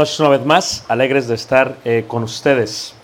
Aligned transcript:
noches 0.00 0.18
una 0.18 0.30
vez 0.30 0.46
más, 0.46 0.84
alegres 0.88 1.28
de 1.28 1.34
estar 1.34 1.76
eh, 1.84 2.06
con 2.08 2.22
ustedes. 2.22 2.94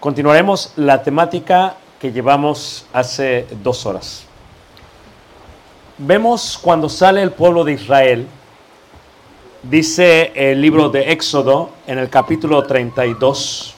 Continuaremos 0.00 0.72
la 0.76 1.02
temática 1.02 1.76
que 2.00 2.12
llevamos 2.12 2.86
hace 2.94 3.46
dos 3.62 3.84
horas. 3.84 4.24
Vemos 5.98 6.58
cuando 6.62 6.88
sale 6.88 7.20
el 7.20 7.30
pueblo 7.30 7.62
de 7.62 7.72
Israel, 7.72 8.26
dice 9.64 10.32
el 10.34 10.62
libro 10.62 10.88
de 10.88 11.12
Éxodo 11.12 11.72
en 11.86 11.98
el 11.98 12.08
capítulo 12.08 12.62
32, 12.62 13.74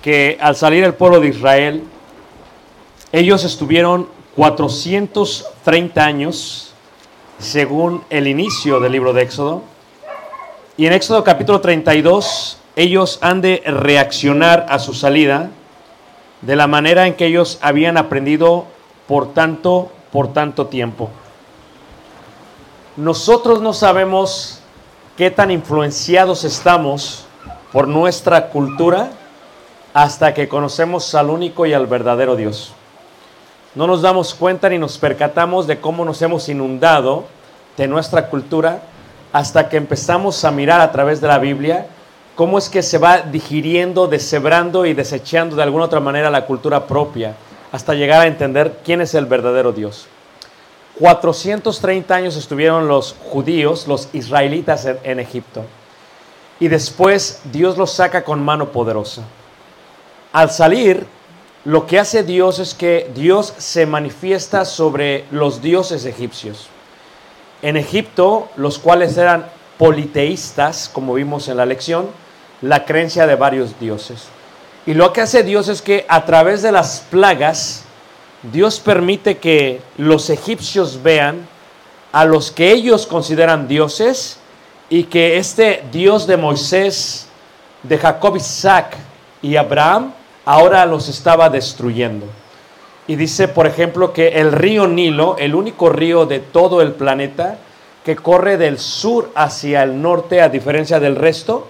que 0.00 0.38
al 0.40 0.54
salir 0.54 0.84
el 0.84 0.94
pueblo 0.94 1.18
de 1.18 1.30
Israel, 1.30 1.82
ellos 3.10 3.42
estuvieron 3.42 4.08
430 4.36 6.00
años, 6.04 6.74
según 7.40 8.04
el 8.08 8.28
inicio 8.28 8.78
del 8.78 8.92
libro 8.92 9.12
de 9.12 9.22
Éxodo, 9.22 9.64
y 10.78 10.86
en 10.86 10.92
Éxodo 10.92 11.24
capítulo 11.24 11.60
32, 11.60 12.56
ellos 12.76 13.18
han 13.20 13.40
de 13.40 13.64
reaccionar 13.66 14.64
a 14.68 14.78
su 14.78 14.94
salida 14.94 15.50
de 16.40 16.54
la 16.54 16.68
manera 16.68 17.08
en 17.08 17.14
que 17.14 17.26
ellos 17.26 17.58
habían 17.62 17.96
aprendido 17.96 18.64
por 19.08 19.34
tanto, 19.34 19.90
por 20.12 20.32
tanto 20.32 20.68
tiempo. 20.68 21.10
Nosotros 22.96 23.60
no 23.60 23.72
sabemos 23.72 24.60
qué 25.16 25.32
tan 25.32 25.50
influenciados 25.50 26.44
estamos 26.44 27.26
por 27.72 27.88
nuestra 27.88 28.50
cultura 28.50 29.10
hasta 29.94 30.32
que 30.32 30.48
conocemos 30.48 31.12
al 31.16 31.30
único 31.30 31.66
y 31.66 31.72
al 31.72 31.88
verdadero 31.88 32.36
Dios. 32.36 32.72
No 33.74 33.88
nos 33.88 34.00
damos 34.00 34.32
cuenta 34.32 34.68
ni 34.68 34.78
nos 34.78 34.96
percatamos 34.96 35.66
de 35.66 35.80
cómo 35.80 36.04
nos 36.04 36.22
hemos 36.22 36.48
inundado 36.48 37.24
de 37.76 37.88
nuestra 37.88 38.28
cultura 38.28 38.80
hasta 39.32 39.68
que 39.68 39.76
empezamos 39.76 40.44
a 40.44 40.50
mirar 40.50 40.80
a 40.80 40.92
través 40.92 41.20
de 41.20 41.28
la 41.28 41.38
Biblia 41.38 41.86
cómo 42.34 42.58
es 42.58 42.68
que 42.68 42.82
se 42.82 42.98
va 42.98 43.22
digiriendo, 43.22 44.06
deshebrando 44.06 44.86
y 44.86 44.94
desechando 44.94 45.56
de 45.56 45.62
alguna 45.62 45.86
otra 45.86 46.00
manera 46.00 46.30
la 46.30 46.46
cultura 46.46 46.86
propia, 46.86 47.34
hasta 47.72 47.94
llegar 47.94 48.22
a 48.22 48.26
entender 48.26 48.78
quién 48.84 49.00
es 49.00 49.14
el 49.14 49.26
verdadero 49.26 49.72
Dios. 49.72 50.06
430 50.98 52.14
años 52.14 52.36
estuvieron 52.36 52.88
los 52.88 53.16
judíos, 53.30 53.86
los 53.86 54.08
israelitas 54.12 54.84
en, 54.84 54.98
en 55.02 55.20
Egipto, 55.20 55.64
y 56.60 56.68
después 56.68 57.40
Dios 57.52 57.76
los 57.76 57.92
saca 57.92 58.24
con 58.24 58.44
mano 58.44 58.70
poderosa. 58.70 59.22
Al 60.32 60.50
salir, 60.50 61.06
lo 61.64 61.86
que 61.86 61.98
hace 61.98 62.22
Dios 62.22 62.58
es 62.58 62.74
que 62.74 63.10
Dios 63.14 63.52
se 63.58 63.84
manifiesta 63.84 64.64
sobre 64.64 65.24
los 65.30 65.60
dioses 65.60 66.04
egipcios 66.04 66.68
en 67.62 67.76
Egipto, 67.76 68.48
los 68.56 68.78
cuales 68.78 69.16
eran 69.16 69.46
politeístas, 69.78 70.90
como 70.92 71.14
vimos 71.14 71.48
en 71.48 71.56
la 71.56 71.66
lección, 71.66 72.06
la 72.60 72.84
creencia 72.84 73.26
de 73.26 73.36
varios 73.36 73.78
dioses. 73.78 74.24
Y 74.86 74.94
lo 74.94 75.12
que 75.12 75.20
hace 75.20 75.42
Dios 75.42 75.68
es 75.68 75.82
que 75.82 76.06
a 76.08 76.24
través 76.24 76.62
de 76.62 76.72
las 76.72 77.04
plagas, 77.10 77.84
Dios 78.42 78.80
permite 78.80 79.38
que 79.38 79.80
los 79.96 80.30
egipcios 80.30 81.02
vean 81.02 81.46
a 82.12 82.24
los 82.24 82.50
que 82.50 82.72
ellos 82.72 83.06
consideran 83.06 83.68
dioses 83.68 84.38
y 84.88 85.04
que 85.04 85.36
este 85.36 85.84
Dios 85.92 86.26
de 86.26 86.36
Moisés, 86.36 87.28
de 87.82 87.98
Jacob, 87.98 88.36
Isaac 88.36 88.96
y 89.42 89.56
Abraham, 89.56 90.12
ahora 90.44 90.86
los 90.86 91.08
estaba 91.08 91.50
destruyendo. 91.50 92.26
Y 93.08 93.16
dice, 93.16 93.48
por 93.48 93.66
ejemplo, 93.66 94.12
que 94.12 94.28
el 94.28 94.52
río 94.52 94.86
Nilo, 94.86 95.36
el 95.38 95.54
único 95.56 95.88
río 95.88 96.26
de 96.26 96.38
todo 96.38 96.82
el 96.82 96.92
planeta 96.92 97.58
que 98.04 98.14
corre 98.14 98.56
del 98.56 98.78
sur 98.78 99.30
hacia 99.34 99.82
el 99.82 100.00
norte, 100.00 100.40
a 100.40 100.48
diferencia 100.48 101.00
del 101.00 101.16
resto, 101.16 101.66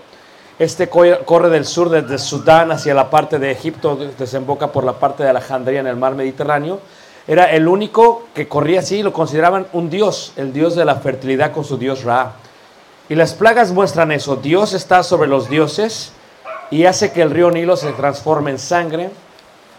este 0.58 0.88
co- 0.88 1.04
corre 1.24 1.48
del 1.48 1.64
sur 1.64 1.88
desde 1.88 2.18
Sudán 2.18 2.72
hacia 2.72 2.92
la 2.92 3.08
parte 3.08 3.38
de 3.38 3.52
Egipto, 3.52 3.96
desemboca 4.18 4.72
por 4.72 4.82
la 4.84 4.94
parte 4.94 5.22
de 5.22 5.30
Alejandría 5.30 5.80
en 5.80 5.86
el 5.86 5.96
mar 5.96 6.14
Mediterráneo. 6.16 6.80
Era 7.28 7.44
el 7.52 7.68
único 7.68 8.24
que 8.34 8.48
corría 8.48 8.80
así, 8.80 9.02
lo 9.02 9.12
consideraban 9.12 9.66
un 9.72 9.90
dios, 9.90 10.32
el 10.36 10.52
dios 10.52 10.74
de 10.74 10.84
la 10.84 10.96
fertilidad 10.96 11.52
con 11.52 11.64
su 11.64 11.76
dios 11.78 12.02
Ra. 12.02 12.32
Y 13.08 13.14
las 13.14 13.34
plagas 13.34 13.70
muestran 13.70 14.10
eso, 14.10 14.36
Dios 14.36 14.72
está 14.72 15.02
sobre 15.04 15.28
los 15.28 15.48
dioses 15.48 16.12
y 16.70 16.84
hace 16.84 17.12
que 17.12 17.22
el 17.22 17.30
río 17.30 17.50
Nilo 17.50 17.76
se 17.76 17.92
transforme 17.92 18.50
en 18.50 18.58
sangre, 18.58 19.10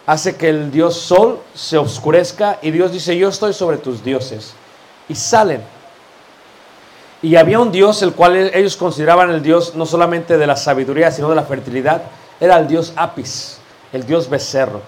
hace 0.10 0.36
que 0.36 0.50
el 0.50 0.72
dios 0.72 0.96
Sol 0.96 1.40
se 1.54 1.78
oscurezca 1.78 2.58
y 2.64 2.72
Dios 2.72 2.92
dice, 2.92 3.16
yo 3.16 3.30
estoy 3.30 3.54
sobre 3.54 3.78
tus 3.78 4.04
dioses. 4.04 4.54
Y 5.08 5.14
salen. 5.14 5.62
Y 7.22 7.36
había 7.36 7.60
un 7.60 7.72
dios 7.72 8.02
el 8.02 8.14
cual 8.14 8.36
ellos 8.36 8.76
consideraban 8.76 9.30
el 9.30 9.44
dios 9.44 9.76
no 9.76 9.86
solamente 9.86 10.40
de 10.40 10.48
la 10.48 10.56
sabiduría, 10.56 11.12
sino 11.12 11.30
de 11.30 11.36
la 11.36 11.44
fertilidad, 11.44 12.02
era 12.40 12.58
el 12.58 12.68
dios 12.68 12.92
Apis, 12.96 13.60
el 13.94 14.04
dios 14.04 14.28
becerro. 14.28 14.82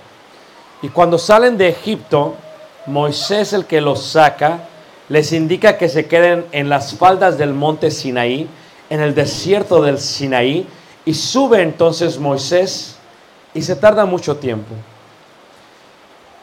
Y 0.82 0.90
cuando 0.90 1.20
salen 1.20 1.56
de 1.56 1.70
Egipto, 1.70 2.34
Moisés 2.88 3.54
el 3.54 3.66
que 3.66 3.80
los 3.80 4.04
saca, 4.04 4.62
les 5.08 5.34
indica 5.34 5.78
que 5.78 5.88
se 5.88 6.08
queden 6.08 6.48
en 6.52 6.68
las 6.68 6.96
faldas 6.96 7.38
del 7.38 7.54
monte 7.54 7.92
Sinaí, 7.92 8.50
en 8.90 9.02
el 9.02 9.14
desierto 9.14 9.84
del 9.84 10.00
Sinaí, 10.00 10.68
y 11.06 11.14
sube 11.14 11.62
entonces 11.62 12.18
Moisés 12.18 12.96
y 13.54 13.62
se 13.62 13.76
tarda 13.76 14.06
mucho 14.06 14.38
tiempo. 14.38 14.74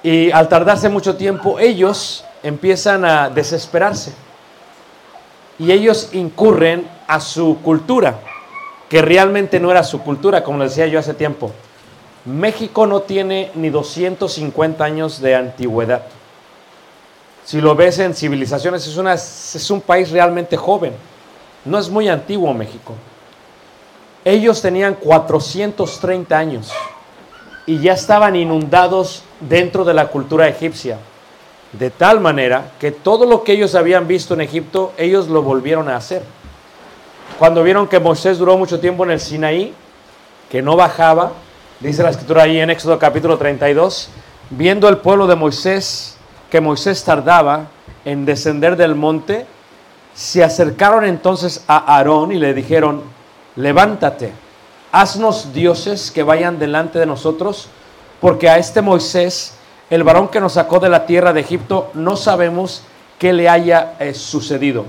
Y 0.03 0.31
al 0.31 0.49
tardarse 0.49 0.89
mucho 0.89 1.17
tiempo, 1.17 1.59
ellos 1.59 2.25
empiezan 2.43 3.05
a 3.05 3.29
desesperarse. 3.29 4.13
y 5.61 5.73
ellos 5.73 6.11
incurren 6.13 6.89
a 7.09 7.19
su 7.19 7.59
cultura, 7.63 8.21
que 8.89 9.03
realmente 9.03 9.59
no 9.59 9.73
era 9.73 9.83
su 9.83 10.01
cultura, 10.03 10.45
como 10.45 10.59
les 10.59 10.71
decía 10.71 10.87
yo 10.87 11.01
hace 11.01 11.15
tiempo. 11.15 11.51
México 12.25 12.87
no 12.87 13.01
tiene 13.01 13.51
ni 13.57 13.69
250 13.69 14.85
años 14.85 15.21
de 15.21 15.35
antigüedad. 15.35 16.03
Si 17.45 17.61
lo 17.61 17.75
ves 17.75 17.99
en 17.99 18.15
civilizaciones, 18.15 18.87
es, 18.87 18.97
una, 18.99 19.15
es 19.15 19.71
un 19.71 19.81
país 19.81 20.11
realmente 20.11 20.57
joven. 20.57 20.93
No 21.65 21.79
es 21.79 21.89
muy 21.89 22.09
antiguo 22.09 22.53
México. 22.55 22.95
Ellos 24.25 24.61
tenían 24.61 24.95
430 24.95 26.39
años 26.39 26.71
y 27.67 27.81
ya 27.81 27.95
estaban 27.95 28.37
inundados 28.37 29.23
dentro 29.41 29.85
de 29.85 29.95
la 29.95 30.09
cultura 30.09 30.49
egipcia. 30.49 30.99
De 31.73 31.91
tal 31.91 32.21
manera 32.21 32.73
que 32.79 32.91
todo 32.93 33.27
lo 33.27 33.45
que 33.45 33.53
ellos 33.53 33.75
habían 33.75 34.09
visto 34.09 34.35
en 34.35 34.41
Egipto, 34.41 34.93
ellos 34.97 35.29
lo 35.29 35.43
volvieron 35.43 35.89
a 35.89 35.97
hacer. 35.97 36.23
Cuando 37.39 37.63
vieron 37.63 37.87
que 37.87 38.01
Moisés 38.01 38.39
duró 38.39 38.57
mucho 38.57 38.81
tiempo 38.81 39.05
en 39.05 39.11
el 39.11 39.21
Sinaí, 39.21 39.75
que 40.51 40.63
no 40.63 40.77
bajaba, 40.77 41.33
dice 41.81 42.03
la 42.03 42.11
escritura 42.11 42.45
ahí 42.45 42.59
en 42.59 42.71
Éxodo 42.71 42.99
capítulo 42.99 43.37
32, 43.37 44.09
viendo 44.51 44.89
el 44.89 44.99
pueblo 44.99 45.27
de 45.27 45.37
Moisés, 45.37 46.17
que 46.51 46.61
Moisés 46.61 47.05
tardaba 47.05 47.67
en 48.05 48.25
descender 48.25 48.77
del 48.77 48.95
monte, 48.95 49.47
se 50.15 50.43
acercaron 50.43 51.05
entonces 51.05 51.65
a 51.69 51.97
Aarón 51.97 52.33
y 52.33 52.37
le 52.39 52.55
dijeron, 52.55 53.03
levántate, 53.55 54.33
haznos 54.91 55.53
dioses 55.53 56.11
que 56.11 56.23
vayan 56.23 56.59
delante 56.59 56.99
de 56.99 57.07
nosotros, 57.07 57.69
porque 58.21 58.49
a 58.49 58.59
este 58.59 58.83
Moisés, 58.83 59.55
el 59.91 60.03
varón 60.03 60.29
que 60.29 60.41
nos 60.41 60.55
sacó 60.55 60.81
de 60.81 60.89
la 60.89 61.07
tierra 61.07 61.33
de 61.33 61.41
Egipto, 61.41 61.91
no 61.95 62.17
sabemos 62.17 62.83
qué 63.19 63.33
le 63.33 63.49
haya 63.49 63.95
eh, 63.99 64.15
sucedido. 64.15 64.85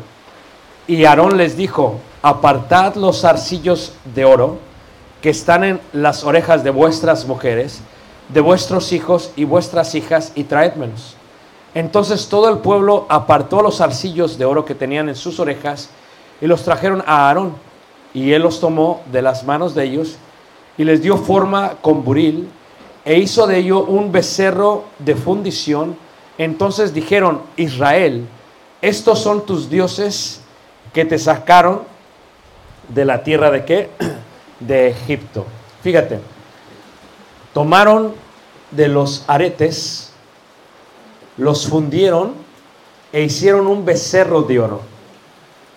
Y 0.88 1.06
Aarón 1.06 1.38
les 1.38 1.56
dijo, 1.56 2.00
apartad 2.22 2.96
los 2.96 3.24
arcillos 3.24 3.94
de 4.16 4.26
oro 4.26 4.58
que 5.22 5.30
están 5.30 5.64
en 5.64 5.80
las 5.94 6.24
orejas 6.24 6.64
de 6.64 6.72
vuestras 6.72 7.26
mujeres, 7.26 7.82
de 8.30 8.42
vuestros 8.42 8.92
hijos 8.92 9.32
y 9.36 9.44
vuestras 9.44 9.94
hijas, 9.96 10.32
y 10.36 10.46
traédmelos. 10.46 11.16
Entonces 11.76 12.28
todo 12.28 12.50
el 12.50 12.60
pueblo 12.60 13.06
apartó 13.10 13.62
los 13.62 13.82
arcillos 13.82 14.38
de 14.38 14.46
oro 14.46 14.66
que 14.66 14.76
tenían 14.76 15.10
en 15.10 15.16
sus 15.16 15.40
orejas 15.40 15.90
y 16.42 16.48
los 16.48 16.64
trajeron 16.64 17.04
a 17.06 17.28
Aarón. 17.28 17.54
Y 18.14 18.32
él 18.34 18.42
los 18.42 18.60
tomó 18.60 19.02
de 19.12 19.22
las 19.22 19.44
manos 19.44 19.76
de 19.76 19.84
ellos 19.84 20.16
y 20.78 20.84
les 20.84 21.02
dio 21.02 21.18
forma 21.18 21.74
con 21.82 22.04
buril 22.04 22.50
e 23.06 23.18
hizo 23.18 23.48
de 23.48 23.58
ello 23.58 23.84
un 23.84 24.12
becerro 24.12 24.86
de 25.00 25.16
fundición. 25.16 25.98
Entonces 26.38 26.94
dijeron, 26.94 27.42
Israel, 27.58 28.28
estos 28.82 29.20
son 29.20 29.46
tus 29.46 29.70
dioses 29.70 30.42
que 30.94 31.06
te 31.06 31.20
sacaron 31.20 31.82
de 32.90 33.06
la 33.06 33.24
tierra 33.24 33.52
de 33.52 33.66
qué? 33.66 33.90
De 34.60 34.90
Egipto. 34.90 35.46
Fíjate, 35.82 36.20
tomaron 37.54 38.14
de 38.72 38.90
los 38.90 39.24
aretes, 39.28 40.12
los 41.38 41.66
fundieron 41.66 42.34
e 43.14 43.24
hicieron 43.24 43.68
un 43.68 43.86
becerro 43.86 44.42
de 44.42 44.60
oro. 44.60 44.82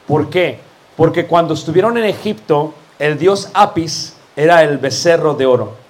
¿Por 0.07 0.31
qué? 0.31 0.59
Porque 0.97 1.27
cuando 1.27 1.55
estuvieron 1.55 1.97
en 1.97 2.05
Egipto, 2.05 2.75
el 2.99 3.19
dios 3.19 3.51
Apis 3.55 4.15
era 4.37 4.63
el 4.63 4.79
becerro 4.79 5.35
de 5.35 5.47
oro. 5.47 5.82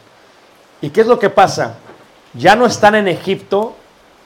¿Y 0.83 0.91
qué 0.91 1.01
es 1.01 1.07
lo 1.07 1.19
que 1.19 1.31
pasa? 1.31 1.77
Ya 2.35 2.57
no 2.57 2.67
están 2.67 2.97
en 2.97 3.07
Egipto, 3.07 3.75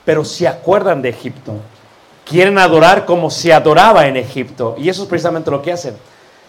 pero 0.04 0.24
se 0.24 0.48
acuerdan 0.48 1.02
de 1.02 1.10
Egipto. 1.10 1.52
Quieren 2.24 2.58
adorar 2.58 3.04
como 3.04 3.30
se 3.30 3.52
adoraba 3.52 4.06
en 4.06 4.16
Egipto. 4.16 4.74
Y 4.78 4.88
eso 4.88 5.02
es 5.02 5.08
precisamente 5.08 5.50
lo 5.50 5.60
que 5.60 5.72
hacen. 5.72 5.96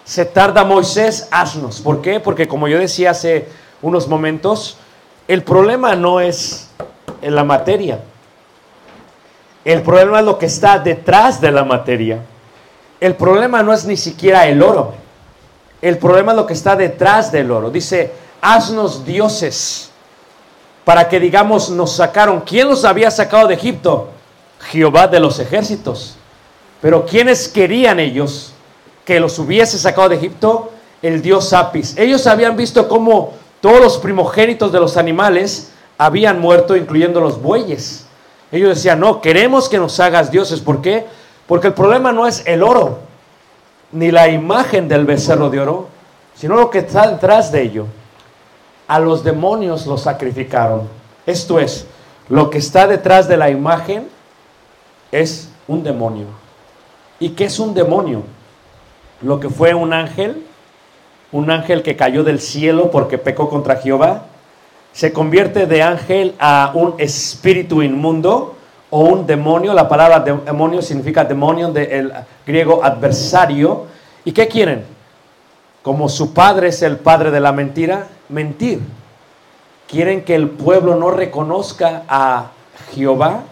Se 0.06 0.24
tarda 0.24 0.64
Moisés, 0.64 1.28
haznos. 1.30 1.82
¿Por 1.82 2.02
qué? 2.02 2.22
Porque 2.22 2.48
como 2.48 2.70
yo 2.70 2.80
decía 2.80 3.12
hace 3.12 3.50
unos 3.82 4.08
momentos, 4.08 4.78
el 5.28 5.44
problema 5.44 5.94
no 5.96 6.22
es 6.22 6.70
en 7.22 7.36
la 7.36 7.44
materia. 7.44 8.00
El 9.66 9.82
problema 9.82 10.20
es 10.20 10.26
lo 10.26 10.38
que 10.38 10.46
está 10.46 10.80
detrás 10.80 11.42
de 11.42 11.52
la 11.52 11.66
materia. 11.66 12.22
El 13.02 13.16
problema 13.16 13.62
no 13.62 13.74
es 13.74 13.84
ni 13.84 13.98
siquiera 13.98 14.48
el 14.48 14.64
oro. 14.64 14.94
El 15.82 15.98
problema 15.98 16.32
es 16.32 16.38
lo 16.38 16.48
que 16.48 16.54
está 16.54 16.78
detrás 16.78 17.30
del 17.34 17.52
oro. 17.52 17.70
Dice, 17.70 18.14
haznos 18.42 19.06
dioses 19.06 19.87
para 20.88 21.10
que 21.10 21.20
digamos 21.20 21.70
nos 21.70 21.98
sacaron. 21.98 22.40
¿Quién 22.40 22.70
los 22.70 22.86
había 22.86 23.12
sacado 23.12 23.50
de 23.50 23.56
Egipto? 23.56 24.08
Jehová 24.72 25.10
de 25.10 25.20
los 25.20 25.38
ejércitos. 25.38 26.16
Pero 26.80 27.06
¿quiénes 27.06 27.50
querían 27.50 28.00
ellos 28.00 28.54
que 29.04 29.20
los 29.20 29.38
hubiese 29.38 29.78
sacado 29.78 30.08
de 30.08 30.16
Egipto? 30.16 30.72
El 31.02 31.22
dios 31.22 31.52
Apis. 31.52 31.98
Ellos 31.98 32.26
habían 32.26 32.56
visto 32.56 32.88
cómo 32.88 33.34
todos 33.60 33.82
los 33.82 33.98
primogénitos 33.98 34.72
de 34.72 34.80
los 34.80 34.96
animales 34.96 35.74
habían 35.98 36.40
muerto, 36.40 36.74
incluyendo 36.74 37.20
los 37.20 37.42
bueyes. 37.42 38.06
Ellos 38.50 38.70
decían, 38.70 39.02
no, 39.02 39.20
queremos 39.20 39.68
que 39.68 39.80
nos 39.80 40.00
hagas 40.00 40.32
dioses. 40.32 40.62
¿Por 40.62 40.82
qué? 40.82 41.06
Porque 41.48 41.68
el 41.68 41.74
problema 41.74 42.14
no 42.14 42.28
es 42.28 42.44
el 42.46 42.64
oro, 42.64 43.00
ni 43.92 44.10
la 44.10 44.30
imagen 44.30 44.88
del 44.88 45.06
becerro 45.06 45.50
de 45.50 45.60
oro, 45.60 45.90
sino 46.34 46.56
lo 46.56 46.70
que 46.70 46.80
está 46.80 47.10
detrás 47.10 47.52
de 47.52 47.62
ello. 47.62 47.88
A 48.88 49.00
los 49.00 49.24
demonios 49.24 49.86
los 49.86 50.02
sacrificaron. 50.02 50.88
Esto 51.26 51.60
es, 51.60 51.86
lo 52.30 52.50
que 52.50 52.58
está 52.58 52.88
detrás 52.88 53.28
de 53.28 53.38
la 53.38 53.50
imagen 53.50 54.08
es 55.12 55.50
un 55.68 55.84
demonio. 55.84 56.28
¿Y 57.20 57.30
qué 57.30 57.46
es 57.46 57.60
un 57.60 57.74
demonio? 57.74 58.24
Lo 59.22 59.40
que 59.40 59.50
fue 59.50 59.74
un 59.74 59.94
ángel, 59.94 60.46
un 61.32 61.50
ángel 61.52 61.84
que 61.84 61.96
cayó 61.96 62.24
del 62.24 62.40
cielo 62.40 62.92
porque 62.92 63.18
pecó 63.18 63.50
contra 63.50 63.78
Jehová, 63.78 64.26
se 64.94 65.14
convierte 65.14 65.68
de 65.68 65.84
ángel 65.84 66.36
a 66.40 66.72
un 66.74 66.96
espíritu 66.98 67.82
inmundo 67.82 68.56
o 68.90 69.02
un 69.02 69.28
demonio. 69.28 69.74
La 69.74 69.88
palabra 69.88 70.20
demonio 70.20 70.82
significa 70.82 71.24
demonio 71.24 71.72
del 71.72 72.12
griego 72.46 72.84
adversario. 72.84 73.86
¿Y 74.26 74.32
qué 74.32 74.48
quieren? 74.48 74.97
Como 75.88 76.10
su 76.10 76.34
padre 76.34 76.68
es 76.68 76.82
el 76.82 76.98
padre 76.98 77.32
de 77.32 77.40
la 77.40 77.54
mentira, 77.54 78.10
mentir. 78.28 78.82
Quieren 79.88 80.26
que 80.26 80.36
el 80.36 80.50
pueblo 80.50 80.96
no 80.96 81.12
reconozca 81.12 82.04
a 82.10 82.48
Jehová 82.94 83.44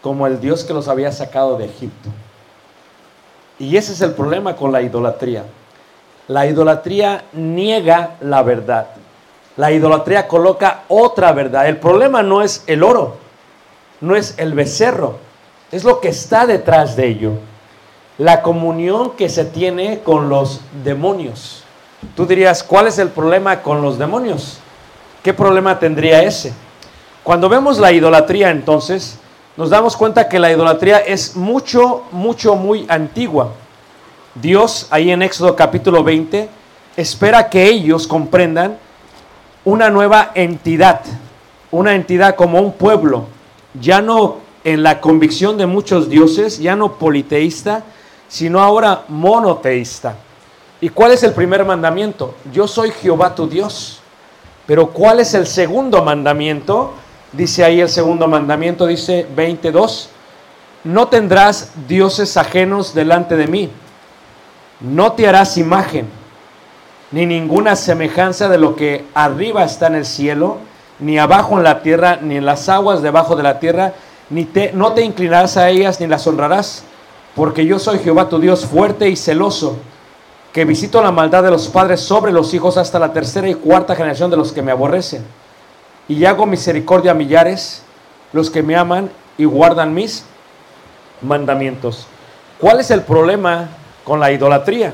como 0.00 0.28
el 0.28 0.40
Dios 0.40 0.62
que 0.62 0.72
los 0.72 0.86
había 0.86 1.10
sacado 1.10 1.58
de 1.58 1.64
Egipto. 1.64 2.08
Y 3.58 3.76
ese 3.76 3.94
es 3.94 4.00
el 4.00 4.12
problema 4.12 4.54
con 4.54 4.70
la 4.70 4.80
idolatría. 4.80 5.42
La 6.28 6.46
idolatría 6.46 7.24
niega 7.32 8.14
la 8.20 8.44
verdad. 8.44 8.90
La 9.56 9.72
idolatría 9.72 10.28
coloca 10.28 10.84
otra 10.86 11.32
verdad. 11.32 11.66
El 11.66 11.78
problema 11.78 12.22
no 12.22 12.42
es 12.42 12.62
el 12.68 12.84
oro, 12.84 13.16
no 14.00 14.14
es 14.14 14.38
el 14.38 14.54
becerro, 14.54 15.18
es 15.72 15.82
lo 15.82 16.00
que 16.00 16.10
está 16.10 16.46
detrás 16.46 16.94
de 16.94 17.08
ello. 17.08 17.32
La 18.18 18.42
comunión 18.42 19.12
que 19.16 19.28
se 19.28 19.44
tiene 19.44 20.00
con 20.00 20.28
los 20.28 20.60
demonios. 20.84 21.64
Tú 22.14 22.26
dirías, 22.26 22.62
¿cuál 22.62 22.86
es 22.86 22.98
el 22.98 23.08
problema 23.08 23.62
con 23.62 23.82
los 23.82 23.98
demonios? 23.98 24.58
¿Qué 25.22 25.34
problema 25.34 25.78
tendría 25.78 26.22
ese? 26.22 26.52
Cuando 27.24 27.48
vemos 27.48 27.78
la 27.78 27.90
idolatría 27.90 28.50
entonces, 28.50 29.18
nos 29.56 29.70
damos 29.70 29.96
cuenta 29.96 30.28
que 30.28 30.38
la 30.38 30.52
idolatría 30.52 30.98
es 30.98 31.34
mucho, 31.36 32.02
mucho, 32.12 32.54
muy 32.54 32.86
antigua. 32.88 33.52
Dios, 34.34 34.88
ahí 34.90 35.10
en 35.10 35.22
Éxodo 35.22 35.56
capítulo 35.56 36.04
20, 36.04 36.48
espera 36.96 37.48
que 37.48 37.66
ellos 37.66 38.06
comprendan 38.06 38.78
una 39.64 39.90
nueva 39.90 40.32
entidad, 40.34 41.00
una 41.70 41.94
entidad 41.94 42.36
como 42.36 42.60
un 42.60 42.72
pueblo, 42.72 43.26
ya 43.80 44.02
no 44.02 44.38
en 44.64 44.82
la 44.82 45.00
convicción 45.00 45.56
de 45.56 45.66
muchos 45.66 46.08
dioses, 46.08 46.58
ya 46.58 46.76
no 46.76 46.94
politeísta, 46.94 47.84
sino 48.34 48.60
ahora 48.60 49.04
monoteísta. 49.06 50.16
¿Y 50.80 50.88
cuál 50.88 51.12
es 51.12 51.22
el 51.22 51.34
primer 51.34 51.64
mandamiento? 51.64 52.34
Yo 52.52 52.66
soy 52.66 52.90
Jehová 52.90 53.32
tu 53.32 53.46
Dios. 53.46 54.00
Pero 54.66 54.88
¿cuál 54.88 55.20
es 55.20 55.34
el 55.34 55.46
segundo 55.46 56.02
mandamiento? 56.02 56.94
Dice 57.30 57.62
ahí 57.62 57.80
el 57.80 57.88
segundo 57.88 58.26
mandamiento, 58.26 58.86
dice 58.86 59.24
22, 59.36 60.08
no 60.82 61.06
tendrás 61.06 61.74
dioses 61.86 62.36
ajenos 62.36 62.92
delante 62.92 63.36
de 63.36 63.46
mí, 63.46 63.70
no 64.80 65.12
te 65.12 65.28
harás 65.28 65.56
imagen, 65.56 66.08
ni 67.12 67.26
ninguna 67.26 67.76
semejanza 67.76 68.48
de 68.48 68.58
lo 68.58 68.74
que 68.74 69.04
arriba 69.14 69.62
está 69.62 69.86
en 69.86 69.94
el 69.94 70.06
cielo, 70.06 70.58
ni 70.98 71.20
abajo 71.20 71.56
en 71.56 71.62
la 71.62 71.82
tierra, 71.82 72.18
ni 72.20 72.36
en 72.36 72.46
las 72.46 72.68
aguas 72.68 73.00
debajo 73.00 73.36
de 73.36 73.44
la 73.44 73.60
tierra, 73.60 73.92
ni 74.28 74.44
te, 74.44 74.72
no 74.72 74.92
te 74.92 75.02
inclinarás 75.02 75.56
a 75.56 75.70
ellas, 75.70 76.00
ni 76.00 76.08
las 76.08 76.26
honrarás, 76.26 76.84
porque 77.34 77.66
yo 77.66 77.78
soy 77.78 77.98
Jehová 77.98 78.28
tu 78.28 78.38
Dios 78.38 78.64
fuerte 78.64 79.08
y 79.08 79.16
celoso, 79.16 79.76
que 80.52 80.64
visito 80.64 81.02
la 81.02 81.10
maldad 81.10 81.42
de 81.42 81.50
los 81.50 81.68
padres 81.68 82.00
sobre 82.00 82.32
los 82.32 82.54
hijos 82.54 82.76
hasta 82.76 82.98
la 82.98 83.12
tercera 83.12 83.48
y 83.48 83.54
cuarta 83.54 83.96
generación 83.96 84.30
de 84.30 84.36
los 84.36 84.52
que 84.52 84.62
me 84.62 84.70
aborrecen 84.70 85.24
y 86.08 86.24
hago 86.24 86.46
misericordia 86.46 87.12
a 87.12 87.14
millares, 87.14 87.82
los 88.32 88.50
que 88.50 88.62
me 88.62 88.76
aman 88.76 89.10
y 89.38 89.44
guardan 89.44 89.94
mis 89.94 90.24
mandamientos. 91.22 92.06
¿Cuál 92.58 92.80
es 92.80 92.90
el 92.90 93.02
problema 93.02 93.68
con 94.04 94.20
la 94.20 94.30
idolatría? 94.30 94.92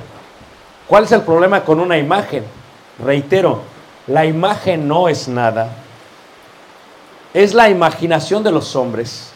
¿Cuál 0.86 1.04
es 1.04 1.12
el 1.12 1.22
problema 1.22 1.64
con 1.64 1.80
una 1.80 1.98
imagen? 1.98 2.44
Reitero, 3.04 3.62
la 4.06 4.26
imagen 4.26 4.86
no 4.86 5.08
es 5.08 5.28
nada. 5.28 5.70
Es 7.32 7.54
la 7.54 7.68
imaginación 7.68 8.42
de 8.42 8.52
los 8.52 8.74
hombres. 8.76 9.30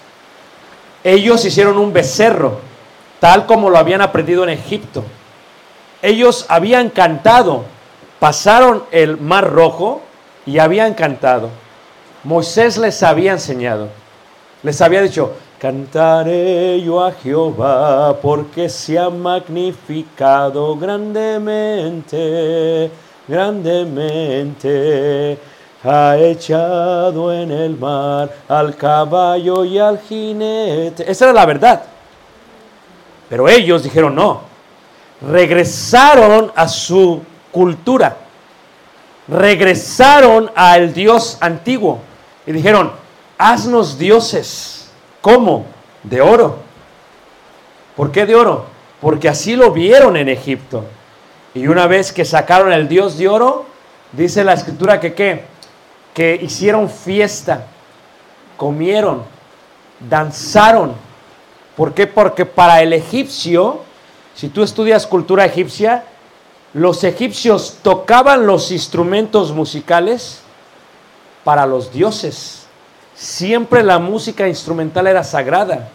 Ellos 1.03 1.45
hicieron 1.45 1.79
un 1.79 1.93
becerro, 1.93 2.61
tal 3.25 3.47
como 3.47 3.71
lo 3.71 3.79
habían 3.79 4.03
aprendido 4.03 4.45
en 4.45 4.51
Egipto. 4.51 5.03
Ellos 6.03 6.45
habían 6.51 6.91
cantado, 6.91 7.65
pasaron 8.19 8.85
el 8.91 9.17
mar 9.17 9.51
rojo 9.51 10.03
y 10.45 10.59
habían 10.59 10.93
cantado. 10.93 11.49
Moisés 12.23 12.77
les 12.77 13.03
había 13.03 13.33
enseñado. 13.33 13.89
Les 14.63 14.79
había 14.83 15.01
dicho, 15.01 15.33
cantaré 15.59 16.83
yo 16.83 17.03
a 17.03 17.13
Jehová 17.13 18.15
porque 18.21 18.69
se 18.69 18.99
ha 18.99 19.09
magnificado 19.09 20.77
grandemente, 20.77 22.91
grandemente. 23.27 25.39
Ha 25.83 26.19
echado 26.19 27.33
en 27.33 27.51
el 27.51 27.79
mar 27.79 28.31
al 28.49 28.77
caballo 28.77 29.65
y 29.65 29.79
al 29.79 29.99
jinete. 29.99 31.11
Esa 31.11 31.25
era 31.25 31.33
la 31.33 31.47
verdad. 31.47 31.94
Pero 33.29 33.49
ellos 33.49 33.83
dijeron 33.83 34.15
no. 34.15 34.43
Regresaron 35.31 36.53
a 36.55 36.69
su 36.69 37.23
cultura. 37.51 38.17
Regresaron 39.29 40.51
al 40.55 40.93
Dios 40.93 41.39
antiguo. 41.41 42.01
Y 42.47 42.53
dijeron, 42.53 42.93
haznos 43.39 43.99
dioses. 43.99 44.91
¿Cómo? 45.21 45.65
De 46.03 46.21
oro. 46.21 46.59
¿Por 47.97 48.11
qué 48.11 48.27
de 48.27 48.35
oro? 48.35 48.67
Porque 49.01 49.29
así 49.29 49.57
lo 49.57 49.71
vieron 49.71 50.17
en 50.17 50.29
Egipto. 50.29 50.85
Y 51.55 51.69
una 51.69 51.87
vez 51.87 52.13
que 52.13 52.25
sacaron 52.25 52.73
el 52.73 52.89
Dios 52.89 53.17
de 53.17 53.29
oro, 53.29 53.65
dice 54.13 54.45
la 54.45 54.55
escritura 54.55 55.01
que 55.01 55.15
qué? 55.15 55.45
Que 56.13 56.35
hicieron 56.35 56.91
fiesta, 56.91 57.67
comieron, 58.57 59.23
danzaron. 60.01 60.95
¿Por 61.77 61.95
qué? 61.95 62.07
Porque 62.07 62.47
para 62.47 62.83
el 62.83 62.93
egipcio, 62.93 63.81
si 64.35 64.49
tú 64.49 64.63
estudias 64.63 65.07
cultura 65.07 65.45
egipcia, 65.45 66.05
los 66.73 67.05
egipcios 67.05 67.79
tocaban 67.83 68.47
los 68.47 68.71
instrumentos 68.71 69.53
musicales 69.53 70.41
para 71.45 71.67
los 71.67 71.93
dioses. 71.93 72.67
Siempre 73.15 73.83
la 73.83 73.99
música 73.99 74.49
instrumental 74.49 75.07
era 75.07 75.23
sagrada, 75.23 75.89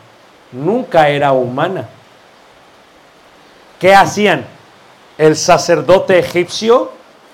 nunca 0.51 1.09
era 1.09 1.33
humana. 1.33 1.89
¿Qué 3.79 3.93
hacían? 3.93 4.45
El 5.17 5.35
sacerdote 5.35 6.19
egipcio 6.19 6.91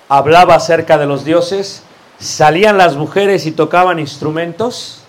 hablaba 0.08 0.54
acerca 0.54 0.98
de 0.98 1.06
los 1.06 1.24
dioses, 1.24 1.82
salían 2.18 2.78
las 2.78 2.96
mujeres 2.96 3.46
y 3.46 3.52
tocaban 3.52 3.98
instrumentos 3.98 5.02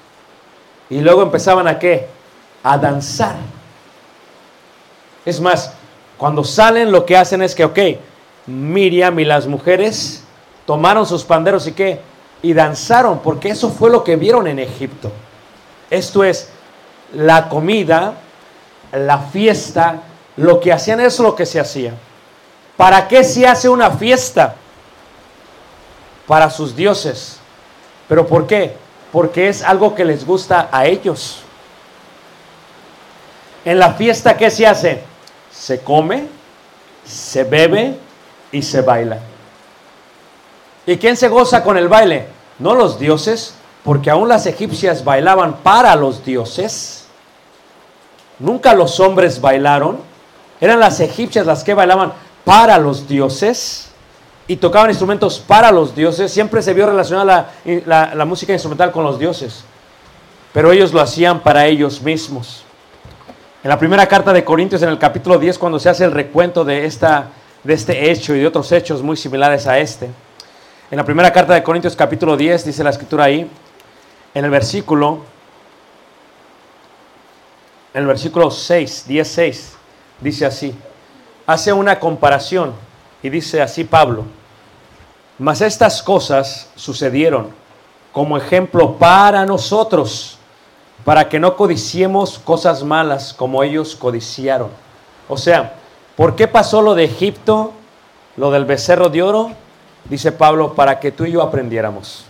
y 0.89 1.01
luego 1.01 1.23
empezaban 1.23 1.67
a 1.67 1.79
qué? 1.79 2.07
A 2.63 2.77
danzar. 2.77 3.35
Es 5.25 5.39
más, 5.39 5.73
cuando 6.17 6.43
salen 6.43 6.91
lo 6.91 7.05
que 7.05 7.17
hacen 7.17 7.41
es 7.41 7.53
que, 7.53 7.65
ok, 7.65 7.79
Miriam 8.47 9.19
y 9.19 9.25
las 9.25 9.45
mujeres 9.45 10.23
tomaron 10.65 11.05
sus 11.05 11.23
panderos 11.23 11.67
y 11.67 11.73
qué? 11.73 12.01
Y 12.41 12.53
danzaron, 12.53 13.19
porque 13.19 13.49
eso 13.49 13.69
fue 13.69 13.89
lo 13.89 14.03
que 14.03 14.15
vieron 14.15 14.47
en 14.47 14.59
Egipto. 14.59 15.11
Esto 15.89 16.23
es, 16.23 16.49
la 17.13 17.49
comida, 17.49 18.13
la 18.91 19.19
fiesta, 19.19 20.01
lo 20.35 20.59
que 20.59 20.73
hacían 20.73 20.99
es 20.99 21.19
lo 21.19 21.35
que 21.35 21.45
se 21.45 21.59
hacía. 21.59 21.93
¿Para 22.75 23.07
qué 23.07 23.23
se 23.23 23.47
hace 23.47 23.69
una 23.69 23.91
fiesta? 23.91 24.55
Para 26.27 26.49
sus 26.49 26.75
dioses. 26.75 27.39
¿Pero 28.07 28.27
por 28.27 28.45
qué? 28.45 28.75
Porque 29.11 29.49
es 29.49 29.63
algo 29.63 29.95
que 29.95 30.05
les 30.05 30.25
gusta 30.25 30.69
a 30.71 30.85
ellos. 30.85 31.39
En 33.65 33.79
la 33.79 33.93
fiesta, 33.93 34.37
¿qué 34.37 34.49
se 34.49 34.65
hace? 34.65 35.03
Se 35.51 35.81
come, 35.81 36.27
se 37.05 37.43
bebe 37.43 37.97
y 38.51 38.61
se 38.61 38.81
baila. 38.81 39.19
¿Y 40.85 40.97
quién 40.97 41.17
se 41.17 41.27
goza 41.27 41.63
con 41.63 41.77
el 41.77 41.87
baile? 41.87 42.27
No 42.59 42.73
los 42.73 42.97
dioses, 42.97 43.55
porque 43.83 44.09
aún 44.09 44.29
las 44.29 44.45
egipcias 44.45 45.03
bailaban 45.03 45.57
para 45.57 45.95
los 45.95 46.23
dioses. 46.23 47.05
Nunca 48.39 48.73
los 48.73 48.99
hombres 48.99 49.41
bailaron. 49.41 49.99
Eran 50.61 50.79
las 50.79 50.99
egipcias 50.99 51.45
las 51.45 51.63
que 51.63 51.73
bailaban 51.73 52.13
para 52.45 52.77
los 52.77 53.07
dioses 53.07 53.89
y 54.47 54.55
tocaban 54.55 54.89
instrumentos 54.89 55.39
para 55.39 55.71
los 55.71 55.93
dioses. 55.93 56.31
Siempre 56.31 56.61
se 56.61 56.73
vio 56.73 56.85
relacionada 56.85 57.51
la, 57.85 58.15
la, 58.15 58.25
música 58.25 58.53
instrumental 58.53 58.91
con 58.91 59.03
los 59.03 59.19
dioses. 59.19 59.63
Pero 60.53 60.71
ellos 60.71 60.93
lo 60.93 61.01
hacían 61.01 61.41
para 61.41 61.65
ellos 61.67 62.01
mismos. 62.01 62.63
En 63.67 63.69
la 63.69 63.77
primera 63.77 64.07
carta 64.07 64.31
de 64.31 64.45
Corintios, 64.45 64.81
en 64.81 64.87
el 64.87 64.97
capítulo 64.97 65.37
10, 65.37 65.59
cuando 65.59 65.77
se 65.77 65.89
hace 65.89 66.05
el 66.05 66.13
recuento 66.13 66.63
de, 66.63 66.85
esta, 66.85 67.31
de 67.65 67.73
este 67.73 68.09
hecho 68.09 68.33
y 68.33 68.39
de 68.39 68.47
otros 68.47 68.71
hechos 68.71 69.03
muy 69.03 69.17
similares 69.17 69.67
a 69.67 69.77
este, 69.77 70.05
en 70.89 70.95
la 70.95 71.03
primera 71.03 71.33
carta 71.33 71.53
de 71.53 71.61
Corintios, 71.61 71.93
capítulo 71.93 72.37
10, 72.37 72.63
dice 72.63 72.81
la 72.81 72.91
escritura 72.91 73.25
ahí, 73.25 73.51
en 74.33 74.45
el 74.45 74.49
versículo, 74.49 75.19
en 77.93 78.03
el 78.03 78.07
versículo 78.07 78.49
6, 78.49 79.03
10, 79.05 79.27
6, 79.27 79.77
dice 80.21 80.45
así, 80.45 80.73
hace 81.45 81.73
una 81.73 81.99
comparación 81.99 82.71
y 83.21 83.27
dice 83.27 83.61
así 83.61 83.83
Pablo, 83.83 84.23
mas 85.37 85.59
estas 85.59 86.01
cosas 86.01 86.69
sucedieron 86.77 87.49
como 88.13 88.37
ejemplo 88.37 88.95
para 88.97 89.45
nosotros 89.45 90.36
para 91.07 91.29
que 91.29 91.39
no 91.39 91.55
codiciemos 91.55 92.37
cosas 92.37 92.83
malas 92.83 93.33
como 93.33 93.63
ellos 93.63 93.95
codiciaron. 93.95 94.67
O 95.29 95.37
sea, 95.37 95.75
¿por 96.17 96.35
qué 96.35 96.49
pasó 96.49 96.81
lo 96.81 96.95
de 96.95 97.05
Egipto, 97.05 97.71
lo 98.35 98.51
del 98.51 98.65
becerro 98.65 99.07
de 99.07 99.23
oro? 99.23 99.51
Dice 100.09 100.33
Pablo, 100.33 100.73
para 100.73 100.99
que 100.99 101.13
tú 101.13 101.23
y 101.23 101.31
yo 101.31 101.41
aprendiéramos 101.41 102.25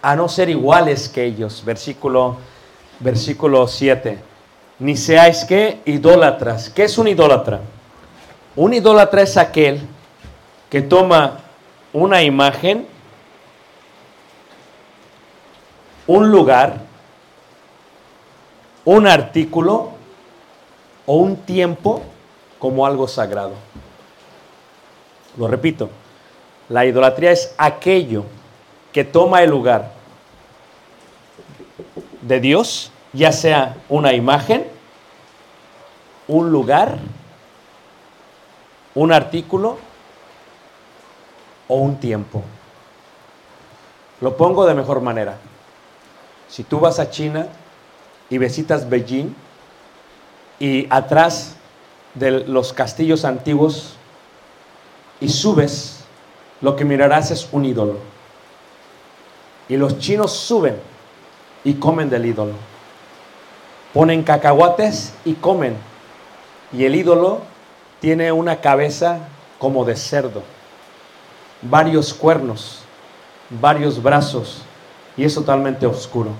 a 0.00 0.14
no 0.14 0.28
ser 0.28 0.48
iguales 0.48 1.08
que 1.08 1.24
ellos. 1.24 1.64
Versículo, 1.66 2.36
versículo 3.00 3.66
7. 3.66 4.16
Ni 4.78 4.96
seáis 4.96 5.44
que 5.44 5.80
idólatras. 5.86 6.70
¿Qué 6.70 6.84
es 6.84 6.96
un 6.98 7.08
idólatra? 7.08 7.62
Un 8.54 8.74
idólatra 8.74 9.22
es 9.22 9.36
aquel 9.36 9.80
que 10.70 10.82
toma 10.82 11.38
una 11.92 12.22
imagen, 12.22 12.86
un 16.06 16.30
lugar, 16.30 16.93
un 18.84 19.06
artículo 19.06 19.90
o 21.06 21.16
un 21.16 21.36
tiempo 21.36 22.02
como 22.58 22.86
algo 22.86 23.08
sagrado. 23.08 23.52
Lo 25.36 25.48
repito, 25.48 25.90
la 26.68 26.84
idolatría 26.84 27.32
es 27.32 27.54
aquello 27.58 28.24
que 28.92 29.04
toma 29.04 29.42
el 29.42 29.50
lugar 29.50 29.92
de 32.22 32.40
Dios, 32.40 32.90
ya 33.12 33.32
sea 33.32 33.76
una 33.88 34.12
imagen, 34.12 34.66
un 36.28 36.50
lugar, 36.50 36.98
un 38.94 39.12
artículo 39.12 39.78
o 41.68 41.76
un 41.76 41.98
tiempo. 41.98 42.42
Lo 44.20 44.36
pongo 44.36 44.64
de 44.64 44.74
mejor 44.74 45.00
manera. 45.00 45.36
Si 46.48 46.62
tú 46.62 46.80
vas 46.80 46.98
a 46.98 47.10
China 47.10 47.48
y 48.30 48.38
visitas 48.38 48.88
Beijing 48.88 49.34
y 50.58 50.86
atrás 50.90 51.56
de 52.14 52.30
los 52.30 52.72
castillos 52.72 53.24
antiguos 53.24 53.94
y 55.20 55.28
subes, 55.28 56.04
lo 56.60 56.76
que 56.76 56.84
mirarás 56.84 57.30
es 57.30 57.48
un 57.52 57.64
ídolo. 57.64 57.98
Y 59.68 59.76
los 59.76 59.98
chinos 59.98 60.32
suben 60.32 60.76
y 61.64 61.74
comen 61.74 62.10
del 62.10 62.26
ídolo. 62.26 62.52
Ponen 63.92 64.22
cacahuates 64.22 65.14
y 65.24 65.34
comen. 65.34 65.76
Y 66.72 66.84
el 66.84 66.94
ídolo 66.94 67.42
tiene 68.00 68.32
una 68.32 68.60
cabeza 68.60 69.20
como 69.58 69.84
de 69.84 69.96
cerdo, 69.96 70.42
varios 71.62 72.12
cuernos, 72.12 72.80
varios 73.48 74.02
brazos 74.02 74.62
y 75.16 75.24
es 75.24 75.34
totalmente 75.34 75.86
oscuro. 75.86 76.30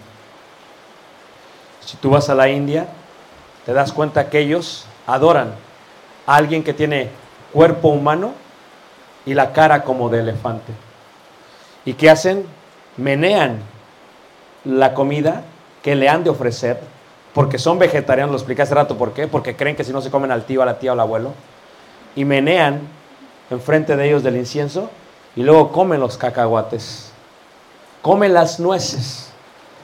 Si 1.85 1.97
tú 1.97 2.11
vas 2.11 2.29
a 2.29 2.35
la 2.35 2.49
India, 2.49 2.87
te 3.67 3.73
das 3.73 3.93
cuenta 3.93 4.31
que 4.31 4.41
ellos 4.41 4.87
adoran 5.07 5.55
a 6.26 6.37
alguien 6.37 6.62
que 6.62 6.75
tiene 6.75 7.11
cuerpo 7.53 7.88
humano 7.88 8.33
y 9.26 9.35
la 9.35 9.53
cara 9.53 9.85
como 9.85 10.09
de 10.09 10.21
elefante. 10.21 10.73
¿Y 11.85 11.95
qué 11.95 12.11
hacen? 12.11 12.47
Menean 12.97 13.61
la 14.64 14.95
comida 14.95 15.43
que 15.83 15.95
le 15.95 16.09
han 16.09 16.25
de 16.25 16.31
ofrecer 16.31 16.81
porque 17.35 17.59
son 17.59 17.79
vegetarianos, 17.81 18.31
lo 18.31 18.38
expliqué 18.38 18.62
hace 18.62 18.75
rato 18.75 18.97
por 18.97 19.12
qué, 19.12 19.26
porque 19.26 19.57
creen 19.57 19.75
que 19.75 19.83
si 19.83 19.93
no 19.93 20.00
se 20.00 20.11
comen 20.11 20.31
al 20.31 20.45
tío, 20.45 20.62
a 20.62 20.67
la 20.67 20.79
tía 20.79 20.93
o 20.93 20.95
al 20.95 21.00
abuelo, 21.00 21.33
y 22.14 22.25
menean 22.25 22.81
enfrente 23.50 23.97
de 23.97 24.07
ellos 24.07 24.23
del 24.23 24.37
incienso, 24.37 24.88
y 25.35 25.43
luego 25.43 25.73
comen 25.73 25.99
los 25.99 26.17
cacahuates, 26.17 27.11
comen 28.03 28.33
las 28.33 28.61
nueces, 28.61 29.33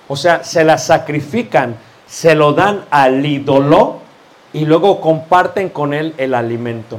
o 0.07 0.14
sea, 0.14 0.45
se 0.45 0.62
las 0.62 0.87
sacrifican, 0.87 1.75
se 2.11 2.35
lo 2.35 2.52
dan 2.52 2.85
al 2.90 3.25
ídolo, 3.25 4.00
y 4.52 4.64
luego 4.64 5.00
comparten 5.00 5.69
con 5.69 5.95
él 5.95 6.12
el 6.19 6.35
alimento. 6.35 6.99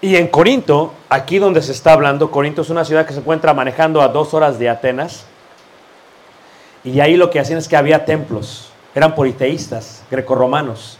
Y 0.00 0.16
en 0.16 0.28
Corinto, 0.28 0.92
aquí 1.08 1.38
donde 1.38 1.62
se 1.62 1.72
está 1.72 1.94
hablando, 1.94 2.30
Corinto 2.30 2.60
es 2.60 2.68
una 2.68 2.84
ciudad 2.84 3.06
que 3.06 3.14
se 3.14 3.20
encuentra 3.20 3.54
manejando 3.54 4.02
a 4.02 4.08
dos 4.08 4.34
horas 4.34 4.58
de 4.58 4.68
Atenas. 4.68 5.24
Y 6.84 7.00
ahí 7.00 7.16
lo 7.16 7.30
que 7.30 7.40
hacían 7.40 7.58
es 7.58 7.68
que 7.68 7.76
había 7.76 8.04
templos, 8.04 8.70
eran 8.94 9.14
politeístas, 9.14 10.02
grecorromanos. 10.10 10.98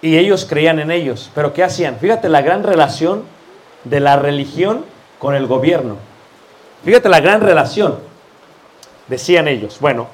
Y 0.00 0.16
ellos 0.18 0.46
creían 0.48 0.78
en 0.78 0.92
ellos. 0.92 1.30
Pero 1.34 1.52
¿qué 1.52 1.64
hacían? 1.64 1.96
Fíjate 1.98 2.28
la 2.28 2.42
gran 2.42 2.62
relación 2.62 3.24
de 3.82 3.98
la 3.98 4.16
religión 4.16 4.84
con 5.18 5.34
el 5.34 5.48
gobierno. 5.48 5.96
Fíjate 6.84 7.08
la 7.08 7.20
gran 7.20 7.40
relación. 7.40 7.98
Decían 9.08 9.48
ellos, 9.48 9.78
bueno, 9.80 10.06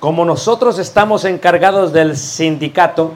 como 0.00 0.24
nosotros 0.24 0.78
estamos 0.78 1.24
encargados 1.24 1.92
del 1.92 2.16
sindicato, 2.16 3.12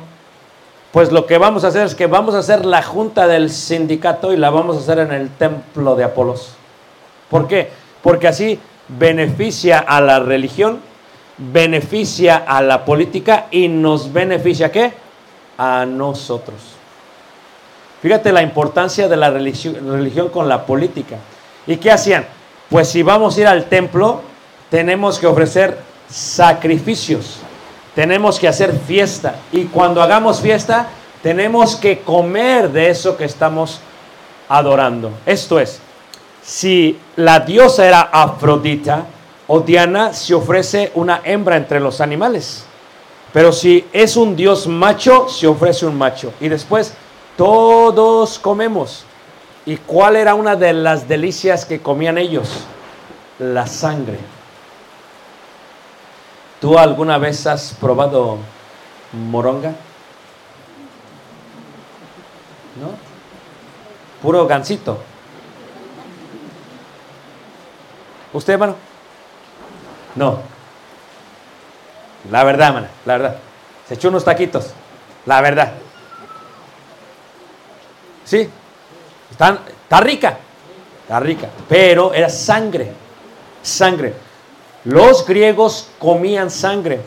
pues 0.93 1.11
lo 1.11 1.27
que 1.27 1.39
vamos 1.39 1.65
a 1.65 1.69
hacer 1.69 1.87
es 1.87 1.95
que 1.95 2.07
vamos 2.07 2.35
a 2.35 2.39
hacer 2.39 2.65
la 2.65 2.83
junta 2.83 3.27
del 3.27 3.51
sindicato 3.51 4.33
y 4.33 4.37
la 4.37 4.51
vamos 4.51 4.77
a 4.77 4.81
hacer 4.81 4.99
en 5.01 5.13
el 5.13 5.31
templo 5.31 5.97
de 5.97 6.05
Apolos. 6.05 6.55
¿Por 7.31 7.49
qué? 7.49 7.71
Porque 8.03 8.29
así 8.29 8.61
beneficia 8.87 9.79
a 9.79 10.01
la 10.01 10.21
religión, 10.21 10.79
beneficia 11.39 12.37
a 12.37 12.63
la 12.63 12.85
política 12.85 13.47
y 13.51 13.67
nos 13.69 14.13
beneficia 14.13 14.71
¿qué? 14.71 14.93
A 15.59 15.87
nosotros. 15.87 16.57
Fíjate 18.03 18.31
la 18.33 18.43
importancia 18.43 19.09
de 19.09 19.17
la 19.17 19.31
religión, 19.31 20.29
con 20.29 20.47
la 20.47 20.67
política. 20.67 21.17
¿Y 21.67 21.79
qué 21.79 21.91
hacían? 21.91 22.27
Pues 22.69 22.89
si 22.89 23.03
vamos 23.03 23.37
a 23.37 23.41
ir 23.41 23.47
al 23.47 23.65
templo, 23.65 24.21
tenemos 24.69 25.19
que 25.19 25.27
ofrecer 25.27 25.79
sacrificios 26.09 27.41
tenemos 27.95 28.39
que 28.39 28.49
hacer 28.49 28.79
fiesta. 28.87 29.37
Y 29.53 29.65
cuando 29.67 30.03
hagamos 30.03 30.41
fiesta, 30.41 30.89
tenemos 31.23 31.77
que 31.77 32.01
comer 32.01 32.71
de 32.71 32.91
eso 32.91 33.17
que 33.17 33.25
estamos 33.25 33.81
adorando. 34.49 35.13
Esto 35.25 35.61
es, 35.61 35.81
si 36.43 36.99
la 37.17 37.41
diosa 37.41 37.87
era 37.87 38.03
Afrodita 38.03 39.07
o 39.47 39.61
Diana, 39.61 40.13
se 40.13 40.35
ofrece 40.35 40.91
una 40.95 41.21
hembra 41.25 41.57
entre 41.57 41.81
los 41.81 42.01
animales. 42.01 42.65
Pero 43.33 43.53
si 43.53 43.85
es 43.93 44.17
un 44.17 44.37
dios 44.37 44.67
macho, 44.67 45.29
se 45.29 45.47
ofrece 45.47 45.87
un 45.87 45.97
macho. 45.97 46.33
Y 46.41 46.49
después 46.49 46.93
todos 47.37 48.39
comemos. 48.39 49.05
¿Y 49.67 49.77
cuál 49.77 50.17
era 50.17 50.35
una 50.35 50.57
de 50.57 50.73
las 50.73 51.09
delicias 51.09 51.65
que 51.65 51.81
comían 51.81 52.19
ellos? 52.19 52.49
La 53.39 53.67
sangre. 53.67 54.19
¿Tú 56.65 56.79
alguna 56.79 57.19
vez 57.19 57.47
has 57.47 57.77
probado 57.79 58.39
moronga? 59.13 59.75
¿No? 62.81 62.89
Puro 64.23 64.47
gansito. 64.47 64.99
¿Usted, 68.33 68.55
hermano? 68.55 68.77
No. 70.15 70.39
La 72.31 72.43
verdad, 72.45 72.69
hermano, 72.69 72.87
la 73.05 73.19
verdad. 73.19 73.37
Se 73.87 73.93
echó 73.93 74.09
unos 74.09 74.25
taquitos. 74.25 74.73
La 75.27 75.43
verdad. 75.43 75.75
Sí. 78.25 78.49
Están, 79.31 79.61
está 79.83 80.01
rica. 80.01 80.39
Está 81.03 81.21
rica. 81.21 81.51
Pero 81.69 82.15
era 82.15 82.31
sangre. 82.31 82.91
Sangre. 83.63 84.15
Los 84.85 85.27
griegos 85.27 85.89
comían 85.99 86.51
sangre. 86.51 87.01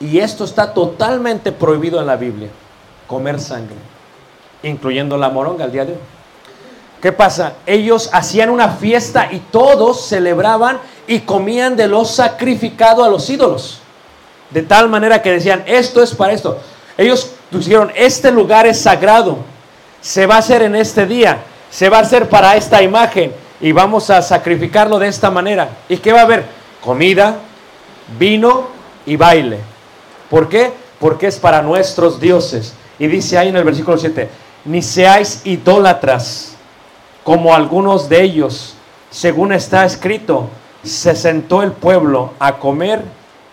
Y 0.00 0.18
esto 0.18 0.44
está 0.44 0.74
totalmente 0.74 1.50
prohibido 1.50 2.00
en 2.00 2.06
la 2.06 2.16
Biblia. 2.16 2.50
Comer 3.06 3.40
sangre. 3.40 3.76
Incluyendo 4.62 5.16
la 5.16 5.30
moronga 5.30 5.64
al 5.64 5.72
día 5.72 5.84
de 5.84 5.92
hoy. 5.92 5.98
¿Qué 7.00 7.12
pasa? 7.12 7.54
Ellos 7.66 8.08
hacían 8.12 8.48
una 8.48 8.68
fiesta 8.70 9.28
y 9.30 9.38
todos 9.38 10.06
celebraban 10.06 10.78
y 11.06 11.20
comían 11.20 11.76
de 11.76 11.86
lo 11.86 12.04
sacrificado 12.04 13.04
a 13.04 13.08
los 13.08 13.28
ídolos. 13.28 13.80
De 14.50 14.62
tal 14.62 14.88
manera 14.88 15.20
que 15.20 15.32
decían, 15.32 15.62
esto 15.66 16.02
es 16.02 16.14
para 16.14 16.32
esto. 16.32 16.58
Ellos 16.96 17.32
dijeron, 17.50 17.92
este 17.94 18.30
lugar 18.30 18.66
es 18.66 18.80
sagrado. 18.80 19.38
Se 20.00 20.26
va 20.26 20.36
a 20.36 20.38
hacer 20.38 20.62
en 20.62 20.76
este 20.76 21.06
día. 21.06 21.42
Se 21.70 21.88
va 21.88 21.98
a 21.98 22.02
hacer 22.02 22.28
para 22.28 22.56
esta 22.56 22.82
imagen. 22.82 23.32
Y 23.60 23.72
vamos 23.72 24.10
a 24.10 24.22
sacrificarlo 24.22 24.98
de 24.98 25.08
esta 25.08 25.30
manera. 25.30 25.68
¿Y 25.88 25.98
qué 25.98 26.12
va 26.12 26.20
a 26.20 26.24
haber? 26.24 26.44
Comida, 26.84 27.38
vino 28.18 28.68
y 29.06 29.16
baile. 29.16 29.60
¿Por 30.28 30.48
qué? 30.48 30.72
Porque 31.00 31.26
es 31.26 31.38
para 31.38 31.62
nuestros 31.62 32.20
dioses. 32.20 32.74
Y 32.98 33.06
dice 33.06 33.38
ahí 33.38 33.48
en 33.48 33.56
el 33.56 33.64
versículo 33.64 33.96
7, 33.96 34.28
ni 34.66 34.82
seáis 34.82 35.40
idólatras 35.44 36.56
como 37.24 37.54
algunos 37.54 38.08
de 38.08 38.22
ellos, 38.22 38.74
según 39.10 39.52
está 39.52 39.84
escrito, 39.86 40.50
se 40.82 41.16
sentó 41.16 41.62
el 41.62 41.72
pueblo 41.72 42.32
a 42.38 42.58
comer 42.58 43.02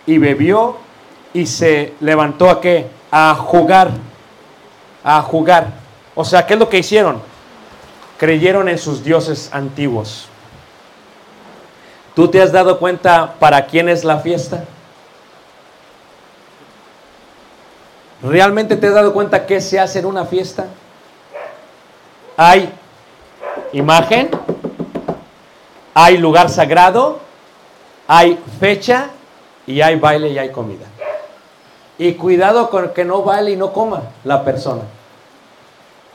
y 0.06 0.18
bebió 0.18 0.76
y 1.32 1.46
se 1.46 1.94
levantó 2.00 2.50
a 2.50 2.60
qué? 2.60 2.88
A 3.10 3.34
jugar, 3.34 3.92
a 5.02 5.22
jugar. 5.22 5.72
O 6.14 6.24
sea, 6.24 6.46
¿qué 6.46 6.54
es 6.54 6.60
lo 6.60 6.68
que 6.68 6.78
hicieron? 6.78 7.22
Creyeron 8.18 8.68
en 8.68 8.78
sus 8.78 9.02
dioses 9.02 9.48
antiguos. 9.52 10.28
¿Tú 12.14 12.28
te 12.28 12.42
has 12.42 12.52
dado 12.52 12.78
cuenta 12.78 13.34
para 13.38 13.66
quién 13.66 13.88
es 13.88 14.04
la 14.04 14.18
fiesta? 14.18 14.64
¿Realmente 18.22 18.76
te 18.76 18.86
has 18.86 18.94
dado 18.94 19.12
cuenta 19.12 19.46
qué 19.46 19.60
se 19.60 19.80
hace 19.80 19.98
en 19.98 20.06
una 20.06 20.26
fiesta? 20.26 20.66
Hay 22.36 22.70
imagen, 23.72 24.30
hay 25.94 26.18
lugar 26.18 26.50
sagrado, 26.50 27.20
hay 28.06 28.38
fecha 28.60 29.10
y 29.66 29.80
hay 29.80 29.96
baile 29.96 30.28
y 30.28 30.38
hay 30.38 30.50
comida. 30.50 30.86
Y 31.98 32.14
cuidado 32.14 32.68
con 32.68 32.90
que 32.90 33.04
no 33.04 33.22
baile 33.22 33.52
y 33.52 33.56
no 33.56 33.72
coma 33.72 34.02
la 34.24 34.44
persona. 34.44 34.82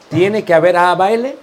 Tiene 0.09 0.45
que 0.45 0.53
haber 0.53 0.77
a 0.77 0.93
baile 0.95 1.37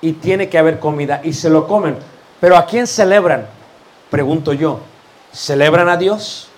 y 0.00 0.12
tiene 0.12 0.48
que 0.48 0.58
haber 0.58 0.78
comida 0.78 1.20
y 1.24 1.32
se 1.32 1.50
lo 1.50 1.66
comen. 1.66 1.96
Pero 2.40 2.56
¿a 2.56 2.66
quién 2.66 2.86
celebran? 2.86 3.55
Pregunto 4.10 4.52
yo. 4.52 4.80
¿Celebran 5.32 5.88
a 5.88 5.96
Dios? 5.96 6.48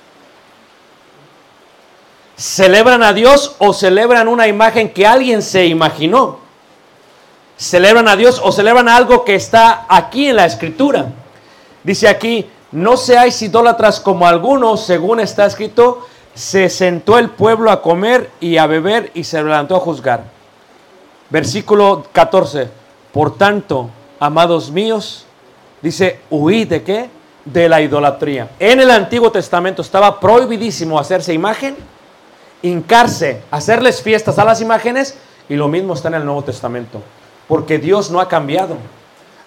¿Celebran 2.36 3.02
a 3.02 3.12
Dios 3.12 3.56
o 3.58 3.72
celebran 3.72 4.28
una 4.28 4.46
imagen 4.46 4.92
que 4.92 5.06
alguien 5.06 5.42
se 5.42 5.66
imaginó? 5.66 6.38
¿Celebran 7.56 8.06
a 8.06 8.14
Dios 8.14 8.40
o 8.42 8.52
celebran 8.52 8.88
algo 8.88 9.24
que 9.24 9.34
está 9.34 9.86
aquí 9.88 10.28
en 10.28 10.36
la 10.36 10.46
escritura? 10.46 11.06
Dice 11.82 12.06
aquí, 12.06 12.48
no 12.70 12.96
seáis 12.96 13.42
idólatras 13.42 13.98
como 13.98 14.28
algunos, 14.28 14.84
según 14.84 15.18
está 15.18 15.46
escrito, 15.46 16.06
se 16.34 16.68
sentó 16.68 17.18
el 17.18 17.30
pueblo 17.30 17.72
a 17.72 17.82
comer 17.82 18.30
y 18.38 18.58
a 18.58 18.68
beber 18.68 19.10
y 19.14 19.24
se 19.24 19.42
levantó 19.42 19.74
a 19.74 19.80
juzgar. 19.80 20.22
Versículo 21.30 22.04
14, 22.12 22.68
por 23.12 23.36
tanto, 23.36 23.90
amados 24.20 24.70
míos, 24.70 25.26
dice, 25.82 26.20
huid 26.30 26.68
de 26.68 26.82
qué? 26.84 27.17
De 27.44 27.68
la 27.68 27.80
idolatría. 27.80 28.50
En 28.58 28.80
el 28.80 28.90
Antiguo 28.90 29.32
Testamento 29.32 29.82
estaba 29.82 30.20
prohibidísimo 30.20 30.98
hacerse 30.98 31.32
imagen, 31.32 31.76
hincarse, 32.62 33.42
hacerles 33.50 34.02
fiestas 34.02 34.38
a 34.38 34.44
las 34.44 34.60
imágenes, 34.60 35.16
y 35.48 35.56
lo 35.56 35.68
mismo 35.68 35.94
está 35.94 36.08
en 36.08 36.14
el 36.14 36.24
Nuevo 36.24 36.44
Testamento, 36.44 37.00
porque 37.46 37.78
Dios 37.78 38.10
no 38.10 38.20
ha 38.20 38.28
cambiado. 38.28 38.76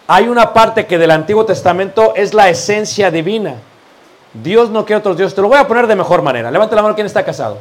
Hay 0.08 0.28
una 0.28 0.52
parte 0.54 0.88
que 0.88 0.98
del 0.98 1.12
Antiguo 1.12 1.46
Testamento 1.46 2.14
es 2.16 2.34
la 2.34 2.50
esencia 2.50 3.12
divina. 3.12 3.56
Dios 4.34 4.70
no 4.70 4.86
quiere 4.86 5.00
otros 5.00 5.18
dioses. 5.18 5.36
Te 5.36 5.42
lo 5.42 5.48
voy 5.48 5.58
a 5.58 5.68
poner 5.68 5.88
de 5.88 5.96
mejor 5.96 6.22
manera. 6.22 6.50
Levante 6.52 6.76
la 6.76 6.82
mano 6.82 6.96
quien 6.96 7.08
está 7.08 7.24
casado. 7.24 7.60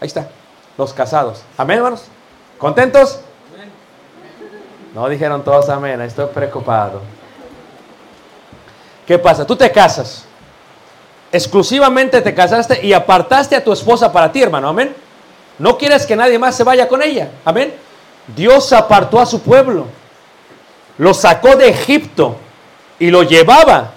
Ahí 0.00 0.06
está. 0.06 0.28
Los 0.76 0.92
casados. 0.92 1.42
Amén, 1.56 1.78
hermanos. 1.78 2.04
¿Contentos? 2.58 3.20
No 4.94 5.08
dijeron 5.08 5.42
todos 5.42 5.68
amén. 5.68 6.00
Estoy 6.00 6.26
preocupado. 6.26 7.00
¿Qué 9.08 9.18
pasa? 9.18 9.46
Tú 9.46 9.56
te 9.56 9.72
casas. 9.72 10.26
Exclusivamente 11.32 12.20
te 12.20 12.34
casaste 12.34 12.84
y 12.84 12.92
apartaste 12.92 13.56
a 13.56 13.64
tu 13.64 13.72
esposa 13.72 14.12
para 14.12 14.30
ti, 14.30 14.42
hermano. 14.42 14.68
Amén. 14.68 14.94
No 15.58 15.78
quieres 15.78 16.04
que 16.04 16.14
nadie 16.14 16.38
más 16.38 16.54
se 16.54 16.62
vaya 16.62 16.86
con 16.86 17.02
ella. 17.02 17.30
Amén. 17.42 17.72
Dios 18.36 18.70
apartó 18.74 19.18
a 19.18 19.24
su 19.24 19.40
pueblo. 19.40 19.86
Lo 20.98 21.14
sacó 21.14 21.56
de 21.56 21.70
Egipto 21.70 22.36
y 22.98 23.10
lo 23.10 23.22
llevaba. 23.22 23.92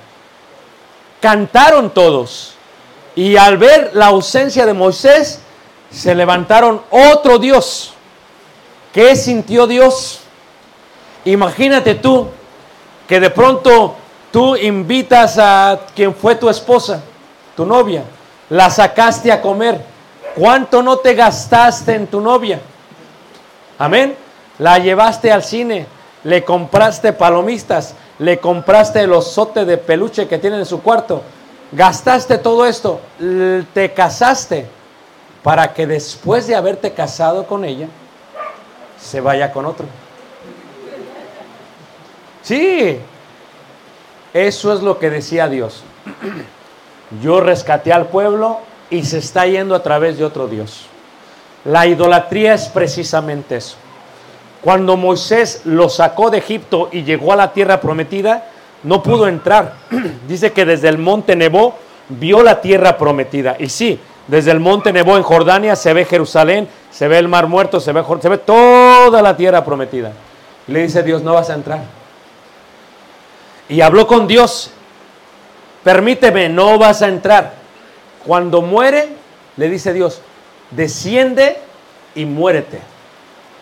Cantaron 1.20 1.90
todos. 1.90 2.54
Y 3.14 3.36
al 3.36 3.58
ver 3.58 3.92
la 3.94 4.06
ausencia 4.06 4.66
de 4.66 4.74
Moisés, 4.74 5.42
se 5.92 6.16
levantaron 6.16 6.82
otro 6.90 7.38
Dios. 7.38 7.96
¿Qué 8.94 9.18
sintió 9.18 9.68
Dios? 9.68 10.22
Imagínate 11.26 11.96
tú 11.96 12.30
que 13.10 13.20
de 13.20 13.30
pronto 13.30 13.98
tú 14.32 14.56
invitas 14.56 15.38
a 15.38 15.80
quien 15.96 16.16
fue 16.16 16.36
tu 16.36 16.50
esposa, 16.50 17.02
tu 17.56 17.66
novia, 17.66 18.04
la 18.50 18.70
sacaste 18.70 19.32
a 19.32 19.42
comer. 19.42 19.82
¿Cuánto 20.36 20.82
no 20.82 20.98
te 20.98 21.14
gastaste 21.14 21.94
en 21.94 22.08
tu 22.08 22.22
novia? 22.22 22.60
Amén. 23.78 24.16
La 24.60 24.78
llevaste 24.78 25.32
al 25.32 25.44
cine, 25.44 25.88
le 26.24 26.44
compraste 26.44 27.14
palomistas, 27.14 27.96
le 28.20 28.40
compraste 28.40 29.02
el 29.02 29.12
osote 29.12 29.66
de 29.66 29.78
peluche 29.78 30.28
que 30.28 30.38
tiene 30.38 30.58
en 30.58 30.66
su 30.66 30.82
cuarto. 30.82 31.22
Gastaste 31.72 32.38
todo 32.38 32.66
esto, 32.66 33.02
te 33.74 33.94
casaste 33.94 34.68
para 35.44 35.74
que 35.74 35.88
después 35.88 36.48
de 36.48 36.56
haberte 36.56 36.94
casado 36.94 37.48
con 37.48 37.66
ella, 37.66 37.88
se 39.02 39.20
vaya 39.20 39.52
con 39.52 39.66
otro. 39.66 39.88
Sí, 42.44 43.00
eso 44.34 44.74
es 44.74 44.82
lo 44.82 45.00
que 45.00 45.10
decía 45.10 45.48
Dios. 45.48 45.84
Yo 47.22 47.42
rescaté 47.42 47.92
al 47.92 48.08
pueblo 48.08 48.60
y 48.90 49.04
se 49.04 49.18
está 49.18 49.46
yendo 49.46 49.76
a 49.76 49.84
través 49.84 50.18
de 50.18 50.26
otro 50.26 50.48
Dios. 50.48 50.86
La 51.66 51.86
idolatría 51.86 52.54
es 52.54 52.68
precisamente 52.70 53.58
eso. 53.58 53.76
Cuando 54.62 54.96
Moisés 54.96 55.62
lo 55.66 55.90
sacó 55.90 56.30
de 56.30 56.38
Egipto 56.38 56.90
y 56.92 57.04
llegó 57.04 57.34
a 57.34 57.36
la 57.36 57.52
tierra 57.52 57.82
prometida, 57.82 58.46
no 58.84 59.04
pudo 59.04 59.28
entrar. 59.28 59.74
Dice 60.28 60.52
que 60.52 60.66
desde 60.66 60.88
el 60.88 60.98
monte 60.98 61.36
Nebo 61.36 61.76
vio 62.10 62.44
la 62.44 62.62
tierra 62.62 62.98
prometida. 62.98 63.56
Y 63.60 63.70
sí, 63.70 64.00
desde 64.28 64.52
el 64.52 64.60
monte 64.60 64.94
Nebo 64.94 65.18
en 65.18 65.24
Jordania 65.24 65.76
se 65.76 65.94
ve 65.94 66.06
Jerusalén, 66.06 66.68
se 66.90 67.08
ve 67.08 67.18
el 67.18 67.28
mar 67.28 67.48
muerto, 67.48 67.80
se 67.80 67.92
ve, 67.92 68.04
se 68.22 68.30
ve 68.30 68.38
toda 68.38 69.22
la 69.22 69.36
tierra 69.36 69.66
prometida. 69.66 70.14
Y 70.68 70.72
le 70.72 70.84
dice 70.84 71.04
Dios, 71.04 71.22
no 71.22 71.34
vas 71.34 71.50
a 71.50 71.56
entrar. 71.56 72.01
Y 73.72 73.80
habló 73.80 74.06
con 74.06 74.28
Dios, 74.28 74.70
permíteme, 75.82 76.50
no 76.50 76.78
vas 76.78 77.02
a 77.02 77.08
entrar. 77.08 77.54
Cuando 78.28 78.62
muere, 78.62 79.08
le 79.56 79.70
dice 79.70 79.94
Dios, 79.94 80.20
desciende 80.72 81.58
y 82.14 82.26
muérete. 82.26 82.82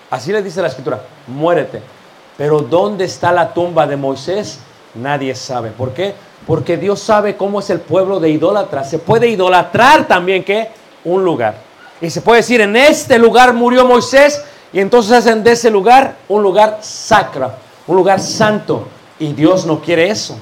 Así 0.10 0.32
le 0.32 0.41
dice 0.41 0.63
la 0.63 0.69
escritura, 0.69 1.04
muérete. 1.28 1.84
Pero 2.39 2.62
¿dónde 2.62 3.06
está 3.06 3.32
la 3.32 3.54
tumba 3.54 3.86
de 3.86 3.98
Moisés? 3.98 4.58
Nadie 4.95 5.36
sabe. 5.36 5.69
¿Por 5.69 5.93
qué? 5.93 6.15
Porque 6.48 6.76
Dios 6.76 7.00
sabe 7.00 7.38
cómo 7.38 7.60
es 7.60 7.69
el 7.69 7.80
pueblo 7.80 8.19
de 8.19 8.32
idólatras. 8.32 8.89
Se 8.89 8.98
puede 8.98 9.28
idolatrar 9.28 10.08
también 10.08 10.43
que 10.43 10.69
un 11.04 11.24
lugar. 11.24 11.54
Y 12.02 12.10
se 12.10 12.22
puede 12.22 12.38
decir, 12.41 12.62
en 12.62 12.76
este 12.76 13.19
lugar 13.19 13.54
murió 13.54 13.86
Moisés 13.86 14.43
y 14.74 14.80
entonces 14.80 15.12
hacen 15.12 15.43
de 15.43 15.52
ese 15.52 15.69
lugar 15.69 16.15
un 16.28 16.41
lugar 16.41 16.80
sacro, 16.82 17.52
un 17.86 17.95
lugar 17.95 18.19
santo. 18.19 18.88
Y 19.20 19.34
Dios 19.34 19.66
no 19.66 19.82
quiere 19.82 20.10
eso. 20.10 20.38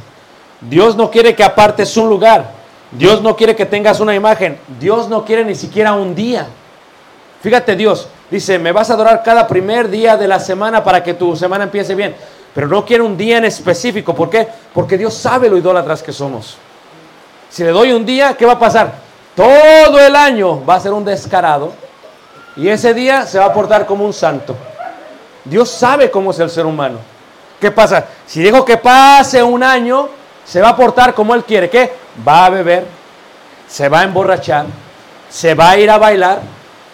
Dios 0.62 0.96
no 0.96 1.10
quiere 1.10 1.36
que 1.36 1.44
apartes 1.44 1.98
un 1.98 2.10
lugar. 2.10 2.52
Dios 2.92 3.22
no 3.22 3.36
quiere 3.36 3.56
que 3.56 3.66
tengas 3.66 4.00
una 4.00 4.16
imagen. 4.16 4.58
Dios 4.80 5.10
no 5.10 5.26
quiere 5.26 5.44
ni 5.44 5.56
siquiera 5.56 5.94
un 5.94 6.16
día. 6.16 6.48
Fíjate 7.42 7.76
Dios, 7.76 8.08
dice, 8.32 8.58
me 8.58 8.72
vas 8.72 8.90
a 8.90 8.94
adorar 8.94 9.24
cada 9.24 9.48
primer 9.48 9.90
día 9.90 10.18
de 10.18 10.28
la 10.28 10.40
semana 10.40 10.84
para 10.84 11.04
que 11.04 11.13
tu 11.13 11.36
semana 11.36 11.66
empiece 11.66 11.96
bien. 11.96 12.16
Pero 12.54 12.68
no 12.68 12.86
quiere 12.86 13.04
un 13.04 13.18
día 13.18 13.38
en 13.38 13.46
específico. 13.46 14.16
¿Por 14.16 14.30
qué? 14.30 14.48
Porque 14.74 14.98
Dios 14.98 15.13
sabe 15.13 15.50
lo 15.50 15.58
idólatras 15.58 16.02
que 16.02 16.13
somos. 16.13 16.58
Si 17.50 17.63
le 17.63 17.70
doy 17.70 17.92
un 17.92 18.06
día, 18.06 18.36
¿qué 18.36 18.46
va 18.46 18.54
a 18.54 18.60
pasar? 18.60 18.94
Todo 19.36 20.00
el 20.00 20.16
año 20.16 20.66
va 20.66 20.76
a 20.76 20.80
ser 20.80 20.94
un 20.94 21.06
descarado. 21.06 21.74
Y 22.56 22.70
ese 22.70 22.94
día 22.94 23.26
se 23.28 23.38
va 23.38 23.46
a 23.46 23.54
portar 23.54 23.86
como 23.86 24.04
un 24.04 24.13
santo. 24.13 24.56
Dios 25.46 25.70
sabe 25.70 26.10
cómo 26.10 26.32
es 26.32 26.40
el 26.40 26.50
ser 26.50 26.66
humano. 26.66 26.98
¿Qué 27.60 27.72
pasa? 27.72 28.06
Si 28.26 28.41
digo 28.41 28.63
que 28.63 28.78
pase 28.78 29.41
un 29.41 29.63
año, 29.63 30.10
se 30.46 30.62
va 30.62 30.70
a 30.70 30.76
portar 30.76 31.13
como 31.13 31.34
Él 31.34 31.43
quiere. 31.43 31.70
¿Qué? 31.70 31.91
Va 32.28 32.46
a 32.46 32.50
beber, 32.50 32.86
se 33.67 33.89
va 33.89 34.02
a 34.02 34.04
emborrachar, 34.04 34.65
se 35.30 35.54
va 35.54 35.72
a 35.72 35.78
ir 35.78 35.89
a 35.89 35.98
bailar 35.98 36.41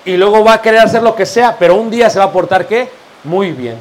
y 0.06 0.18
luego 0.18 0.44
va 0.44 0.54
a 0.54 0.62
querer 0.62 0.82
hacer 0.82 1.02
lo 1.02 1.16
que 1.16 1.26
sea, 1.26 1.56
pero 1.58 1.76
un 1.76 1.90
día 1.90 2.10
se 2.10 2.20
va 2.20 2.26
a 2.26 2.32
portar 2.32 2.68
¿qué? 2.68 2.90
Muy 3.24 3.52
bien. 3.52 3.78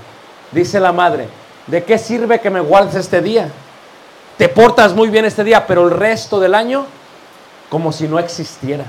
Dice 0.50 0.78
la 0.78 0.92
madre, 0.92 1.28
¿de 1.66 1.82
qué 1.84 1.98
sirve 1.98 2.40
que 2.40 2.50
me 2.50 2.60
guardes 2.60 2.94
este 2.94 3.20
día? 3.20 3.48
Te 4.36 4.48
portas 4.48 4.92
muy 4.94 5.08
bien 5.08 5.24
este 5.24 5.44
día, 5.44 5.66
pero 5.66 5.84
el 5.84 5.90
resto 5.90 6.38
del 6.38 6.54
año 6.54 6.86
como 7.68 7.90
si 7.90 8.06
no 8.06 8.18
existiera. 8.18 8.84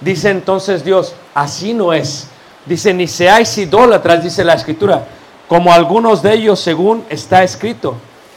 Dice 0.00 0.30
entonces 0.30 0.84
Dios, 0.84 1.14
así 1.34 1.74
no 1.74 1.92
es. 1.92 2.28
Dice, 2.64 2.94
ni 2.94 3.06
seáis 3.06 3.56
idólatras, 3.58 4.22
dice 4.22 4.44
la 4.44 4.54
escritura, 4.54 5.06
como 5.48 5.72
algunos 5.72 6.22
de 6.22 6.34
ellos 6.34 6.60
según 6.60 7.04
está 7.08 7.42
escrito. 7.42 7.94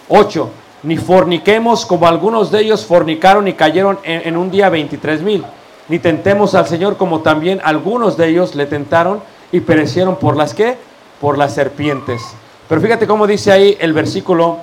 8. 0.08 0.50
Ni 0.84 0.98
forniquemos 0.98 1.86
como 1.86 2.08
algunos 2.08 2.52
de 2.52 2.62
ellos 2.62 2.86
fornicaron 2.86 3.48
y 3.48 3.54
cayeron 3.54 4.00
en, 4.04 4.36
un 4.38 4.50
día 4.50 4.70
23 4.70 5.22
mil. 5.22 5.44
Ni 5.90 6.00
tentemos 6.00 6.56
al 6.56 6.68
Señor 6.68 6.98
como 6.98 7.20
también 7.20 7.62
algunos 7.64 8.18
de 8.18 8.30
ellos 8.30 8.56
le 8.56 8.66
tentaron 8.66 9.22
y 9.52 9.60
perecieron 9.60 10.16
por 10.16 10.38
las 10.38 10.54
que? 10.54 10.78
Por 11.20 11.38
las 11.38 11.54
serpientes. 11.54 12.22
Pero 12.68 12.82
fíjate 12.82 13.06
cómo 13.06 13.28
dice 13.28 13.52
ahí 13.52 13.78
el 13.80 13.92
versículo, 13.92 14.58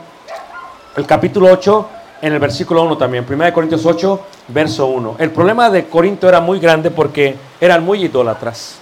el 0.96 1.06
capítulo 1.06 1.52
8, 1.52 1.88
en 2.22 2.32
el 2.32 2.38
versículo 2.38 2.82
1 2.82 2.96
también. 2.96 3.26
1 3.28 3.52
Corintios 3.52 3.84
8, 3.84 4.20
verso 4.48 4.86
1. 4.86 5.16
El 5.18 5.30
problema 5.30 5.68
de 5.70 5.86
Corinto 5.86 6.28
era 6.28 6.40
muy 6.40 6.58
grande 6.58 6.90
porque 6.90 7.36
eran 7.60 7.84
muy 7.84 8.04
idólatras. 8.04 8.78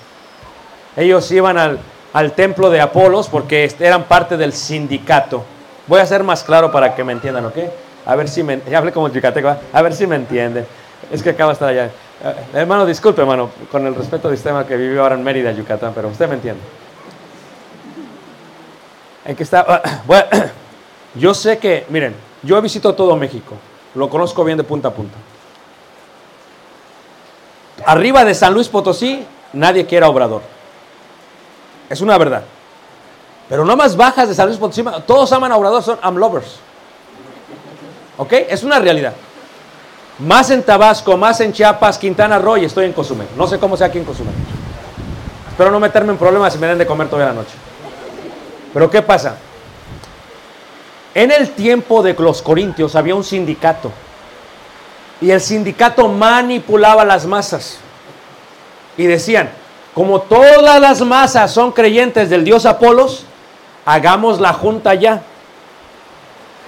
Ellos 0.96 1.30
iban 1.32 1.58
al, 1.58 1.78
al 2.16 2.32
templo 2.32 2.70
de 2.70 2.80
Apolos 2.80 3.28
porque 3.28 3.70
eran 3.78 4.04
parte 4.04 4.38
del 4.38 4.54
sindicato. 4.54 5.44
Voy 5.86 6.00
a 6.00 6.06
ser 6.06 6.24
más 6.24 6.42
claro 6.44 6.72
para 6.72 6.94
que 6.94 7.04
me 7.04 7.12
entiendan, 7.12 7.44
¿ok? 7.44 7.58
A 8.06 8.16
ver 8.16 8.26
si 8.30 8.42
me... 8.42 8.58
Como 8.94 9.10
a 9.72 9.82
ver 9.82 9.92
si 9.94 10.06
me 10.06 10.16
entienden. 10.16 10.66
Es 11.12 11.22
que 11.22 11.30
acabo 11.30 11.50
de 11.50 11.52
estar 11.52 11.68
allá. 11.68 11.84
Eh, 11.84 12.34
hermano, 12.54 12.86
disculpe, 12.86 13.20
hermano, 13.20 13.50
con 13.70 13.86
el 13.86 13.94
respeto 13.94 14.28
del 14.28 14.38
sistema 14.38 14.66
que 14.66 14.78
vive 14.78 14.98
ahora 14.98 15.14
en 15.14 15.22
Mérida, 15.22 15.52
Yucatán, 15.52 15.92
pero 15.94 16.08
usted 16.08 16.26
me 16.26 16.36
entiende. 16.36 16.62
¿En 19.26 19.36
qué 19.36 19.42
está? 19.42 19.82
Bueno, 20.06 20.24
yo 21.16 21.34
sé 21.34 21.58
que, 21.58 21.84
miren, 21.90 22.14
yo 22.42 22.56
he 22.56 22.62
visitado 22.62 22.94
todo 22.94 23.14
México. 23.16 23.56
Lo 23.94 24.08
conozco 24.08 24.42
bien 24.42 24.56
de 24.56 24.64
punta 24.64 24.88
a 24.88 24.92
punta. 24.92 25.18
Arriba 27.84 28.24
de 28.24 28.34
San 28.34 28.54
Luis 28.54 28.68
Potosí, 28.68 29.22
nadie 29.52 29.84
quiere 29.84 30.06
Obrador. 30.06 30.55
Es 31.88 32.00
una 32.00 32.18
verdad. 32.18 32.42
Pero 33.48 33.64
no 33.64 33.76
más 33.76 33.96
bajas 33.96 34.28
de 34.28 34.34
San 34.34 34.46
Luis 34.46 34.58
Potosí, 34.58 34.84
todos 35.06 35.32
aman 35.32 35.52
a 35.52 35.56
Obrador, 35.56 35.82
son 35.82 35.98
am 36.02 36.16
lovers. 36.16 36.56
¿Ok? 38.16 38.32
Es 38.48 38.64
una 38.64 38.78
realidad. 38.78 39.12
Más 40.18 40.50
en 40.50 40.62
Tabasco, 40.62 41.16
más 41.16 41.40
en 41.40 41.52
Chiapas, 41.52 41.98
Quintana 41.98 42.38
Roo 42.38 42.56
y 42.56 42.64
estoy 42.64 42.86
en 42.86 42.92
Cozumel. 42.92 43.28
No 43.36 43.46
sé 43.46 43.58
cómo 43.58 43.76
sea 43.76 43.88
aquí 43.88 43.98
en 43.98 44.04
Cozumel. 44.04 44.34
Espero 45.48 45.70
no 45.70 45.78
meterme 45.78 46.12
en 46.12 46.18
problemas 46.18 46.52
si 46.52 46.58
me 46.58 46.66
den 46.66 46.78
de 46.78 46.86
comer 46.86 47.08
toda 47.08 47.26
la 47.26 47.32
noche. 47.32 47.54
Pero 48.72 48.90
¿qué 48.90 49.02
pasa? 49.02 49.36
En 51.14 51.30
el 51.30 51.50
tiempo 51.50 52.02
de 52.02 52.14
los 52.14 52.42
corintios 52.42 52.96
había 52.96 53.14
un 53.14 53.24
sindicato. 53.24 53.92
Y 55.20 55.30
el 55.30 55.40
sindicato 55.40 56.08
manipulaba 56.08 57.04
las 57.04 57.26
masas. 57.26 57.78
Y 58.98 59.06
decían, 59.06 59.50
como 59.96 60.20
todas 60.20 60.78
las 60.78 61.00
masas 61.00 61.50
son 61.50 61.72
creyentes 61.72 62.28
del 62.28 62.44
dios 62.44 62.66
Apolos, 62.66 63.24
hagamos 63.86 64.40
la 64.40 64.52
junta 64.52 64.92
ya. 64.92 65.22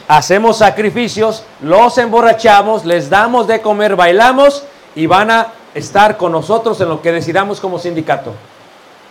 Hacemos 0.09 0.57
sacrificios, 0.57 1.45
los 1.61 1.99
emborrachamos, 1.99 2.87
les 2.87 3.11
damos 3.11 3.47
de 3.47 3.61
comer, 3.61 3.97
bailamos 3.97 4.63
y 4.95 5.07
van 5.07 5.31
a 5.31 5.49
estar 5.75 6.17
con 6.17 6.33
nosotros 6.33 6.81
en 6.81 6.89
lo 6.89 7.03
que 7.03 7.13
decidamos 7.13 7.61
como 7.61 7.79
sindicato. 7.79 8.33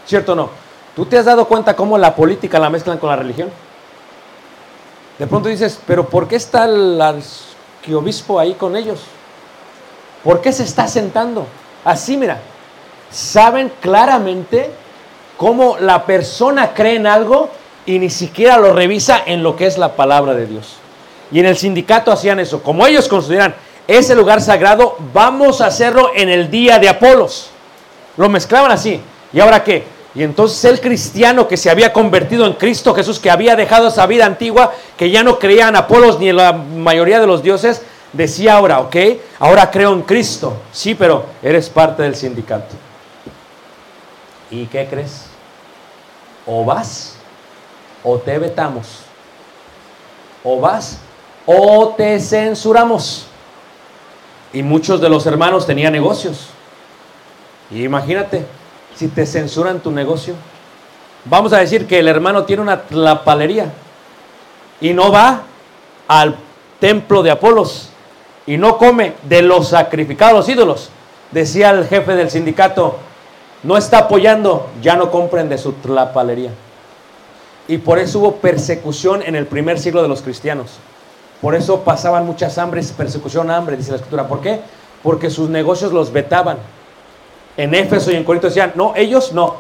¿Cierto 0.08 0.32
o 0.32 0.36
no? 0.36 0.50
¿Tú 0.96 1.06
te 1.06 1.20
has 1.20 1.26
dado 1.26 1.46
cuenta 1.46 1.76
cómo 1.76 1.96
la 2.00 2.16
política 2.16 2.58
la 2.58 2.72
mezclan 2.72 2.98
con 2.98 3.12
la 3.12 3.18
religión? 3.18 3.52
De 5.20 5.28
pronto 5.28 5.48
dices, 5.48 5.80
pero 5.86 6.10
¿por 6.10 6.28
qué 6.28 6.38
está 6.38 6.66
el 6.66 7.00
arquiobispo 7.00 8.40
ahí 8.40 8.56
con 8.56 8.76
ellos? 8.76 9.00
¿Por 10.24 10.42
qué 10.42 10.52
se 10.52 10.64
está 10.64 10.88
sentando? 10.88 11.46
Así, 11.86 12.18
mira, 12.18 12.42
saben 13.12 13.72
claramente 13.82 14.70
cómo 15.38 15.78
la 15.80 16.06
persona 16.06 16.74
cree 16.74 16.96
en 16.96 17.08
algo 17.08 17.50
y 17.86 18.00
ni 18.00 18.10
siquiera 18.10 18.58
lo 18.58 18.74
revisa 18.74 19.22
en 19.26 19.44
lo 19.44 19.56
que 19.56 19.66
es 19.66 19.78
la 19.78 19.96
palabra 19.96 20.34
de 20.34 20.46
Dios. 20.46 20.76
Y 21.32 21.40
en 21.40 21.46
el 21.46 21.58
sindicato 21.58 22.12
hacían 22.12 22.40
eso. 22.40 22.64
Como 22.64 22.86
ellos 22.86 23.08
consideran 23.08 23.56
ese 23.88 24.16
lugar 24.16 24.42
sagrado, 24.42 24.98
vamos 25.14 25.62
a 25.62 25.68
hacerlo 25.68 26.12
en 26.16 26.30
el 26.30 26.50
día 26.50 26.80
de 26.80 26.90
Apolos. 26.90 27.50
Lo 28.18 28.30
mezclaban 28.30 28.72
así. 28.72 29.00
¿Y 29.32 29.40
ahora 29.40 29.64
qué? 29.64 29.84
Y 30.16 30.24
entonces 30.24 30.64
el 30.66 30.82
cristiano 30.82 31.48
que 31.48 31.58
se 31.58 31.70
había 31.70 31.94
convertido 31.94 32.46
en 32.46 32.54
Cristo 32.54 32.94
Jesús, 32.94 33.20
que 33.20 33.30
había 33.30 33.56
dejado 33.56 33.90
esa 33.90 34.08
vida 34.08 34.26
antigua, 34.26 34.74
que 34.98 35.12
ya 35.12 35.22
no 35.22 35.38
creía 35.38 35.68
en 35.68 35.76
Apolos 35.76 36.20
ni 36.20 36.30
en 36.30 36.38
la 36.38 36.54
mayoría 36.54 37.20
de 37.20 37.28
los 37.28 37.44
dioses, 37.44 37.84
Decía 38.14 38.54
ahora, 38.54 38.80
ok, 38.80 38.96
ahora 39.40 39.70
creo 39.70 39.94
en 39.94 40.02
Cristo. 40.02 40.54
Sí, 40.72 40.96
pero 40.96 41.26
eres 41.44 41.70
parte 41.70 42.04
del 42.04 42.16
sindicato. 42.16 42.76
¿Y 44.50 44.66
qué 44.68 44.88
crees? 44.88 45.26
O 46.46 46.64
vas 46.64 47.16
o 48.04 48.18
te 48.18 48.38
vetamos. 48.40 49.02
O 50.44 50.60
vas 50.60 51.00
o 51.46 51.94
te 51.98 52.20
censuramos. 52.20 53.28
Y 54.54 54.64
muchos 54.64 55.02
de 55.02 55.10
los 55.10 55.26
hermanos 55.26 55.66
tenían 55.66 55.94
negocios. 55.94 56.48
Y 57.70 57.84
imagínate, 57.84 58.46
si 58.96 59.08
te 59.08 59.26
censuran 59.26 59.80
tu 59.80 59.92
negocio. 59.92 60.34
Vamos 61.26 61.54
a 61.54 61.58
decir 61.58 61.86
que 61.88 62.00
el 62.00 62.08
hermano 62.08 62.44
tiene 62.46 62.62
una 62.62 62.82
tlapalería 62.84 63.72
y 64.80 64.94
no 64.94 65.12
va 65.12 65.44
al 66.08 66.38
templo 66.80 67.22
de 67.22 67.32
Apolos 67.32 67.90
y 68.46 68.58
no 68.58 68.78
come 68.78 69.14
de 69.24 69.42
los 69.42 69.70
sacrificados 69.70 70.48
ídolos. 70.48 70.90
Decía 71.32 71.72
el 71.72 71.86
jefe 71.86 72.16
del 72.16 72.32
sindicato, 72.32 72.98
no 73.64 73.78
está 73.78 74.00
apoyando, 74.00 74.68
ya 74.82 74.96
no 74.96 75.12
compren 75.12 75.50
de 75.50 75.58
su 75.58 75.74
tlapalería. 75.74 76.52
Y 77.68 77.80
por 77.80 78.00
eso 78.00 78.20
hubo 78.20 78.36
persecución 78.36 79.22
en 79.24 79.36
el 79.36 79.46
primer 79.46 79.80
siglo 79.80 80.02
de 80.02 80.08
los 80.08 80.22
cristianos. 80.22 80.78
Por 81.42 81.54
eso 81.54 81.82
pasaban 81.82 82.26
muchas 82.26 82.58
hambres, 82.58 82.92
persecución, 82.92 83.52
hambre, 83.52 83.78
dice 83.78 83.92
la 83.92 83.98
escritura. 83.98 84.28
¿Por 84.28 84.42
qué? 84.42 84.62
Porque 85.04 85.30
sus 85.30 85.50
negocios 85.50 85.92
los 85.92 86.12
vetaban. 86.12 86.58
En 87.58 87.74
Éfeso 87.76 88.12
y 88.12 88.16
en 88.16 88.24
Corinto 88.24 88.48
decían, 88.48 88.74
no, 88.76 88.94
ellos 88.96 89.34
no, 89.34 89.56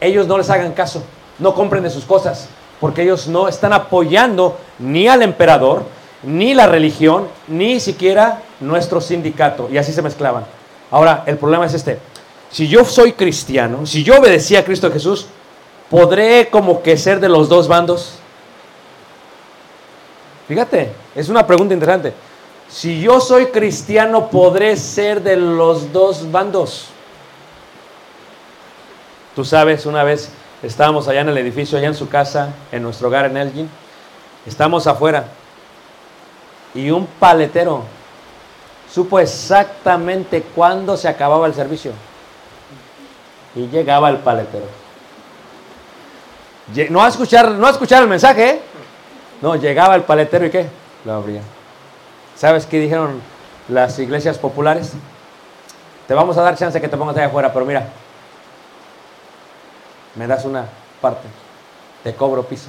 ellos 0.00 0.26
no 0.26 0.38
les 0.38 0.50
hagan 0.50 0.72
caso, 0.72 1.02
no 1.38 1.54
compren 1.54 1.82
de 1.82 1.90
sus 1.90 2.04
cosas, 2.04 2.48
porque 2.80 3.02
ellos 3.02 3.28
no 3.28 3.48
están 3.48 3.72
apoyando 3.72 4.56
ni 4.78 5.08
al 5.08 5.22
emperador, 5.22 5.84
ni 6.22 6.54
la 6.54 6.66
religión, 6.66 7.28
ni 7.46 7.80
siquiera 7.80 8.42
nuestro 8.60 9.00
sindicato. 9.00 9.68
Y 9.70 9.78
así 9.78 9.92
se 9.92 10.02
mezclaban. 10.02 10.44
Ahora, 10.90 11.22
el 11.26 11.38
problema 11.38 11.66
es 11.66 11.74
este. 11.74 11.98
Si 12.50 12.68
yo 12.68 12.84
soy 12.84 13.12
cristiano, 13.12 13.84
si 13.86 14.02
yo 14.02 14.18
obedecía 14.18 14.60
a 14.60 14.64
Cristo 14.64 14.90
Jesús, 14.90 15.26
¿podré 15.90 16.48
como 16.50 16.82
que 16.82 16.96
ser 16.96 17.20
de 17.20 17.28
los 17.28 17.48
dos 17.48 17.68
bandos? 17.68 18.14
Fíjate, 20.46 20.92
es 21.14 21.28
una 21.28 21.46
pregunta 21.46 21.74
interesante. 21.74 22.14
Si 22.68 23.00
yo 23.00 23.20
soy 23.20 23.46
cristiano, 23.46 24.30
¿podré 24.30 24.76
ser 24.76 25.22
de 25.22 25.36
los 25.36 25.92
dos 25.92 26.30
bandos? 26.30 26.86
Tú 29.34 29.44
sabes, 29.44 29.86
una 29.86 30.04
vez 30.04 30.30
estábamos 30.62 31.06
allá 31.06 31.20
en 31.20 31.28
el 31.28 31.38
edificio, 31.38 31.78
allá 31.78 31.88
en 31.88 31.94
su 31.94 32.08
casa, 32.08 32.54
en 32.72 32.82
nuestro 32.82 33.08
hogar 33.08 33.26
en 33.26 33.36
Elgin. 33.36 33.70
Estamos 34.46 34.86
afuera. 34.86 35.26
Y 36.74 36.90
un 36.90 37.06
paletero 37.06 37.84
supo 38.92 39.18
exactamente 39.20 40.42
cuándo 40.54 40.96
se 40.96 41.08
acababa 41.08 41.46
el 41.46 41.54
servicio. 41.54 41.92
Y 43.58 43.66
llegaba 43.66 44.08
el 44.08 44.18
paletero. 44.18 44.66
No 46.90 47.02
a 47.02 47.08
escuchar, 47.08 47.50
no 47.50 47.66
a 47.66 47.70
escuchar 47.70 48.04
el 48.04 48.08
mensaje, 48.08 48.50
¿eh? 48.50 48.60
No, 49.42 49.56
llegaba 49.56 49.96
el 49.96 50.02
paletero 50.02 50.46
y 50.46 50.50
qué? 50.50 50.68
Lo 51.04 51.14
abría. 51.14 51.40
¿Sabes 52.36 52.66
qué 52.66 52.78
dijeron 52.78 53.20
las 53.68 53.98
iglesias 53.98 54.38
populares? 54.38 54.92
Te 56.06 56.14
vamos 56.14 56.38
a 56.38 56.42
dar 56.42 56.56
chance 56.56 56.80
que 56.80 56.88
te 56.88 56.96
pongas 56.96 57.16
allá 57.16 57.26
afuera, 57.26 57.52
pero 57.52 57.64
mira, 57.64 57.88
me 60.14 60.28
das 60.28 60.44
una 60.44 60.64
parte, 61.00 61.26
te 62.04 62.14
cobro 62.14 62.44
piso. 62.44 62.68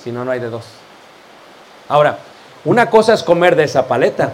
Si 0.00 0.12
no, 0.12 0.24
no 0.24 0.30
hay 0.30 0.38
de 0.38 0.48
dos. 0.48 0.64
Ahora, 1.88 2.18
una 2.64 2.88
cosa 2.88 3.14
es 3.14 3.24
comer 3.24 3.56
de 3.56 3.64
esa 3.64 3.88
paleta, 3.88 4.30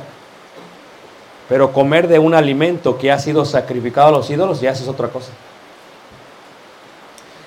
pero 1.52 1.70
comer 1.70 2.08
de 2.08 2.18
un 2.18 2.32
alimento 2.32 2.96
que 2.96 3.12
ha 3.12 3.18
sido 3.18 3.44
sacrificado 3.44 4.08
a 4.08 4.10
los 4.10 4.30
ídolos 4.30 4.62
ya 4.62 4.70
es 4.70 4.88
otra 4.88 5.08
cosa. 5.08 5.32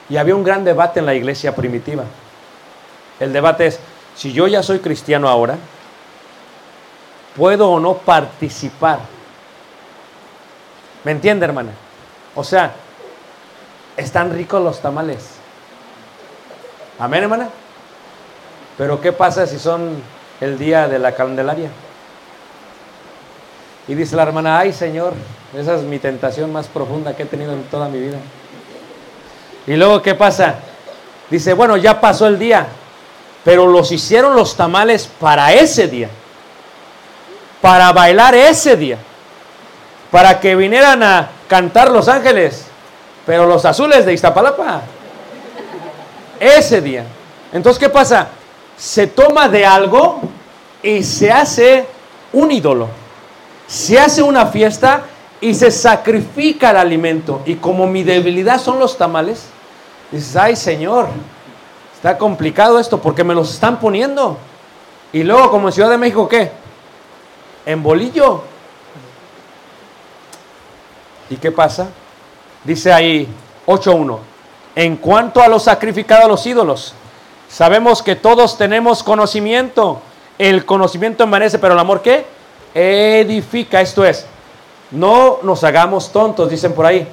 Y 0.10 0.18
había 0.18 0.36
un 0.36 0.44
gran 0.44 0.64
debate 0.64 1.00
en 1.00 1.08
la 1.08 1.16
iglesia 1.16 1.56
primitiva. 1.56 2.04
El 3.20 3.34
debate 3.34 3.66
es, 3.66 3.80
si 4.16 4.32
yo 4.32 4.46
ya 4.46 4.62
soy 4.62 4.78
cristiano 4.78 5.28
ahora, 5.28 5.58
¿puedo 7.36 7.72
o 7.72 7.80
no 7.80 7.96
participar? 7.96 9.00
¿Me 11.04 11.12
entiende, 11.12 11.48
hermana? 11.48 11.72
O 12.36 12.44
sea, 12.44 12.76
están 13.98 14.32
ricos 14.36 14.62
los 14.62 14.82
tamales. 14.82 15.32
Amén, 17.00 17.24
hermana. 17.24 17.50
Pero 18.78 19.02
¿qué 19.02 19.12
pasa 19.12 19.48
si 19.48 19.58
son 19.58 20.00
el 20.42 20.60
día 20.60 20.88
de 20.88 21.00
la 21.00 21.16
Candelaria? 21.16 21.72
Y 23.88 23.94
dice 23.94 24.16
la 24.16 24.24
hermana, 24.24 24.60
ay 24.60 24.74
Señor, 24.74 25.14
esa 25.56 25.76
es 25.76 25.82
mi 25.84 26.00
tentación 26.00 26.52
más 26.52 26.68
profunda 26.68 27.16
que 27.16 27.24
he 27.24 27.26
tenido 27.26 27.54
en 27.54 27.64
toda 27.64 27.88
mi 27.88 28.00
vida. 28.00 28.18
Y 29.68 29.76
luego, 29.76 30.02
¿qué 30.02 30.16
pasa? 30.16 30.56
Dice, 31.30 31.54
bueno, 31.54 31.78
ya 31.78 32.00
pasó 32.00 32.28
el 32.28 32.38
día, 32.38 32.68
pero 33.44 33.68
los 33.68 33.92
hicieron 33.92 34.36
los 34.36 34.56
tamales 34.56 35.10
para 35.20 35.54
ese 35.54 35.88
día, 35.88 36.10
para 37.62 37.92
bailar 37.92 38.36
ese 38.36 38.76
día, 38.76 38.98
para 40.12 40.40
que 40.40 40.56
vinieran 40.56 41.02
a 41.02 41.30
cantar 41.48 41.92
los 41.92 42.08
ángeles, 42.08 42.66
pero 43.26 43.46
los 43.46 43.66
azules 43.66 44.06
de 44.06 44.14
Iztapalapa, 44.14 44.82
ese 46.40 46.82
día. 46.82 47.06
Entonces, 47.52 47.80
¿qué 47.80 47.90
pasa? 47.90 48.28
Se 48.78 49.08
toma 49.08 49.48
de 49.48 49.66
algo 49.66 50.22
y 50.84 51.04
se 51.04 51.32
hace 51.32 51.88
un 52.34 52.52
ídolo, 52.52 52.88
se 53.68 54.00
hace 54.00 54.22
una 54.22 54.48
fiesta 54.48 55.04
y 55.42 55.54
se 55.54 55.72
sacrifica 55.72 56.72
el 56.72 56.78
alimento. 56.78 57.42
Y 57.46 57.56
como 57.56 57.88
mi 57.88 58.04
debilidad 58.04 58.60
son 58.60 58.80
los 58.80 58.98
tamales, 58.98 59.46
dices, 60.12 60.36
ay 60.36 60.56
Señor, 60.56 61.08
Está 62.06 62.20
complicado 62.20 62.78
esto 62.78 63.02
porque 63.02 63.24
me 63.24 63.34
los 63.34 63.52
están 63.52 63.80
poniendo. 63.80 64.38
Y 65.12 65.24
luego, 65.24 65.50
como 65.50 65.70
en 65.70 65.74
Ciudad 65.74 65.90
de 65.90 65.98
México, 65.98 66.30
¿qué? 66.30 66.52
En 67.66 67.82
bolillo. 67.82 68.44
¿Y 71.32 71.38
qué 71.38 71.52
pasa? 71.52 71.88
Dice 72.64 72.94
ahí 72.94 73.28
8.1. 73.66 74.20
En 74.76 74.98
cuanto 74.98 75.42
a 75.42 75.48
los 75.48 75.64
sacrificados 75.64 76.26
a 76.26 76.28
los 76.28 76.46
ídolos, 76.46 76.94
sabemos 77.50 78.04
que 78.04 78.16
todos 78.16 78.56
tenemos 78.56 79.02
conocimiento. 79.02 80.00
El 80.38 80.64
conocimiento 80.64 81.24
envanece, 81.24 81.58
pero 81.58 81.74
el 81.74 81.80
amor 81.80 82.04
¿qué? 82.04 82.28
Edifica. 82.76 83.82
Esto 83.82 84.06
es, 84.06 84.26
no 84.92 85.40
nos 85.42 85.64
hagamos 85.64 86.12
tontos, 86.12 86.50
dicen 86.50 86.74
por 86.74 86.86
ahí. 86.86 87.08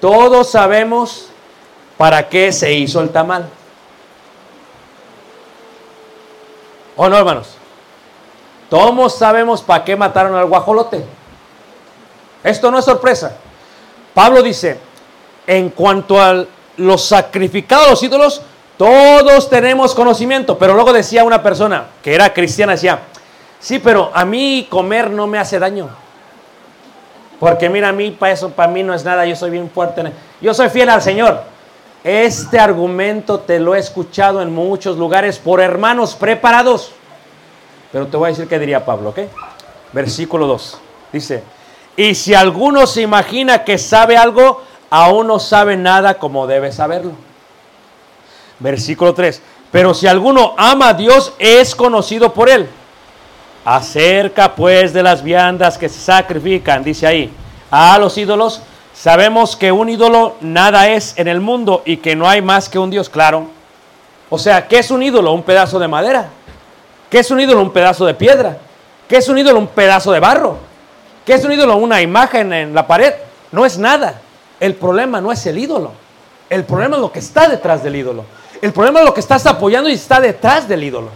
Todos 0.00 0.50
sabemos 0.50 1.28
para 1.96 2.28
qué 2.28 2.52
se 2.52 2.72
hizo 2.72 3.00
el 3.00 3.10
tamal. 3.10 3.48
¿O 6.96 7.08
no, 7.08 7.16
hermanos? 7.16 7.54
Todos 8.68 9.14
sabemos 9.14 9.62
para 9.62 9.84
qué 9.84 9.96
mataron 9.96 10.34
al 10.34 10.46
guajolote. 10.46 11.04
Esto 12.42 12.70
no 12.70 12.78
es 12.78 12.84
sorpresa. 12.84 13.36
Pablo 14.14 14.42
dice, 14.42 14.78
en 15.46 15.70
cuanto 15.70 16.20
a 16.20 16.44
los 16.76 17.04
sacrificados 17.04 17.90
los 17.90 18.02
ídolos, 18.02 18.42
todos 18.76 19.50
tenemos 19.50 19.94
conocimiento. 19.94 20.56
Pero 20.58 20.74
luego 20.74 20.92
decía 20.92 21.24
una 21.24 21.42
persona 21.42 21.86
que 22.02 22.14
era 22.14 22.32
cristiana, 22.32 22.72
decía, 22.72 23.00
sí, 23.60 23.78
pero 23.78 24.10
a 24.12 24.24
mí 24.24 24.66
comer 24.68 25.10
no 25.10 25.26
me 25.26 25.38
hace 25.38 25.58
daño. 25.58 25.88
Porque 27.38 27.70
mira, 27.70 27.88
a 27.88 27.92
mí 27.92 28.10
para 28.10 28.32
eso, 28.32 28.50
para 28.50 28.70
mí 28.70 28.82
no 28.82 28.92
es 28.92 29.04
nada, 29.04 29.24
yo 29.24 29.34
soy 29.34 29.50
bien 29.50 29.70
fuerte. 29.70 30.12
Yo 30.40 30.52
soy 30.52 30.68
fiel 30.68 30.90
al 30.90 31.00
Señor. 31.00 31.42
Este 32.04 32.58
argumento 32.58 33.40
te 33.40 33.58
lo 33.58 33.74
he 33.74 33.78
escuchado 33.78 34.42
en 34.42 34.54
muchos 34.54 34.96
lugares 34.98 35.38
por 35.38 35.60
hermanos 35.60 36.14
preparados. 36.14 36.92
Pero 37.92 38.06
te 38.06 38.16
voy 38.16 38.26
a 38.26 38.30
decir 38.30 38.46
qué 38.46 38.58
diría 38.58 38.84
Pablo, 38.84 39.10
¿ok? 39.10 39.20
Versículo 39.92 40.46
2. 40.46 40.78
Dice, 41.12 41.42
y 41.96 42.14
si 42.14 42.34
alguno 42.34 42.86
se 42.86 43.02
imagina 43.02 43.64
que 43.64 43.78
sabe 43.78 44.16
algo, 44.16 44.62
aún 44.90 45.26
no 45.26 45.38
sabe 45.38 45.76
nada 45.76 46.14
como 46.18 46.46
debe 46.46 46.72
saberlo. 46.72 47.12
Versículo 48.58 49.14
3. 49.14 49.42
Pero 49.70 49.94
si 49.94 50.06
alguno 50.06 50.54
ama 50.56 50.88
a 50.88 50.94
Dios, 50.94 51.32
es 51.38 51.74
conocido 51.74 52.34
por 52.34 52.48
él. 52.48 52.68
Acerca 53.64 54.54
pues 54.54 54.92
de 54.92 55.02
las 55.02 55.22
viandas 55.22 55.76
que 55.76 55.88
se 55.88 56.00
sacrifican, 56.00 56.82
dice 56.82 57.06
ahí, 57.06 57.32
a 57.70 57.98
los 57.98 58.16
ídolos, 58.16 58.62
sabemos 58.94 59.54
que 59.54 59.70
un 59.70 59.88
ídolo 59.88 60.36
nada 60.40 60.88
es 60.88 61.14
en 61.16 61.28
el 61.28 61.40
mundo 61.40 61.82
y 61.84 61.98
que 61.98 62.16
no 62.16 62.28
hay 62.28 62.40
más 62.40 62.68
que 62.68 62.78
un 62.78 62.90
Dios, 62.90 63.08
claro. 63.08 63.48
O 64.30 64.38
sea, 64.38 64.66
¿qué 64.66 64.78
es 64.78 64.90
un 64.90 65.02
ídolo? 65.02 65.32
Un 65.32 65.42
pedazo 65.42 65.78
de 65.78 65.88
madera. 65.88 66.30
¿Qué 67.10 67.18
es 67.18 67.30
un 67.30 67.40
ídolo? 67.40 67.60
Un 67.60 67.72
pedazo 67.72 68.06
de 68.06 68.14
piedra. 68.14 68.58
¿Qué 69.08 69.16
es 69.16 69.28
un 69.28 69.36
ídolo? 69.36 69.58
Un 69.58 69.66
pedazo 69.66 70.12
de 70.12 70.20
barro. 70.20 70.56
¿Qué 71.26 71.34
es 71.34 71.44
un 71.44 71.52
ídolo? 71.52 71.76
Una 71.76 72.00
imagen 72.00 72.52
en 72.52 72.74
la 72.74 72.86
pared. 72.86 73.12
No 73.50 73.66
es 73.66 73.76
nada. 73.76 74.20
El 74.60 74.74
problema 74.74 75.20
no 75.20 75.32
es 75.32 75.44
el 75.46 75.58
ídolo. 75.58 75.92
El 76.48 76.64
problema 76.64 76.96
es 76.96 77.02
lo 77.02 77.10
que 77.10 77.18
está 77.18 77.48
detrás 77.48 77.82
del 77.82 77.96
ídolo. 77.96 78.24
El 78.62 78.72
problema 78.72 79.00
es 79.00 79.06
lo 79.06 79.14
que 79.14 79.20
estás 79.20 79.46
apoyando 79.46 79.90
y 79.90 79.94
está 79.94 80.20
detrás 80.20 80.68
del 80.68 80.84
ídolo. 80.84 81.08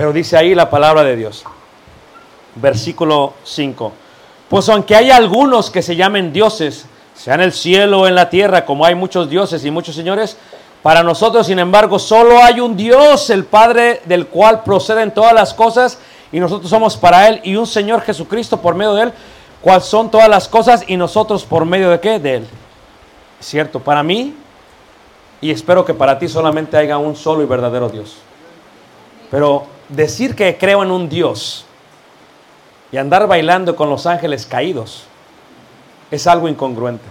Pero 0.00 0.14
dice 0.14 0.34
ahí 0.38 0.54
la 0.54 0.70
palabra 0.70 1.04
de 1.04 1.14
Dios. 1.14 1.44
Versículo 2.54 3.34
5. 3.44 3.92
Pues 4.48 4.66
aunque 4.70 4.96
hay 4.96 5.10
algunos 5.10 5.68
que 5.68 5.82
se 5.82 5.94
llamen 5.94 6.32
dioses, 6.32 6.86
sea 7.14 7.34
en 7.34 7.42
el 7.42 7.52
cielo 7.52 8.00
o 8.00 8.06
en 8.06 8.14
la 8.14 8.30
tierra, 8.30 8.64
como 8.64 8.86
hay 8.86 8.94
muchos 8.94 9.28
dioses 9.28 9.62
y 9.62 9.70
muchos 9.70 9.94
señores, 9.94 10.38
para 10.82 11.02
nosotros, 11.02 11.48
sin 11.48 11.58
embargo, 11.58 11.98
solo 11.98 12.42
hay 12.42 12.60
un 12.60 12.78
Dios, 12.78 13.28
el 13.28 13.44
Padre 13.44 14.00
del 14.06 14.28
cual 14.28 14.62
proceden 14.62 15.12
todas 15.12 15.34
las 15.34 15.52
cosas, 15.52 15.98
y 16.32 16.40
nosotros 16.40 16.70
somos 16.70 16.96
para 16.96 17.28
Él, 17.28 17.42
y 17.44 17.56
un 17.56 17.66
Señor 17.66 18.00
Jesucristo 18.00 18.62
por 18.62 18.74
medio 18.74 18.94
de 18.94 19.02
Él, 19.02 19.12
cual 19.60 19.82
son 19.82 20.10
todas 20.10 20.30
las 20.30 20.48
cosas, 20.48 20.82
y 20.86 20.96
nosotros 20.96 21.44
por 21.44 21.66
medio 21.66 21.90
de 21.90 22.00
qué? 22.00 22.18
De 22.18 22.36
Él. 22.36 22.46
Cierto, 23.38 23.80
para 23.80 24.02
mí, 24.02 24.34
y 25.42 25.50
espero 25.50 25.84
que 25.84 25.92
para 25.92 26.18
ti 26.18 26.26
solamente 26.26 26.78
haya 26.78 26.96
un 26.96 27.14
solo 27.14 27.42
y 27.42 27.44
verdadero 27.44 27.90
Dios. 27.90 28.16
Pero 29.30 29.78
decir 29.90 30.34
que 30.34 30.56
creo 30.56 30.82
en 30.82 30.90
un 30.90 31.08
Dios 31.08 31.64
y 32.92 32.96
andar 32.96 33.26
bailando 33.26 33.76
con 33.76 33.90
los 33.90 34.06
ángeles 34.06 34.46
caídos 34.46 35.04
es 36.10 36.26
algo 36.26 36.48
incongruente. 36.48 37.04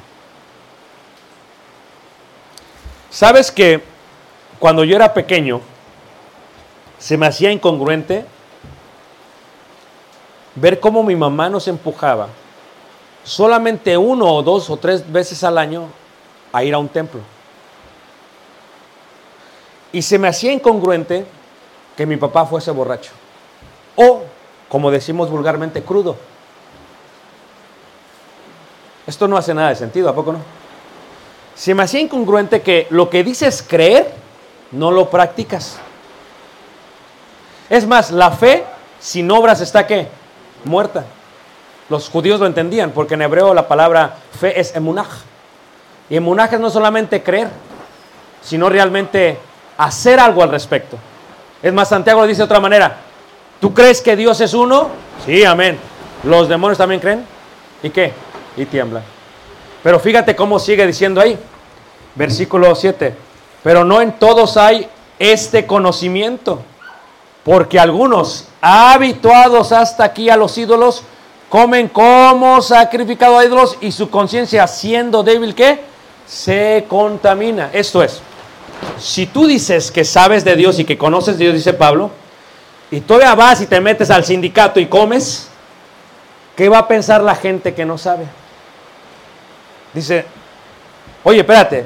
¿Sabes 3.10 3.52
que 3.52 3.84
cuando 4.60 4.84
yo 4.84 4.96
era 4.96 5.14
pequeño 5.14 5.62
se 6.98 7.18
me 7.18 7.26
hacía 7.26 7.52
incongruente 7.52 8.26
ver 10.56 10.80
cómo 10.80 11.02
mi 11.02 11.16
mamá 11.16 11.50
nos 11.50 11.68
empujaba 11.68 12.28
solamente 13.24 13.98
uno 13.98 14.26
o 14.34 14.44
dos 14.44 14.70
o 14.70 14.78
tres 14.78 15.10
veces 15.10 15.44
al 15.44 15.58
año 15.58 15.88
a 16.52 16.64
ir 16.64 16.74
a 16.74 16.78
un 16.78 16.90
templo? 16.90 17.22
Y 19.92 20.02
se 20.02 20.20
me 20.20 20.28
hacía 20.28 20.52
incongruente 20.52 21.26
que 22.00 22.06
mi 22.06 22.16
papá 22.16 22.46
fuese 22.46 22.72
borracho. 22.72 23.12
O, 23.98 24.22
como 24.70 24.90
decimos 24.90 25.30
vulgarmente, 25.30 25.84
crudo. 25.84 26.16
Esto 29.06 29.28
no 29.28 29.36
hace 29.36 29.54
nada 29.54 29.68
de 29.68 29.76
sentido, 29.76 30.08
¿a 30.08 30.16
poco 30.16 30.32
no? 30.32 30.40
Se 31.56 31.76
me 31.76 31.84
hacía 31.84 32.00
incongruente 32.00 32.62
que 32.62 32.88
lo 32.90 33.10
que 33.10 33.22
dices 33.22 33.62
creer, 33.68 34.14
no 34.72 34.92
lo 34.92 35.10
practicas. 35.10 35.76
Es 37.70 37.86
más, 37.86 38.12
la 38.12 38.32
fe 38.32 38.64
sin 39.02 39.30
obras 39.30 39.60
está 39.60 39.86
qué? 39.86 40.08
Muerta. 40.64 41.04
Los 41.90 42.08
judíos 42.08 42.40
lo 42.40 42.46
entendían, 42.46 42.92
porque 42.92 43.16
en 43.16 43.24
hebreo 43.24 43.54
la 43.54 43.68
palabra 43.68 44.16
fe 44.40 44.58
es 44.58 44.74
emunaj. 44.74 45.10
Y 46.10 46.16
emunaj 46.16 46.54
es 46.54 46.62
no 46.62 46.70
solamente 46.70 47.22
creer, 47.24 47.50
sino 48.42 48.70
realmente 48.70 49.38
hacer 49.78 50.22
algo 50.22 50.44
al 50.44 50.52
respecto. 50.52 50.98
Es 51.62 51.74
más, 51.74 51.90
Santiago 51.90 52.22
lo 52.22 52.28
dice 52.28 52.40
de 52.40 52.46
otra 52.46 52.60
manera. 52.60 52.98
¿Tú 53.60 53.74
crees 53.74 54.02
que 54.02 54.16
Dios 54.16 54.40
es 54.40 54.54
uno? 54.54 54.90
Sí, 55.26 55.44
amén. 55.44 55.78
¿Los 56.24 56.48
demonios 56.48 56.78
también 56.78 57.02
creen? 57.02 57.26
¿Y 57.84 57.90
qué? 57.90 58.14
Y 58.56 58.66
tiemblan. 58.66 59.04
Pero 59.84 60.00
fíjate 60.00 60.36
cómo 60.36 60.60
sigue 60.60 60.86
diciendo 60.86 61.20
ahí. 61.20 61.38
Versículo 62.16 62.74
7. 62.76 63.16
Pero 63.64 63.84
no 63.84 64.02
en 64.02 64.14
todos 64.14 64.58
hay 64.58 64.88
este 65.18 65.66
conocimiento. 65.66 66.62
Porque 67.44 67.80
algunos, 67.80 68.48
habituados 68.62 69.72
hasta 69.72 70.04
aquí 70.04 70.30
a 70.30 70.38
los 70.38 70.58
ídolos, 70.58 71.04
comen 71.50 71.88
como 71.88 72.62
sacrificado 72.62 73.38
a 73.38 73.46
ídolos 73.46 73.78
y 73.82 73.92
su 73.92 74.10
conciencia 74.10 74.68
siendo 74.68 75.24
débil, 75.24 75.56
¿qué? 75.56 75.82
Se 76.28 76.86
contamina. 76.88 77.70
Esto 77.74 78.04
es, 78.04 78.22
si 79.00 79.26
tú 79.26 79.48
dices 79.48 79.92
que 79.92 80.04
sabes 80.04 80.44
de 80.44 80.56
Dios 80.56 80.80
y 80.80 80.86
que 80.86 80.98
conoces 80.98 81.38
de 81.38 81.46
Dios, 81.46 81.56
dice 81.56 81.74
Pablo, 81.74 82.12
y 82.92 83.02
todavía 83.02 83.36
vas 83.36 83.62
y 83.62 83.68
te 83.68 83.80
metes 83.80 84.10
al 84.10 84.26
sindicato 84.26 84.80
y 84.80 84.88
comes, 84.88 85.48
¿qué 86.56 86.70
va 86.70 86.80
a 86.80 86.88
pensar 86.88 87.22
la 87.22 87.36
gente 87.36 87.74
que 87.74 87.86
no 87.86 87.98
sabe? 87.98 88.26
Dice, 89.94 90.26
oye, 91.24 91.40
espérate, 91.40 91.86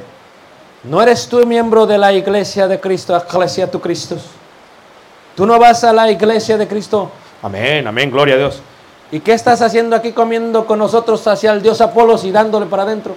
¿no 0.84 1.02
eres 1.02 1.28
tú 1.28 1.46
miembro 1.46 1.86
de 1.86 1.98
la 1.98 2.14
iglesia 2.14 2.68
de 2.68 2.80
Cristo, 2.80 3.16
iglesia 3.16 3.70
tu 3.70 3.80
Cristo? 3.80 4.18
¿Tú 5.36 5.46
no 5.46 5.60
vas 5.60 5.84
a 5.84 5.94
la 5.94 6.10
iglesia 6.10 6.58
de 6.58 6.68
Cristo? 6.68 7.12
Amén, 7.42 7.86
amén, 7.88 8.10
gloria 8.10 8.36
a 8.36 8.38
Dios. 8.38 8.62
¿Y 9.12 9.20
qué 9.20 9.34
estás 9.34 9.62
haciendo 9.62 9.96
aquí 9.96 10.12
comiendo 10.12 10.66
con 10.66 10.80
nosotros 10.80 11.28
hacia 11.28 11.52
el 11.52 11.62
Dios 11.62 11.82
Apolos 11.82 12.24
y 12.24 12.32
dándole 12.32 12.66
para 12.66 12.84
adentro? 12.84 13.16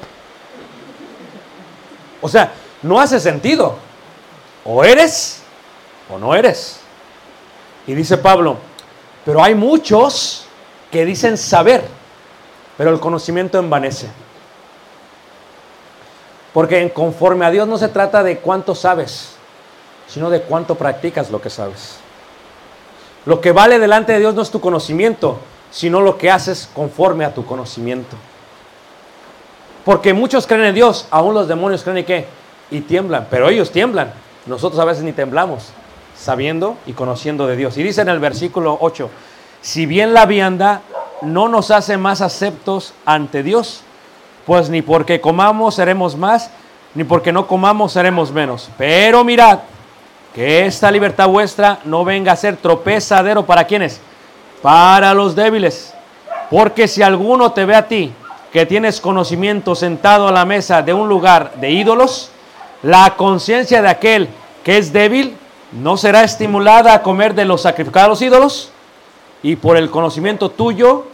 O 2.21 2.29
sea, 2.29 2.53
no 2.87 3.01
hace 3.01 3.21
sentido. 3.21 3.77
O 4.65 4.85
eres 4.85 5.43
o 6.11 6.19
no 6.19 6.35
eres. 6.35 6.81
Y 7.87 7.95
dice 7.95 8.17
Pablo, 8.17 8.57
pero 9.25 9.43
hay 9.43 9.55
muchos 9.55 10.47
que 10.91 11.05
dicen 11.05 11.37
saber, 11.37 11.85
pero 12.77 12.91
el 12.91 13.01
conocimiento 13.01 13.59
envanece. 13.59 14.09
Porque 16.53 16.81
en 16.81 16.89
conforme 16.89 17.45
a 17.45 17.51
Dios 17.51 17.69
no 17.69 17.77
se 17.77 17.89
trata 17.89 18.23
de 18.23 18.39
cuánto 18.39 18.75
sabes, 18.75 19.37
sino 20.09 20.31
de 20.31 20.43
cuánto 20.43 20.75
practicas 20.75 21.31
lo 21.31 21.41
que 21.41 21.51
sabes. 21.51 21.99
Lo 23.25 23.41
que 23.41 23.53
vale 23.53 23.79
delante 23.79 24.13
de 24.13 24.21
Dios 24.21 24.35
no 24.35 24.43
es 24.43 24.51
tu 24.51 24.61
conocimiento, 24.61 25.39
sino 25.71 26.01
lo 26.01 26.17
que 26.17 26.31
haces 26.31 26.69
conforme 26.73 27.25
a 27.25 27.35
tu 27.35 27.45
conocimiento. 27.45 28.17
Porque 29.85 30.15
muchos 30.15 30.47
creen 30.47 30.65
en 30.65 30.75
Dios, 30.75 31.07
aún 31.11 31.35
los 31.35 31.47
demonios 31.47 31.83
creen 31.83 31.99
en 31.99 32.05
qué? 32.05 32.27
Y 32.71 32.81
tiemblan, 32.81 33.29
pero 33.31 33.49
ellos 33.49 33.71
tiemblan. 33.71 34.13
Nosotros 34.47 34.81
a 34.81 34.85
veces 34.85 35.05
ni 35.05 35.13
temblamos, 35.13 35.71
sabiendo 36.17 36.77
y 36.87 36.93
conociendo 36.93 37.47
de 37.47 37.57
Dios. 37.57 37.77
Y 37.77 37.83
dice 37.83 38.03
en 38.03 38.09
el 38.09 38.19
versículo 38.19 38.79
8, 38.81 39.11
si 39.61 39.87
bien 39.87 40.15
la 40.15 40.27
vianda 40.27 40.83
no 41.23 41.49
nos 41.49 41.71
hace 41.71 41.97
más 41.97 42.21
aceptos 42.21 42.93
ante 43.05 43.43
Dios, 43.43 43.83
pues 44.45 44.71
ni 44.71 44.83
porque 44.83 45.21
comamos 45.21 45.75
seremos 45.75 46.17
más, 46.17 46.51
ni 46.95 47.05
porque 47.05 47.33
no 47.33 47.47
comamos 47.47 47.93
seremos 47.93 48.33
menos. 48.33 48.71
Pero 48.79 49.25
mirad, 49.25 49.61
que 50.37 50.67
esta 50.67 50.91
libertad 50.91 51.29
vuestra 51.29 51.79
no 51.85 52.05
venga 52.05 52.31
a 52.31 52.37
ser 52.37 52.59
tropezadero 52.59 53.47
para 53.47 53.65
quienes, 53.65 54.01
para 54.61 55.15
los 55.15 55.35
débiles. 55.35 55.95
Porque 56.51 56.87
si 56.87 57.03
alguno 57.03 57.53
te 57.53 57.65
ve 57.65 57.75
a 57.75 57.89
ti, 57.89 58.13
que 58.53 58.67
tienes 58.67 59.01
conocimiento 59.01 59.75
sentado 59.75 60.29
a 60.29 60.33
la 60.33 60.45
mesa 60.45 60.83
de 60.83 60.93
un 60.93 61.09
lugar 61.09 61.55
de 61.55 61.71
ídolos, 61.71 62.31
la 62.87 63.17
conciencia 63.17 63.83
de 63.83 63.89
aquel 63.89 64.29
que 64.63 64.79
es 64.79 64.93
débil 64.93 65.37
no 65.73 65.97
será 65.97 66.23
estimulada 66.23 66.95
a 66.95 67.03
comer 67.03 67.35
de 67.35 67.45
los 67.45 67.63
sacrificados 67.63 68.23
ídolos, 68.23 68.71
y 69.43 69.57
por 69.57 69.77
el 69.77 69.91
conocimiento 69.91 70.51
tuyo, 70.51 71.07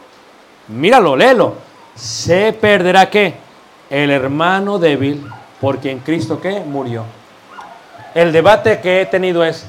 míralo, 0.68 1.16
léelo, 1.16 1.54
se 1.94 2.52
perderá 2.52 3.08
que 3.08 3.36
el 3.88 4.10
hermano 4.10 4.78
débil 4.78 5.26
por 5.62 5.78
quien 5.78 6.00
Cristo 6.00 6.38
murió. 6.66 7.04
El 8.14 8.32
debate 8.32 8.80
que 8.82 9.00
he 9.00 9.06
tenido 9.06 9.42
es, 9.42 9.64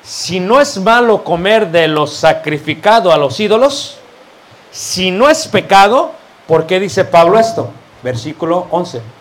si 0.00 0.38
no 0.38 0.60
es 0.60 0.78
malo 0.78 1.24
comer 1.24 1.72
de 1.72 1.88
los 1.88 2.12
sacrificados 2.12 3.12
a 3.12 3.16
los 3.16 3.38
ídolos, 3.40 3.98
si 4.70 5.10
no 5.10 5.28
es 5.28 5.48
pecado, 5.48 6.12
¿por 6.46 6.66
qué 6.66 6.78
dice 6.78 7.04
Pablo 7.04 7.36
esto? 7.36 7.70
Versículo 8.04 8.68
11. 8.70 9.17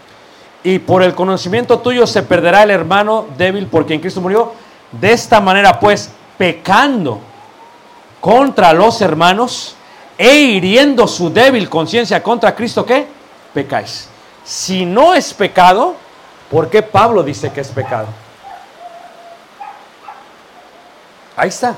Y 0.64 0.80
por 0.80 1.04
el 1.04 1.16
conocimiento 1.16 1.80
tuyo 1.80 2.08
se 2.08 2.24
perderá 2.24 2.64
el 2.64 2.72
hermano 2.72 3.28
débil 3.38 3.68
por 3.68 3.86
quien 3.86 4.00
Cristo 4.00 4.22
murió. 4.22 4.54
De 4.92 5.12
esta 5.12 5.40
manera, 5.40 5.80
pues, 5.80 6.10
pecando 6.38 7.20
contra 8.20 8.74
los 8.74 9.02
hermanos 9.02 9.76
e 10.18 10.36
hiriendo 10.36 11.08
su 11.08 11.30
débil 11.32 11.70
conciencia 11.70 12.22
contra 12.22 12.56
Cristo, 12.56 12.86
¿qué? 12.86 13.08
Pecáis. 13.54 14.10
Si 14.44 14.86
no 14.86 15.14
es 15.14 15.34
pecado, 15.34 15.96
¿por 16.50 16.70
qué 16.70 16.82
Pablo 16.82 17.24
dice 17.24 17.52
que 17.52 17.62
es 17.62 17.70
pecado? 17.70 18.08
Ahí 21.36 21.50
está. 21.50 21.76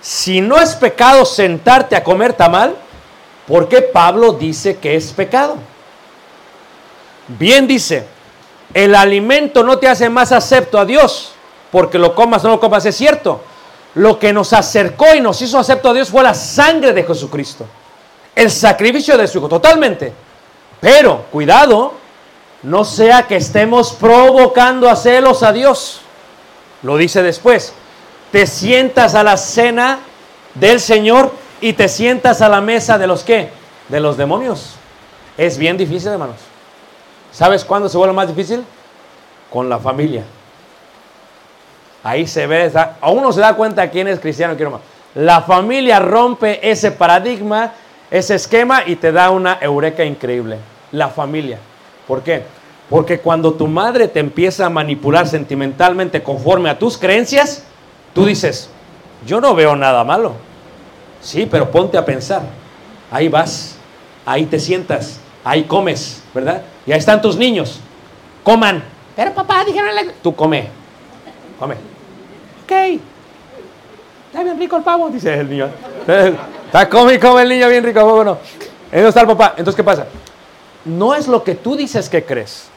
Si 0.00 0.40
no 0.40 0.58
es 0.58 0.74
pecado 0.74 1.24
sentarte 1.24 1.96
a 1.96 2.04
comer 2.04 2.32
tamal, 2.34 2.74
¿por 3.46 3.68
qué 3.68 3.80
Pablo 3.80 4.32
dice 4.32 4.76
que 4.76 4.96
es 4.96 5.12
pecado? 5.12 5.56
Bien 7.28 7.66
dice, 7.66 8.06
el 8.74 8.94
alimento 8.94 9.62
no 9.62 9.78
te 9.78 9.88
hace 9.88 10.08
más 10.08 10.32
acepto 10.32 10.78
a 10.78 10.84
Dios, 10.84 11.32
porque 11.70 11.98
lo 11.98 12.14
comas 12.14 12.44
o 12.44 12.48
no 12.48 12.54
lo 12.54 12.60
comas, 12.60 12.84
es 12.86 12.96
cierto. 12.96 13.40
Lo 13.94 14.18
que 14.18 14.32
nos 14.32 14.52
acercó 14.52 15.14
y 15.14 15.20
nos 15.20 15.40
hizo 15.42 15.58
acepto 15.58 15.90
a 15.90 15.94
Dios 15.94 16.08
fue 16.08 16.22
la 16.22 16.34
sangre 16.34 16.92
de 16.92 17.04
Jesucristo, 17.04 17.66
el 18.34 18.50
sacrificio 18.50 19.18
de 19.18 19.28
su 19.28 19.38
Hijo, 19.38 19.48
totalmente. 19.48 20.12
Pero, 20.80 21.26
cuidado, 21.30 21.94
no 22.62 22.84
sea 22.84 23.26
que 23.26 23.36
estemos 23.36 23.92
provocando 23.92 24.88
a 24.88 24.96
celos 24.96 25.42
a 25.42 25.52
Dios. 25.52 26.00
Lo 26.82 26.96
dice 26.96 27.22
después, 27.22 27.72
te 28.32 28.46
sientas 28.46 29.14
a 29.14 29.22
la 29.22 29.36
cena 29.36 29.98
del 30.54 30.80
Señor 30.80 31.32
y 31.60 31.74
te 31.74 31.88
sientas 31.88 32.40
a 32.40 32.48
la 32.48 32.60
mesa 32.60 32.98
de 32.98 33.06
los 33.06 33.22
qué? 33.22 33.50
De 33.88 34.00
los 34.00 34.16
demonios. 34.16 34.74
Es 35.36 35.58
bien 35.58 35.76
difícil, 35.76 36.08
hermanos. 36.12 36.51
¿Sabes 37.32 37.64
cuándo 37.64 37.88
se 37.88 37.96
vuelve 37.96 38.14
más 38.14 38.28
difícil? 38.28 38.62
Con 39.50 39.68
la 39.68 39.78
familia. 39.78 40.22
Ahí 42.04 42.26
se 42.26 42.46
ve, 42.46 42.70
a 42.74 43.10
uno 43.10 43.32
se 43.32 43.40
da 43.40 43.54
cuenta 43.54 43.88
quién 43.90 44.08
es 44.08 44.20
cristiano 44.20 44.56
quién 44.56 44.70
no. 44.70 44.80
La 45.14 45.42
familia 45.42 45.98
rompe 45.98 46.70
ese 46.70 46.90
paradigma, 46.90 47.72
ese 48.10 48.34
esquema 48.34 48.82
y 48.86 48.96
te 48.96 49.12
da 49.12 49.30
una 49.30 49.58
eureka 49.60 50.04
increíble. 50.04 50.58
La 50.90 51.08
familia. 51.08 51.58
¿Por 52.06 52.22
qué? 52.22 52.42
Porque 52.90 53.20
cuando 53.20 53.54
tu 53.54 53.66
madre 53.66 54.08
te 54.08 54.20
empieza 54.20 54.66
a 54.66 54.70
manipular 54.70 55.26
sentimentalmente 55.26 56.22
conforme 56.22 56.68
a 56.68 56.78
tus 56.78 56.98
creencias, 56.98 57.64
tú 58.14 58.26
dices, 58.26 58.68
yo 59.24 59.40
no 59.40 59.54
veo 59.54 59.76
nada 59.76 60.04
malo. 60.04 60.34
Sí, 61.20 61.46
pero 61.50 61.70
ponte 61.70 61.96
a 61.96 62.04
pensar. 62.04 62.42
Ahí 63.10 63.28
vas, 63.28 63.76
ahí 64.26 64.44
te 64.46 64.58
sientas, 64.58 65.20
ahí 65.44 65.64
comes, 65.64 66.22
¿verdad? 66.34 66.62
Y 66.86 66.92
ahí 66.92 66.98
están 66.98 67.22
tus 67.22 67.36
niños. 67.36 67.80
Coman. 68.42 68.82
Pero 69.14 69.32
papá, 69.32 69.64
dijeron 69.64 69.94
la... 69.94 70.04
Tú 70.22 70.34
come. 70.34 70.68
Come. 71.58 71.74
Ok. 72.64 73.00
Está 74.26 74.42
bien 74.42 74.58
rico 74.58 74.76
el 74.76 74.82
pavo, 74.82 75.10
dice 75.10 75.34
el 75.34 75.50
niño. 75.50 75.68
Está 76.66 76.88
come 76.88 77.14
y 77.14 77.18
come 77.18 77.42
el 77.42 77.48
niño 77.50 77.68
bien 77.68 77.84
rico. 77.84 78.00
Ahí 78.90 79.00
no 79.02 79.08
está 79.08 79.20
el 79.20 79.26
papá. 79.26 79.54
Entonces, 79.56 79.76
¿qué 79.76 79.84
pasa? 79.84 80.06
No 80.84 81.14
es 81.14 81.28
lo 81.28 81.44
que 81.44 81.54
tú 81.54 81.76
dices 81.76 82.08
que 82.08 82.24
crees. 82.24 82.68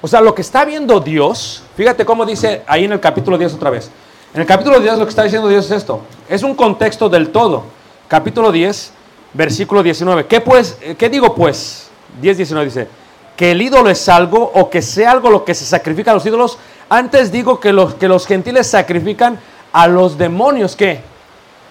O 0.00 0.08
sea, 0.08 0.20
lo 0.20 0.34
que 0.34 0.40
está 0.40 0.64
viendo 0.64 0.98
Dios, 0.98 1.62
fíjate 1.76 2.06
cómo 2.06 2.24
dice 2.24 2.62
ahí 2.66 2.84
en 2.86 2.92
el 2.92 3.00
capítulo 3.00 3.36
10 3.36 3.54
otra 3.54 3.68
vez. 3.68 3.90
En 4.32 4.40
el 4.40 4.46
capítulo 4.46 4.80
10 4.80 4.98
lo 4.98 5.04
que 5.04 5.10
está 5.10 5.24
diciendo 5.24 5.48
Dios 5.48 5.66
es 5.66 5.72
esto. 5.72 6.00
Es 6.28 6.42
un 6.42 6.54
contexto 6.54 7.08
del 7.08 7.28
todo. 7.28 7.64
Capítulo 8.08 8.50
10, 8.50 8.92
versículo 9.34 9.82
19. 9.82 10.26
¿Qué, 10.26 10.40
pues, 10.40 10.78
eh, 10.80 10.94
¿Qué 10.96 11.10
digo 11.10 11.34
pues? 11.34 11.89
10, 12.20 12.36
19 12.36 12.64
dice, 12.64 12.88
que 13.36 13.52
el 13.52 13.62
ídolo 13.62 13.88
es 13.88 14.08
algo 14.08 14.52
o 14.54 14.68
que 14.68 14.82
sea 14.82 15.12
algo 15.12 15.30
lo 15.30 15.44
que 15.44 15.54
se 15.54 15.64
sacrifica 15.64 16.10
a 16.10 16.14
los 16.14 16.26
ídolos. 16.26 16.58
Antes 16.88 17.32
digo 17.32 17.58
que 17.60 17.72
los, 17.72 17.94
que 17.94 18.08
los 18.08 18.26
gentiles 18.26 18.66
sacrifican 18.66 19.38
a 19.72 19.86
los 19.86 20.18
demonios 20.18 20.76
que 20.76 21.00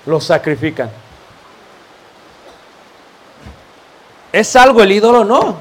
los 0.05 0.23
sacrifican. 0.23 0.89
¿Es 4.31 4.55
algo 4.55 4.81
el 4.81 4.91
ídolo? 4.91 5.23
No. 5.23 5.57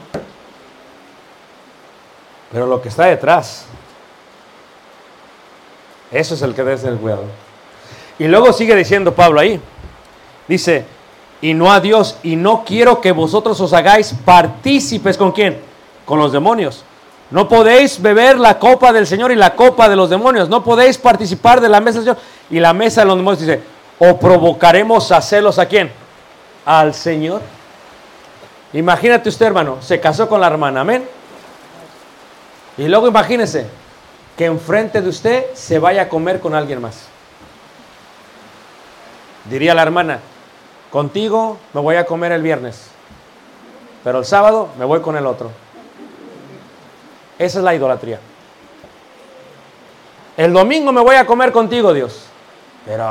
Pero 2.51 2.67
lo 2.67 2.81
que 2.81 2.89
está 2.89 3.05
detrás, 3.07 3.67
eso 6.11 6.35
es 6.35 6.43
el 6.43 6.55
que 6.55 6.63
debe 6.63 6.79
ser 6.79 6.95
cuidado. 6.97 7.25
Y 8.19 8.27
luego 8.27 8.53
sigue 8.53 8.75
diciendo 8.75 9.15
Pablo 9.15 9.41
ahí. 9.41 9.61
Dice, 10.47 10.87
y 11.41 11.55
no 11.55 11.73
a 11.73 11.81
Dios, 11.81 12.19
y 12.23 12.37
no 12.37 12.65
quiero 12.65 13.01
que 13.01 13.13
vosotros 13.13 13.61
os 13.61 13.73
hagáis 13.73 14.15
partícipes 14.25 15.17
con 15.17 15.33
quién? 15.33 15.61
Con 16.05 16.19
los 16.19 16.33
demonios. 16.33 16.85
No 17.31 17.49
podéis 17.49 18.01
beber 18.01 18.39
la 18.39 18.59
copa 18.59 18.93
del 18.93 19.07
Señor 19.07 19.31
y 19.31 19.37
la 19.37 19.55
copa 19.55 19.89
de 19.89 19.97
los 19.97 20.09
demonios. 20.09 20.49
No 20.49 20.65
podéis 20.65 20.97
participar 20.97 21.61
de 21.61 21.69
la 21.69 21.81
mesa 21.81 21.99
del 21.99 22.05
Señor 22.05 22.19
y 22.51 22.59
la 22.59 22.73
mesa 22.73 23.03
de 23.03 23.07
los 23.07 23.17
demonios. 23.17 23.41
Dice, 23.41 23.61
o 23.99 24.19
provocaremos 24.19 25.13
a 25.13 25.21
celos 25.21 25.59
a 25.59 25.67
quién? 25.67 25.93
Al 26.65 26.95
Señor. 26.95 27.43
Imagínate 28.73 29.29
usted, 29.29 29.47
hermano, 29.47 29.79
se 29.81 30.01
casó 30.01 30.29
con 30.29 30.41
la 30.41 30.47
hermana, 30.47 30.81
amén. 30.81 31.07
Y 32.77 32.89
luego 32.89 33.09
imagínese 33.09 33.67
que 34.37 34.47
enfrente 34.47 35.03
de 35.03 35.09
usted 35.09 35.47
se 35.55 35.79
vaya 35.79 36.03
a 36.03 36.09
comer 36.09 36.41
con 36.41 36.55
alguien 36.55 36.81
más. 36.81 37.09
Diría 39.51 39.75
la 39.75 39.83
hermana, 39.83 40.21
contigo 40.91 41.59
me 41.73 41.81
voy 41.81 41.97
a 41.97 42.07
comer 42.07 42.33
el 42.33 42.43
viernes, 42.43 42.89
pero 44.05 44.19
el 44.19 44.25
sábado 44.25 44.69
me 44.79 44.85
voy 44.85 45.01
con 45.01 45.17
el 45.17 45.27
otro. 45.27 45.51
Esa 47.39 47.59
es 47.59 47.65
la 47.65 47.75
idolatría. 47.75 48.19
El 50.37 50.53
domingo 50.53 50.93
me 50.93 51.01
voy 51.01 51.17
a 51.17 51.27
comer 51.27 51.53
contigo, 51.53 51.93
Dios. 51.93 52.25
Pero 52.87 53.05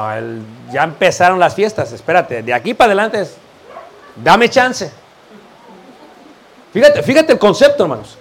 ya 0.71 0.83
empezaron 0.83 1.39
las 1.39 1.53
fiestas, 1.53 1.91
espérate, 1.91 2.41
de 2.41 2.53
aquí 2.53 2.73
para 2.73 2.87
adelante 2.87 3.21
es, 3.21 3.37
dame 4.15 4.49
chance. 4.49 4.91
Fíjate, 6.73 7.03
fíjate 7.03 7.33
el 7.33 7.39
concepto, 7.39 7.83
hermanos. 7.83 8.17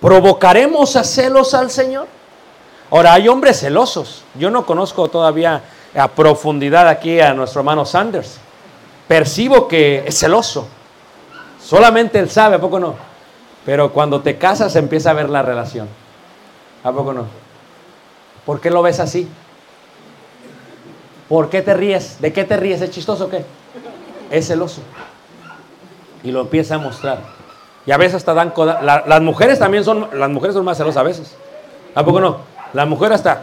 ¿Provocaremos 0.00 0.96
a 0.96 1.04
celos 1.04 1.54
al 1.54 1.70
Señor? 1.70 2.06
Ahora, 2.90 3.14
hay 3.14 3.28
hombres 3.28 3.60
celosos. 3.60 4.22
Yo 4.36 4.50
no 4.50 4.64
conozco 4.64 5.08
todavía 5.08 5.62
a 5.94 6.08
profundidad 6.08 6.88
aquí 6.88 7.20
a 7.20 7.34
nuestro 7.34 7.60
hermano 7.60 7.84
Sanders. 7.84 8.38
Percibo 9.08 9.68
que 9.68 10.04
es 10.06 10.18
celoso. 10.18 10.66
Solamente 11.62 12.18
él 12.18 12.30
sabe, 12.30 12.56
¿a 12.56 12.60
poco 12.60 12.78
no? 12.78 12.94
Pero 13.64 13.92
cuando 13.92 14.20
te 14.20 14.36
casas 14.38 14.74
empieza 14.76 15.10
a 15.10 15.14
ver 15.14 15.28
la 15.30 15.42
relación. 15.42 15.88
¿A 16.84 16.92
poco 16.92 17.12
no? 17.12 17.26
¿Por 18.44 18.60
qué 18.60 18.70
lo 18.70 18.82
ves 18.82 19.00
así? 19.00 19.28
¿Por 21.28 21.50
qué 21.50 21.62
te 21.62 21.74
ríes? 21.74 22.20
¿De 22.20 22.32
qué 22.32 22.44
te 22.44 22.56
ríes? 22.56 22.80
¿Es 22.80 22.90
chistoso 22.90 23.24
o 23.24 23.28
qué? 23.28 23.44
Es 24.30 24.46
celoso. 24.46 24.80
Y 26.22 26.30
lo 26.30 26.42
empieza 26.42 26.76
a 26.76 26.78
mostrar. 26.78 27.18
Y 27.84 27.90
a 27.92 27.96
veces 27.96 28.16
hasta 28.16 28.34
dan 28.34 28.50
coda- 28.50 28.80
la- 28.82 29.04
las 29.06 29.20
mujeres 29.22 29.58
también 29.58 29.84
son, 29.84 30.08
las 30.12 30.30
mujeres 30.30 30.54
son 30.54 30.64
más 30.64 30.76
celosas 30.76 31.00
a 31.00 31.04
veces. 31.04 31.36
¿A 31.94 32.04
poco 32.04 32.20
no? 32.20 32.38
La 32.72 32.84
mujer 32.86 33.12
hasta. 33.12 33.42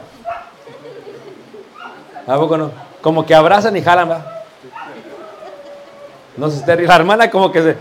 ¿A 2.27 2.35
poco 2.35 2.57
no? 2.57 2.71
Como 3.01 3.25
que 3.25 3.35
abrazan 3.35 3.75
y 3.75 3.81
jalan, 3.81 4.09
va. 4.09 4.42
No 6.37 6.49
se 6.49 6.57
esté 6.57 6.75
riendo. 6.75 6.91
La 6.91 6.99
hermana 6.99 7.29
como 7.29 7.51
que 7.51 7.61
se, 7.61 7.77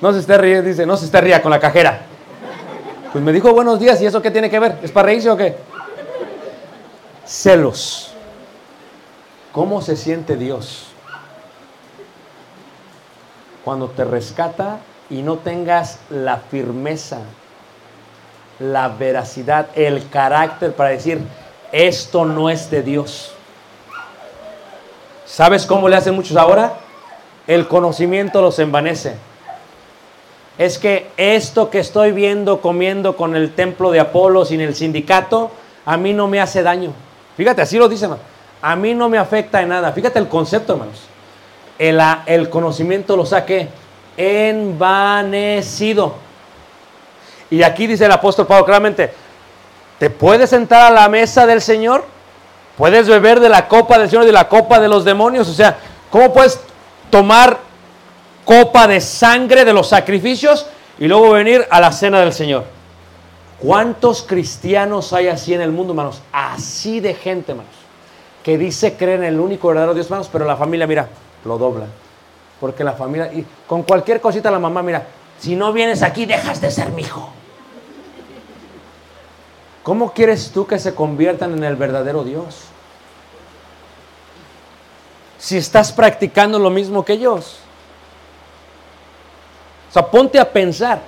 no 0.00 0.12
se 0.12 0.20
esté 0.20 0.38
riendo, 0.38 0.68
dice, 0.68 0.86
no 0.86 0.96
se 0.96 1.06
esté 1.06 1.20
ría 1.20 1.42
con 1.42 1.50
la 1.50 1.60
cajera. 1.60 2.02
Pues 3.12 3.24
me 3.24 3.32
dijo 3.32 3.52
buenos 3.52 3.80
días, 3.80 4.00
¿y 4.00 4.06
eso 4.06 4.20
qué 4.20 4.30
tiene 4.30 4.50
que 4.50 4.58
ver? 4.58 4.78
¿Es 4.82 4.92
para 4.92 5.06
reírse 5.06 5.30
o 5.30 5.36
qué? 5.36 5.56
Celos. 7.24 8.12
¿Cómo 9.52 9.80
se 9.80 9.96
siente 9.96 10.36
Dios? 10.36 10.88
Cuando 13.64 13.88
te 13.88 14.04
rescata 14.04 14.78
y 15.08 15.22
no 15.22 15.38
tengas 15.38 15.98
la 16.10 16.36
firmeza, 16.36 17.20
la 18.58 18.88
veracidad, 18.88 19.68
el 19.74 20.08
carácter 20.08 20.74
para 20.74 20.90
decir, 20.90 21.20
esto 21.72 22.24
no 22.24 22.50
es 22.50 22.70
de 22.70 22.82
Dios. 22.82 23.32
¿Sabes 25.24 25.66
cómo 25.66 25.88
le 25.88 25.96
hacen 25.96 26.14
muchos 26.14 26.36
ahora? 26.36 26.74
El 27.46 27.68
conocimiento 27.68 28.42
los 28.42 28.58
envanece. 28.58 29.14
Es 30.58 30.78
que 30.78 31.08
esto 31.16 31.70
que 31.70 31.78
estoy 31.78 32.12
viendo 32.12 32.60
comiendo 32.60 33.16
con 33.16 33.36
el 33.36 33.54
templo 33.54 33.90
de 33.90 34.00
Apolo 34.00 34.44
sin 34.44 34.60
el 34.60 34.74
sindicato, 34.74 35.50
a 35.84 35.96
mí 35.96 36.12
no 36.12 36.28
me 36.28 36.40
hace 36.40 36.62
daño. 36.62 36.92
Fíjate, 37.36 37.62
así 37.62 37.78
lo 37.78 37.88
dice, 37.88 38.04
hermano. 38.06 38.22
A 38.62 38.74
mí 38.74 38.94
no 38.94 39.08
me 39.08 39.18
afecta 39.18 39.60
en 39.60 39.68
nada. 39.68 39.92
Fíjate 39.92 40.18
el 40.18 40.28
concepto, 40.28 40.72
hermanos. 40.72 41.02
El, 41.78 42.00
el 42.26 42.48
conocimiento 42.48 43.16
lo 43.16 43.26
saqué 43.26 43.68
envanecido. 44.16 46.14
Y 47.50 47.62
aquí 47.62 47.86
dice 47.86 48.06
el 48.06 48.12
apóstol 48.12 48.46
Pablo 48.46 48.64
claramente, 48.64 49.12
¿te 49.98 50.10
puedes 50.10 50.50
sentar 50.50 50.90
a 50.90 50.94
la 50.94 51.08
mesa 51.08 51.46
del 51.46 51.60
Señor? 51.60 52.04
¿Puedes 52.76 53.08
beber 53.08 53.40
de 53.40 53.48
la 53.48 53.68
copa 53.68 53.98
del 53.98 54.08
Señor 54.08 54.24
y 54.24 54.28
de 54.28 54.32
la 54.32 54.48
copa 54.48 54.80
de 54.80 54.88
los 54.88 55.04
demonios? 55.04 55.48
O 55.48 55.52
sea, 55.52 55.78
¿cómo 56.10 56.32
puedes 56.32 56.60
tomar 57.10 57.58
copa 58.44 58.86
de 58.86 59.00
sangre 59.00 59.64
de 59.64 59.72
los 59.72 59.88
sacrificios 59.88 60.66
y 60.98 61.08
luego 61.08 61.30
venir 61.30 61.66
a 61.70 61.80
la 61.80 61.92
cena 61.92 62.20
del 62.20 62.32
Señor? 62.32 62.64
¿Cuántos 63.58 64.22
cristianos 64.22 65.12
hay 65.12 65.28
así 65.28 65.54
en 65.54 65.60
el 65.60 65.72
mundo, 65.72 65.92
hermanos? 65.92 66.22
Así 66.32 67.00
de 67.00 67.14
gente, 67.14 67.52
hermanos, 67.52 67.72
que 68.42 68.58
dice 68.58 68.96
creer 68.96 69.20
en 69.20 69.26
el 69.26 69.40
único 69.40 69.68
verdadero 69.68 69.94
Dios, 69.94 70.06
hermanos, 70.06 70.28
pero 70.30 70.44
la 70.44 70.56
familia, 70.56 70.86
mira, 70.86 71.08
lo 71.44 71.56
dobla. 71.58 71.86
Porque 72.60 72.84
la 72.84 72.92
familia, 72.92 73.32
y 73.32 73.44
con 73.66 73.82
cualquier 73.82 74.20
cosita 74.20 74.50
la 74.50 74.58
mamá, 74.58 74.82
mira, 74.82 75.06
si 75.38 75.56
no 75.56 75.72
vienes 75.72 76.02
aquí, 76.02 76.26
dejas 76.26 76.60
de 76.60 76.70
ser 76.70 76.90
mi 76.90 77.02
hijo. 77.02 77.30
¿Cómo 79.82 80.12
quieres 80.12 80.50
tú 80.52 80.66
que 80.66 80.78
se 80.78 80.94
conviertan 80.94 81.52
en 81.52 81.64
el 81.64 81.76
verdadero 81.76 82.24
Dios? 82.24 82.64
Si 85.38 85.56
estás 85.56 85.92
practicando 85.92 86.58
lo 86.58 86.70
mismo 86.70 87.04
que 87.04 87.14
ellos. 87.14 87.58
O 89.88 89.92
sea, 89.92 90.06
ponte 90.06 90.38
a 90.38 90.50
pensar. 90.50 91.00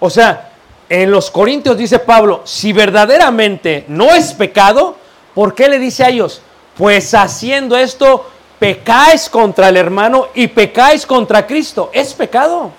O 0.00 0.10
sea, 0.10 0.52
en 0.88 1.10
los 1.10 1.30
Corintios 1.30 1.76
dice 1.76 1.98
Pablo, 1.98 2.42
si 2.44 2.72
verdaderamente 2.72 3.84
no 3.88 4.10
es 4.14 4.32
pecado, 4.32 4.96
¿por 5.34 5.54
qué 5.54 5.68
le 5.68 5.78
dice 5.78 6.04
a 6.04 6.08
ellos? 6.08 6.42
Pues 6.76 7.14
haciendo 7.14 7.76
esto, 7.76 8.26
pecáis 8.58 9.28
contra 9.28 9.68
el 9.68 9.76
hermano 9.76 10.28
y 10.34 10.48
pecáis 10.48 11.06
contra 11.06 11.46
Cristo. 11.46 11.90
Es 11.92 12.14
pecado. 12.14 12.70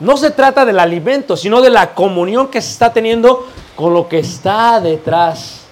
No 0.00 0.16
se 0.16 0.30
trata 0.30 0.64
del 0.64 0.78
alimento, 0.78 1.36
sino 1.36 1.60
de 1.60 1.70
la 1.70 1.94
comunión 1.94 2.48
que 2.48 2.62
se 2.62 2.70
está 2.70 2.92
teniendo 2.92 3.46
con 3.74 3.92
lo 3.92 4.08
que 4.08 4.20
está 4.20 4.80
detrás 4.80 5.62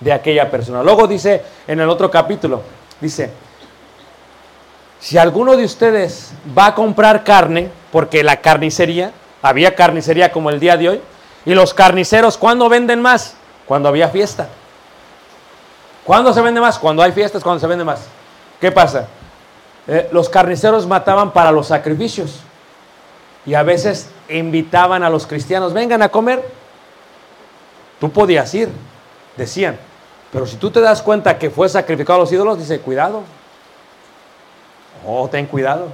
de 0.00 0.12
aquella 0.12 0.50
persona. 0.50 0.82
Luego 0.82 1.06
dice 1.06 1.42
en 1.66 1.80
el 1.80 1.88
otro 1.88 2.10
capítulo, 2.10 2.62
dice, 3.00 3.30
si 5.00 5.16
alguno 5.16 5.56
de 5.56 5.64
ustedes 5.64 6.32
va 6.56 6.66
a 6.66 6.74
comprar 6.74 7.24
carne, 7.24 7.70
porque 7.90 8.22
la 8.22 8.40
carnicería, 8.40 9.12
había 9.42 9.74
carnicería 9.74 10.30
como 10.30 10.50
el 10.50 10.60
día 10.60 10.76
de 10.76 10.90
hoy, 10.90 11.00
y 11.46 11.54
los 11.54 11.72
carniceros, 11.72 12.36
¿cuándo 12.36 12.68
venden 12.68 13.00
más? 13.00 13.34
Cuando 13.66 13.88
había 13.88 14.08
fiesta. 14.08 14.48
¿Cuándo 16.04 16.32
se 16.34 16.40
vende 16.42 16.60
más? 16.60 16.78
Cuando 16.78 17.02
hay 17.02 17.12
fiestas, 17.12 17.42
cuando 17.42 17.60
se 17.60 17.66
vende 17.66 17.84
más. 17.84 18.00
¿Qué 18.60 18.70
pasa? 18.70 19.06
Eh, 19.86 20.08
los 20.12 20.28
carniceros 20.28 20.86
mataban 20.86 21.32
para 21.32 21.50
los 21.50 21.68
sacrificios. 21.68 22.40
Y 23.46 23.54
a 23.54 23.62
veces 23.62 24.10
invitaban 24.28 25.02
a 25.02 25.08
los 25.08 25.26
cristianos, 25.26 25.72
vengan 25.72 26.02
a 26.02 26.10
comer. 26.10 26.44
Tú 27.98 28.10
podías 28.10 28.52
ir, 28.54 28.68
decían. 29.36 29.78
Pero 30.32 30.46
si 30.46 30.56
tú 30.56 30.70
te 30.70 30.80
das 30.80 31.02
cuenta 31.02 31.38
que 31.38 31.50
fue 31.50 31.68
sacrificado 31.68 32.18
a 32.18 32.22
los 32.22 32.32
ídolos, 32.32 32.58
dice, 32.58 32.80
cuidado. 32.80 33.22
Oh, 35.06 35.28
ten 35.28 35.46
cuidado. 35.46 35.88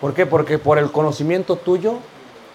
¿Por 0.00 0.14
qué? 0.14 0.26
Porque 0.26 0.58
por 0.58 0.78
el 0.78 0.90
conocimiento 0.90 1.56
tuyo 1.56 1.98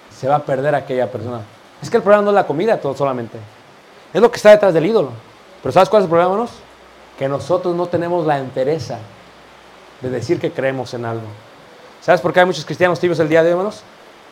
se 0.09 0.27
va 0.27 0.35
a 0.35 0.39
perder 0.39 0.73
aquella 0.75 1.11
persona. 1.11 1.41
Es 1.81 1.89
que 1.89 1.97
el 1.97 2.03
problema 2.03 2.23
no 2.23 2.31
es 2.31 2.35
la 2.35 2.47
comida 2.47 2.79
todo 2.79 2.95
solamente. 2.95 3.37
Es 4.13 4.21
lo 4.21 4.31
que 4.31 4.37
está 4.37 4.51
detrás 4.51 4.73
del 4.73 4.85
ídolo. 4.85 5.09
Pero 5.61 5.73
¿sabes 5.73 5.89
cuál 5.89 6.01
es 6.01 6.05
el 6.05 6.09
problema, 6.09 6.31
hermanos? 6.31 6.51
Que 7.17 7.27
nosotros 7.27 7.75
no 7.75 7.87
tenemos 7.87 8.25
la 8.25 8.39
entereza 8.39 8.99
de 10.01 10.09
decir 10.09 10.39
que 10.39 10.51
creemos 10.51 10.93
en 10.93 11.05
algo. 11.05 11.27
¿Sabes 12.01 12.21
por 12.21 12.33
qué 12.33 12.39
hay 12.39 12.45
muchos 12.45 12.65
cristianos 12.65 12.99
tibios 12.99 13.19
el 13.19 13.29
día 13.29 13.43
de 13.43 13.49
hoy, 13.49 13.51
hermanos? 13.51 13.83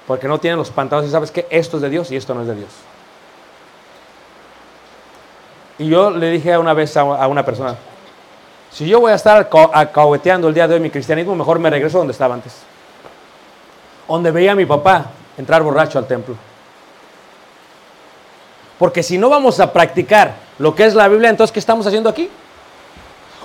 Porque 0.07 0.27
no 0.27 0.39
tienen 0.39 0.57
los 0.57 0.69
pantalones 0.69 1.09
y 1.09 1.11
sabes 1.11 1.31
que 1.31 1.47
esto 1.49 1.77
es 1.77 1.83
de 1.83 1.89
Dios 1.89 2.11
y 2.11 2.15
esto 2.15 2.33
no 2.33 2.41
es 2.41 2.47
de 2.47 2.55
Dios. 2.55 2.69
Y 5.81 5.89
yo 5.89 6.11
le 6.11 6.29
dije 6.29 6.55
una 6.59 6.75
vez 6.75 6.95
a 6.95 7.03
una 7.27 7.43
persona, 7.43 7.75
si 8.71 8.87
yo 8.87 8.99
voy 8.99 9.11
a 9.11 9.15
estar 9.15 9.35
aca- 9.37 9.71
acahueteando 9.73 10.47
el 10.47 10.53
día 10.53 10.67
de 10.67 10.75
hoy 10.75 10.79
mi 10.79 10.91
cristianismo, 10.91 11.35
mejor 11.35 11.57
me 11.57 11.71
regreso 11.71 11.97
donde 11.97 12.11
estaba 12.13 12.35
antes. 12.35 12.53
Donde 14.07 14.29
veía 14.29 14.51
a 14.51 14.55
mi 14.55 14.67
papá 14.67 15.05
entrar 15.39 15.63
borracho 15.63 15.97
al 15.97 16.05
templo. 16.05 16.35
Porque 18.77 19.01
si 19.01 19.17
no 19.17 19.27
vamos 19.29 19.59
a 19.59 19.73
practicar 19.73 20.35
lo 20.59 20.75
que 20.75 20.85
es 20.85 20.93
la 20.93 21.07
Biblia, 21.07 21.31
entonces 21.31 21.51
¿qué 21.51 21.59
estamos 21.59 21.87
haciendo 21.87 22.09
aquí? 22.09 22.29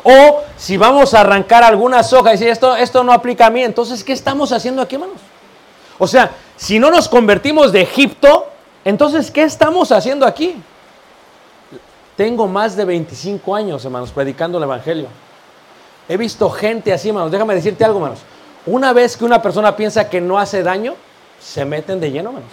O 0.03 0.43
si 0.59 0.77
vamos 0.77 1.15
a 1.15 1.21
arrancar 1.23 1.65
alguna 1.65 2.03
soja 2.03 2.29
y 2.29 2.33
decir 2.33 2.49
esto, 2.49 2.77
esto 2.77 3.03
no 3.03 3.15
aplica 3.15 3.47
a 3.47 3.51
mí, 3.51 3.63
entonces 3.63 4.05
¿qué 4.05 4.13
estamos 4.13 4.53
haciendo 4.53 4.83
aquí, 4.83 4.97
hermanos? 4.97 5.17
O 5.99 6.07
sea, 6.07 6.33
si 6.59 6.79
no 6.79 6.91
nos 6.91 7.09
convertimos 7.09 7.73
de 7.73 7.81
Egipto, 7.81 8.47
entonces 8.85 9.31
¿qué 9.31 9.43
estamos 9.43 9.91
haciendo 9.91 10.27
aquí? 10.27 10.55
Tengo 12.17 12.49
más 12.49 12.77
de 12.77 12.85
25 12.85 13.55
años, 13.55 13.85
hermanos, 13.85 14.11
predicando 14.11 14.57
el 14.57 14.65
Evangelio. 14.65 15.09
He 16.09 16.17
visto 16.17 16.49
gente 16.49 16.93
así, 16.93 17.09
hermanos. 17.09 17.31
Déjame 17.31 17.55
decirte 17.55 17.85
algo, 17.85 17.99
hermanos. 17.99 18.21
Una 18.65 18.93
vez 18.93 19.17
que 19.17 19.25
una 19.25 19.43
persona 19.43 19.77
piensa 19.77 20.09
que 20.09 20.21
no 20.21 20.39
hace 20.39 20.63
daño, 20.63 20.95
se 21.39 21.65
meten 21.65 22.01
de 22.01 22.11
lleno, 22.11 22.31
hermanos. 22.31 22.51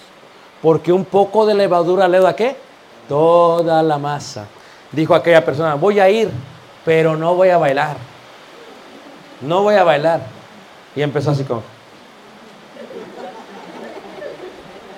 Porque 0.61 0.91
un 0.91 1.05
poco 1.05 1.45
de 1.45 1.53
levadura 1.53 2.07
le 2.07 2.19
da 2.19 2.35
qué? 2.35 2.57
Toda 3.07 3.81
la 3.81 3.97
masa. 3.97 4.47
Dijo 4.91 5.15
aquella 5.15 5.43
persona, 5.43 5.75
voy 5.75 5.99
a 5.99 6.09
ir, 6.09 6.29
pero 6.83 7.15
no 7.15 7.35
voy 7.35 7.49
a 7.49 7.57
bailar. 7.57 7.95
No 9.41 9.63
voy 9.63 9.75
a 9.75 9.83
bailar. 9.83 10.21
Y 10.95 11.01
empezó 11.01 11.31
así 11.31 11.43
como... 11.43 11.63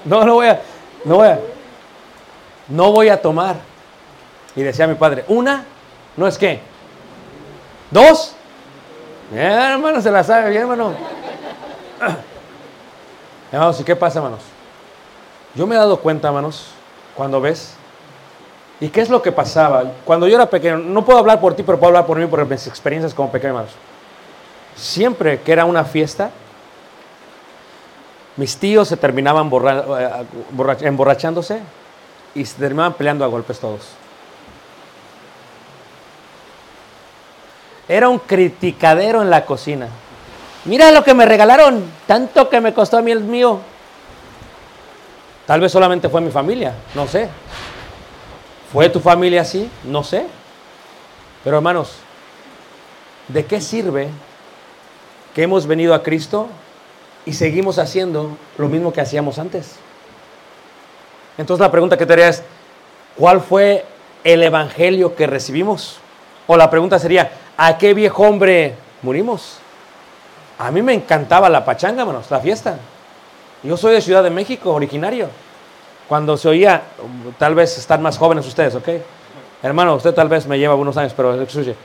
No, 0.05 0.23
no 0.23 0.35
voy 0.35 0.47
a... 0.47 0.61
No 1.03 1.15
voy 1.15 1.27
a... 1.27 1.39
No 2.67 2.91
voy 2.91 3.09
a 3.09 3.21
tomar. 3.21 3.74
Y 4.55 4.61
decía 4.63 4.87
mi 4.87 4.95
padre, 4.95 5.25
una, 5.27 5.65
no 6.15 6.27
es 6.27 6.37
qué. 6.37 6.59
Dos. 7.91 8.33
Bien, 9.31 9.43
hermano, 9.51 10.01
se 10.01 10.11
la 10.11 10.23
sabe 10.23 10.49
bien, 10.51 10.61
hermano. 10.63 10.93
Hermanos, 13.51 13.79
¿y 13.79 13.83
qué 13.83 13.95
pasa, 13.95 14.19
hermanos? 14.19 14.41
Yo 15.55 15.65
me 15.65 15.75
he 15.75 15.77
dado 15.77 15.97
cuenta, 15.97 16.27
hermanos, 16.27 16.67
cuando 17.15 17.39
ves. 17.39 17.73
¿Y 18.81 18.89
qué 18.89 19.01
es 19.01 19.09
lo 19.09 19.21
que 19.21 19.31
pasaba? 19.31 19.83
Cuando 20.03 20.27
yo 20.27 20.35
era 20.35 20.49
pequeño, 20.49 20.77
no 20.77 21.05
puedo 21.05 21.19
hablar 21.19 21.39
por 21.39 21.53
ti, 21.55 21.63
pero 21.63 21.77
puedo 21.79 21.89
hablar 21.89 22.05
por 22.05 22.17
mí, 22.17 22.25
por 22.25 22.45
mis 22.45 22.67
experiencias 22.67 23.13
como 23.13 23.31
pequeño, 23.31 23.51
hermanos. 23.51 23.71
Siempre 24.75 25.39
que 25.41 25.53
era 25.53 25.63
una 25.63 25.85
fiesta, 25.85 26.31
mis 28.35 28.57
tíos 28.57 28.89
se 28.89 28.97
terminaban 28.97 29.47
eh, 29.47 29.49
borrach- 29.49 30.81
emborrachándose 30.85 31.59
y 32.33 32.43
se 32.43 32.57
terminaban 32.57 32.93
peleando 32.93 33.23
a 33.23 33.27
golpes 33.27 33.59
todos. 33.59 33.87
Era 37.87 38.09
un 38.09 38.19
criticadero 38.19 39.21
en 39.21 39.29
la 39.29 39.45
cocina. 39.45 39.89
Mira 40.65 40.91
lo 40.91 41.03
que 41.03 41.13
me 41.13 41.25
regalaron, 41.25 41.83
tanto 42.07 42.49
que 42.49 42.59
me 42.59 42.73
costó 42.73 42.97
a 42.97 43.01
mí 43.01 43.11
el 43.11 43.23
mío. 43.23 43.59
Tal 45.45 45.61
vez 45.61 45.71
solamente 45.71 46.09
fue 46.09 46.21
mi 46.21 46.31
familia, 46.31 46.73
no 46.95 47.07
sé. 47.07 47.29
¿Fue 48.73 48.89
tu 48.89 48.99
familia 48.99 49.41
así? 49.41 49.69
No 49.83 50.03
sé. 50.03 50.25
Pero 51.43 51.57
hermanos, 51.57 51.93
¿de 53.27 53.45
qué 53.45 53.61
sirve 53.61 54.09
que 55.35 55.43
hemos 55.43 55.67
venido 55.67 55.93
a 55.93 56.01
Cristo 56.01 56.47
y 57.25 57.33
seguimos 57.33 57.77
haciendo 57.77 58.35
lo 58.57 58.67
mismo 58.67 58.91
que 58.91 59.01
hacíamos 59.01 59.37
antes? 59.37 59.75
Entonces 61.37 61.61
la 61.61 61.71
pregunta 61.71 61.97
que 61.97 62.07
te 62.07 62.13
haría 62.13 62.29
es, 62.29 62.41
¿cuál 63.15 63.41
fue 63.41 63.85
el 64.23 64.41
evangelio 64.41 65.15
que 65.15 65.27
recibimos? 65.27 65.99
O 66.47 66.57
la 66.57 66.69
pregunta 66.69 66.99
sería, 66.99 67.31
¿a 67.57 67.77
qué 67.77 67.93
viejo 67.93 68.23
hombre 68.23 68.75
murimos? 69.01 69.57
A 70.59 70.71
mí 70.71 70.81
me 70.81 70.93
encantaba 70.93 71.49
la 71.49 71.65
pachanga, 71.65 72.01
hermanos, 72.01 72.29
la 72.29 72.39
fiesta. 72.39 72.77
Yo 73.63 73.75
soy 73.77 73.93
de 73.93 74.01
Ciudad 74.01 74.23
de 74.23 74.29
México, 74.29 74.71
originario. 74.71 75.27
Cuando 76.07 76.37
se 76.37 76.47
oía, 76.47 76.83
tal 77.39 77.55
vez 77.55 77.77
están 77.77 78.01
más 78.01 78.17
jóvenes 78.17 78.45
ustedes, 78.45 78.75
¿ok? 78.75 78.89
Hermano, 79.63 79.95
usted 79.95 80.13
tal 80.13 80.29
vez 80.29 80.45
me 80.45 80.59
lleva 80.59 80.75
unos 80.75 80.95
años, 80.97 81.13
pero 81.15 81.41
escuche. 81.41 81.75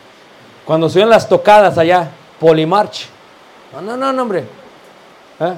Cuando 0.64 0.88
se 0.88 0.98
oían 0.98 1.08
las 1.08 1.28
tocadas 1.28 1.78
allá, 1.78 2.10
Polimarch. 2.38 3.06
No, 3.72 3.80
no, 3.80 3.96
no, 3.96 4.12
no, 4.12 4.22
hombre. 4.22 4.44
¿Eh? 5.40 5.54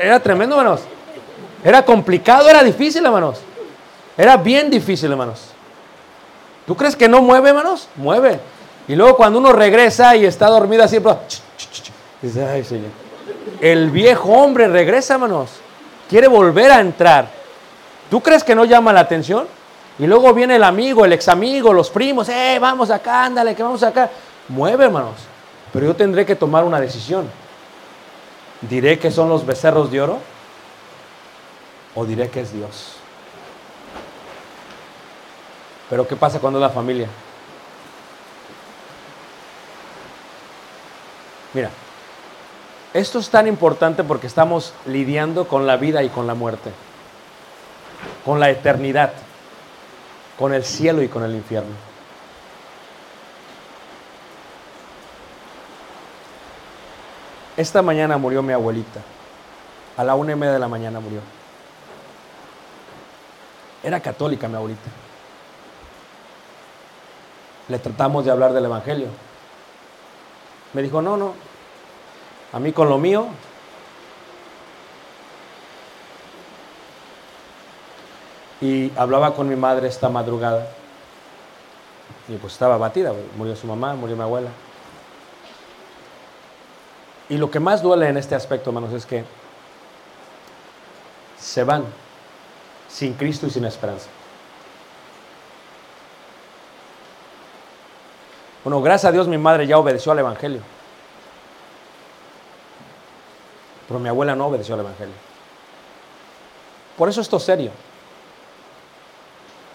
Era 0.00 0.20
tremendo, 0.20 0.58
hermanos. 0.58 0.80
Era 1.62 1.84
complicado, 1.84 2.48
era 2.48 2.62
difícil, 2.62 3.04
hermanos. 3.04 3.40
Era 4.16 4.36
bien 4.36 4.70
difícil, 4.70 5.10
hermanos. 5.10 5.51
¿Tú 6.72 6.76
crees 6.78 6.96
que 6.96 7.06
no 7.06 7.20
mueve, 7.20 7.50
hermanos? 7.50 7.86
Mueve. 7.96 8.40
Y 8.88 8.96
luego 8.96 9.14
cuando 9.14 9.38
uno 9.38 9.52
regresa 9.52 10.16
y 10.16 10.24
está 10.24 10.46
dormido 10.46 10.82
así, 10.82 11.00
pues, 11.00 11.18
dice, 12.22 12.46
ay, 12.46 12.64
Señor. 12.64 12.88
El 13.60 13.90
viejo 13.90 14.30
hombre 14.30 14.68
regresa, 14.68 15.12
hermanos. 15.12 15.50
Quiere 16.08 16.28
volver 16.28 16.72
a 16.72 16.80
entrar. 16.80 17.28
¿Tú 18.08 18.22
crees 18.22 18.42
que 18.42 18.54
no 18.54 18.64
llama 18.64 18.90
la 18.90 19.00
atención? 19.00 19.46
Y 19.98 20.06
luego 20.06 20.32
viene 20.32 20.56
el 20.56 20.64
amigo, 20.64 21.04
el 21.04 21.12
ex 21.12 21.28
amigo, 21.28 21.74
los 21.74 21.90
primos, 21.90 22.30
eh, 22.30 22.56
vamos 22.58 22.90
acá, 22.90 23.26
ándale, 23.26 23.54
que 23.54 23.62
vamos 23.62 23.82
acá. 23.82 24.08
Mueve, 24.48 24.86
hermanos. 24.86 25.16
Pero 25.74 25.84
yo 25.84 25.94
tendré 25.94 26.24
que 26.24 26.36
tomar 26.36 26.64
una 26.64 26.80
decisión. 26.80 27.28
¿Diré 28.62 28.98
que 28.98 29.10
son 29.10 29.28
los 29.28 29.44
becerros 29.44 29.90
de 29.90 30.00
oro? 30.00 30.20
¿O 31.94 32.06
diré 32.06 32.30
que 32.30 32.40
es 32.40 32.50
Dios? 32.50 33.01
Pero 35.92 36.08
¿qué 36.08 36.16
pasa 36.16 36.40
cuando 36.40 36.58
es 36.58 36.62
la 36.62 36.70
familia? 36.70 37.06
Mira, 41.52 41.68
esto 42.94 43.18
es 43.18 43.28
tan 43.28 43.46
importante 43.46 44.02
porque 44.02 44.26
estamos 44.26 44.72
lidiando 44.86 45.46
con 45.46 45.66
la 45.66 45.76
vida 45.76 46.02
y 46.02 46.08
con 46.08 46.26
la 46.26 46.32
muerte, 46.32 46.70
con 48.24 48.40
la 48.40 48.48
eternidad, 48.48 49.12
con 50.38 50.54
el 50.54 50.64
cielo 50.64 51.02
y 51.02 51.08
con 51.08 51.24
el 51.24 51.34
infierno. 51.34 51.74
Esta 57.54 57.82
mañana 57.82 58.16
murió 58.16 58.42
mi 58.42 58.54
abuelita. 58.54 59.02
A 59.98 60.04
la 60.04 60.14
una 60.14 60.32
y 60.32 60.36
media 60.36 60.54
de 60.54 60.58
la 60.58 60.68
mañana 60.68 61.00
murió. 61.00 61.20
Era 63.82 64.00
católica 64.00 64.48
mi 64.48 64.56
abuelita. 64.56 64.88
Le 67.68 67.78
tratamos 67.78 68.24
de 68.24 68.30
hablar 68.30 68.52
del 68.52 68.64
Evangelio. 68.64 69.08
Me 70.72 70.82
dijo, 70.82 71.02
no, 71.02 71.16
no. 71.16 71.34
A 72.52 72.58
mí 72.58 72.72
con 72.72 72.88
lo 72.88 72.98
mío. 72.98 73.26
Y 78.60 78.92
hablaba 78.96 79.34
con 79.34 79.48
mi 79.48 79.56
madre 79.56 79.88
esta 79.88 80.08
madrugada. 80.08 80.68
Y 82.28 82.36
pues 82.36 82.52
estaba 82.52 82.74
abatida. 82.74 83.12
Murió 83.36 83.56
su 83.56 83.66
mamá, 83.66 83.94
murió 83.94 84.16
mi 84.16 84.22
abuela. 84.22 84.50
Y 87.28 87.38
lo 87.38 87.50
que 87.50 87.60
más 87.60 87.82
duele 87.82 88.08
en 88.08 88.16
este 88.16 88.34
aspecto, 88.34 88.70
hermanos, 88.70 88.92
es 88.92 89.06
que 89.06 89.24
se 91.38 91.64
van 91.64 91.84
sin 92.88 93.14
Cristo 93.14 93.46
y 93.46 93.50
sin 93.50 93.64
esperanza. 93.64 94.08
Bueno, 98.64 98.80
gracias 98.80 99.08
a 99.08 99.12
Dios 99.12 99.26
mi 99.26 99.38
madre 99.38 99.66
ya 99.66 99.78
obedeció 99.78 100.12
al 100.12 100.20
Evangelio. 100.20 100.60
Pero 103.88 103.98
mi 103.98 104.08
abuela 104.08 104.36
no 104.36 104.46
obedeció 104.46 104.74
al 104.74 104.80
Evangelio. 104.80 105.14
Por 106.96 107.08
eso 107.08 107.20
esto 107.20 107.38
es 107.38 107.42
serio. 107.42 107.70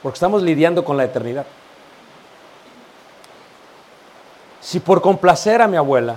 porque 0.02 0.16
estamos 0.16 0.44
lidiando 0.44 0.86
con 0.86 0.96
la 0.96 1.04
eternidad. 1.04 1.46
Si 4.62 4.80
por 4.80 5.02
complacer 5.02 5.62
a 5.62 5.68
mi 5.68 5.76
abuela 5.76 6.16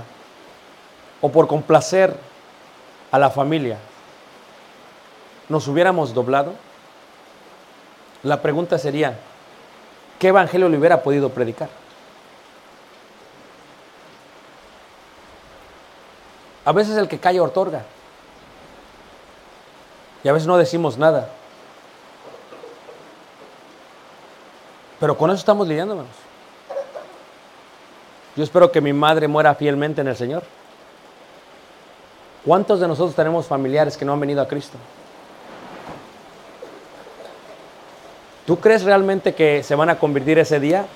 o 1.20 1.30
por 1.30 1.48
complacer 1.48 2.14
a 3.10 3.18
la 3.18 3.30
familia 3.30 3.78
nos 5.48 5.66
hubiéramos 5.66 6.14
doblado, 6.14 6.52
la 8.22 8.40
pregunta 8.42 8.78
sería, 8.78 9.18
¿qué 10.20 10.28
evangelio 10.28 10.68
le 10.68 10.78
hubiera 10.78 11.02
podido 11.02 11.30
predicar? 11.30 11.79
A 16.64 16.72
veces 16.72 16.96
el 16.96 17.08
que 17.08 17.18
calla 17.18 17.42
otorga. 17.42 17.82
Y 20.22 20.28
a 20.28 20.32
veces 20.32 20.46
no 20.46 20.58
decimos 20.58 20.98
nada. 20.98 21.30
Pero 24.98 25.16
con 25.16 25.30
eso 25.30 25.38
estamos 25.38 25.66
lidiando, 25.66 25.94
hermanos. 25.94 26.16
Yo 28.36 28.44
espero 28.44 28.70
que 28.70 28.80
mi 28.80 28.92
madre 28.92 29.26
muera 29.28 29.54
fielmente 29.54 30.02
en 30.02 30.08
el 30.08 30.16
Señor. 30.16 30.42
¿Cuántos 32.44 32.80
de 32.80 32.88
nosotros 32.88 33.14
tenemos 33.14 33.46
familiares 33.46 33.96
que 33.96 34.04
no 34.04 34.12
han 34.12 34.20
venido 34.20 34.42
a 34.42 34.48
Cristo? 34.48 34.76
¿Tú 38.46 38.58
crees 38.60 38.82
realmente 38.82 39.34
que 39.34 39.62
se 39.62 39.74
van 39.74 39.90
a 39.90 39.98
convertir 39.98 40.38
ese 40.38 40.60
día? 40.60 40.86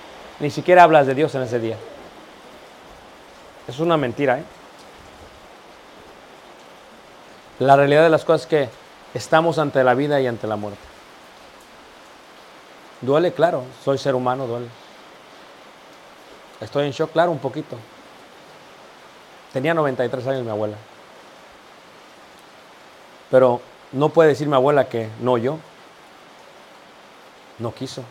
Ni 0.40 0.50
siquiera 0.50 0.82
hablas 0.82 1.06
de 1.06 1.14
Dios 1.14 1.34
en 1.34 1.42
ese 1.42 1.58
día. 1.58 1.76
Es 3.68 3.78
una 3.78 3.96
mentira, 3.96 4.38
¿eh? 4.38 4.44
La 7.58 7.76
realidad 7.76 8.02
de 8.02 8.10
las 8.10 8.24
cosas 8.24 8.42
es 8.42 8.46
que 8.46 8.68
estamos 9.14 9.58
ante 9.58 9.84
la 9.84 9.94
vida 9.94 10.20
y 10.20 10.26
ante 10.26 10.46
la 10.46 10.56
muerte. 10.56 10.80
Duele, 13.00 13.32
claro, 13.32 13.64
soy 13.84 13.98
ser 13.98 14.14
humano, 14.14 14.46
duele. 14.46 14.66
Estoy 16.60 16.86
en 16.86 16.92
shock, 16.92 17.12
claro, 17.12 17.30
un 17.30 17.38
poquito. 17.38 17.76
Tenía 19.52 19.74
93 19.74 20.26
años 20.26 20.42
mi 20.42 20.50
abuela. 20.50 20.76
Pero 23.30 23.60
no 23.92 24.08
puede 24.08 24.30
decir 24.30 24.48
mi 24.48 24.54
abuela 24.54 24.88
que 24.88 25.08
no 25.20 25.38
yo. 25.38 25.58
No 27.58 27.72
quiso. 27.72 28.02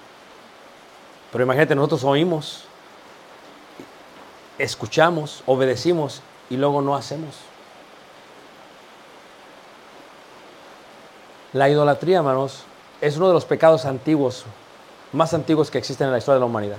Pero 1.32 1.44
imagínate, 1.44 1.76
nosotros 1.76 2.04
oímos, 2.06 2.66
escuchamos, 4.58 5.44
obedecimos 5.46 6.22
y 6.50 6.58
luego 6.58 6.82
no 6.82 6.96
hacemos. 6.96 7.36
La 11.54 11.70
idolatría, 11.70 12.18
hermanos, 12.18 12.64
es 13.00 13.18
uno 13.18 13.28
de 13.28 13.34
los 13.34 13.46
pecados 13.46 13.86
antiguos, 13.86 14.44
más 15.12 15.36
antiguos 15.36 15.70
que 15.70 15.78
existen 15.78 16.08
en 16.08 16.14
la 16.14 16.18
historia 16.18 16.36
de 16.36 16.40
la 16.40 16.48
humanidad. 16.48 16.78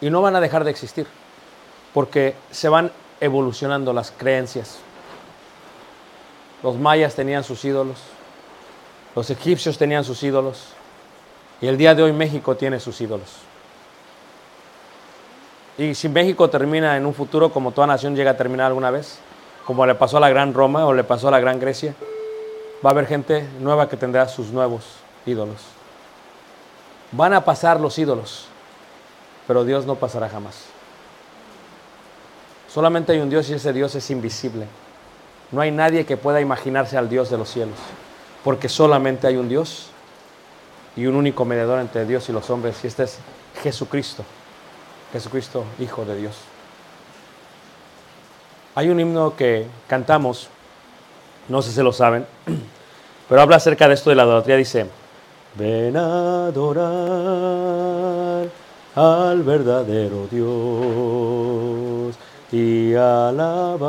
Y 0.00 0.10
no 0.10 0.20
van 0.20 0.34
a 0.34 0.40
dejar 0.40 0.64
de 0.64 0.72
existir, 0.72 1.06
porque 1.94 2.34
se 2.50 2.68
van 2.68 2.90
evolucionando 3.20 3.92
las 3.92 4.10
creencias. 4.10 4.78
Los 6.64 6.76
mayas 6.76 7.14
tenían 7.14 7.44
sus 7.44 7.64
ídolos, 7.64 7.98
los 9.14 9.30
egipcios 9.30 9.78
tenían 9.78 10.02
sus 10.02 10.24
ídolos, 10.24 10.70
y 11.60 11.68
el 11.68 11.78
día 11.78 11.94
de 11.94 12.02
hoy 12.02 12.12
México 12.12 12.56
tiene 12.56 12.80
sus 12.80 13.00
ídolos. 13.00 13.28
Y 15.76 15.94
si 15.94 16.08
México 16.08 16.50
termina 16.50 16.96
en 16.96 17.06
un 17.06 17.14
futuro 17.14 17.52
como 17.52 17.70
toda 17.70 17.86
nación 17.86 18.16
llega 18.16 18.32
a 18.32 18.36
terminar 18.36 18.66
alguna 18.66 18.90
vez, 18.90 19.20
como 19.64 19.86
le 19.86 19.94
pasó 19.94 20.16
a 20.16 20.20
la 20.20 20.30
Gran 20.30 20.52
Roma 20.52 20.84
o 20.84 20.92
le 20.92 21.04
pasó 21.04 21.28
a 21.28 21.30
la 21.30 21.38
Gran 21.38 21.60
Grecia, 21.60 21.94
va 22.84 22.90
a 22.90 22.92
haber 22.92 23.06
gente 23.06 23.46
nueva 23.60 23.88
que 23.88 23.96
tendrá 23.96 24.28
sus 24.28 24.48
nuevos 24.48 24.84
ídolos. 25.26 25.56
Van 27.12 27.32
a 27.32 27.44
pasar 27.44 27.80
los 27.80 27.98
ídolos, 27.98 28.46
pero 29.46 29.64
Dios 29.64 29.86
no 29.86 29.96
pasará 29.96 30.28
jamás. 30.28 30.64
Solamente 32.72 33.12
hay 33.12 33.20
un 33.20 33.30
Dios 33.30 33.48
y 33.48 33.54
ese 33.54 33.72
Dios 33.72 33.94
es 33.94 34.10
invisible. 34.10 34.66
No 35.50 35.60
hay 35.60 35.70
nadie 35.70 36.04
que 36.04 36.16
pueda 36.16 36.40
imaginarse 36.40 36.98
al 36.98 37.08
Dios 37.08 37.30
de 37.30 37.38
los 37.38 37.48
cielos, 37.48 37.78
porque 38.44 38.68
solamente 38.68 39.26
hay 39.26 39.36
un 39.36 39.48
Dios 39.48 39.88
y 40.94 41.06
un 41.06 41.16
único 41.16 41.44
mediador 41.44 41.80
entre 41.80 42.04
Dios 42.04 42.28
y 42.28 42.32
los 42.32 42.50
hombres, 42.50 42.76
y 42.84 42.86
este 42.86 43.04
es 43.04 43.18
Jesucristo, 43.62 44.24
Jesucristo, 45.12 45.64
Hijo 45.78 46.04
de 46.04 46.16
Dios. 46.16 46.36
Hay 48.74 48.90
un 48.90 49.00
himno 49.00 49.34
que 49.34 49.66
cantamos 49.88 50.50
no 51.48 51.62
sé 51.62 51.72
si 51.72 51.82
lo 51.82 51.92
saben, 51.92 52.26
pero 53.28 53.42
habla 53.42 53.56
acerca 53.56 53.86
de 53.88 53.94
esto 53.94 54.10
de 54.10 54.16
la 54.16 54.24
idolatría. 54.24 54.56
Dice, 54.56 54.86
ven 55.54 55.96
a 55.96 56.46
adorar 56.46 56.88
al 58.94 59.42
verdadero 59.42 60.26
Dios 60.30 62.16
y 62.50 62.94
alabar 62.94 63.82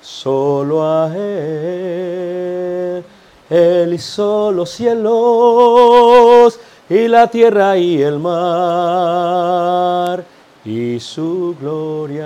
solo 0.00 0.84
a 0.84 1.14
Él. 1.14 3.04
Él 3.48 3.92
hizo 3.94 4.50
los 4.50 4.70
cielos 4.70 6.58
y 6.88 7.06
la 7.08 7.28
tierra 7.28 7.76
y 7.76 8.02
el 8.02 8.18
mar 8.18 9.54
y 10.64 10.98
su 10.98 11.54
gloria. 11.60 12.24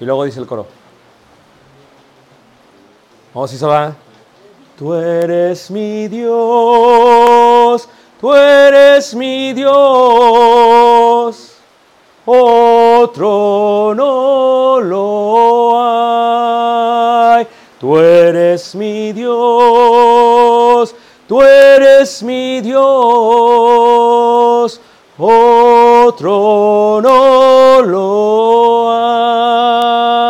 Y 0.00 0.04
luego 0.04 0.24
dice 0.24 0.40
el 0.40 0.46
coro. 0.46 0.85
Vamos, 3.36 3.50
si 3.50 3.58
se 3.58 3.66
va. 3.66 3.94
Tú 4.78 4.94
eres 4.94 5.70
mi 5.70 6.08
Dios, 6.08 7.86
tú 8.18 8.32
eres 8.32 9.14
mi 9.14 9.52
Dios, 9.52 9.76
otro 12.24 13.92
no 13.94 14.80
lo 14.80 15.82
hay. 17.36 17.46
Tú 17.78 17.98
eres 17.98 18.74
mi 18.74 19.12
Dios, 19.12 20.94
tú 21.28 21.42
eres 21.42 22.22
mi 22.22 22.62
Dios, 22.62 22.80
otro 25.18 27.00
no 27.02 27.82
lo 27.82 28.92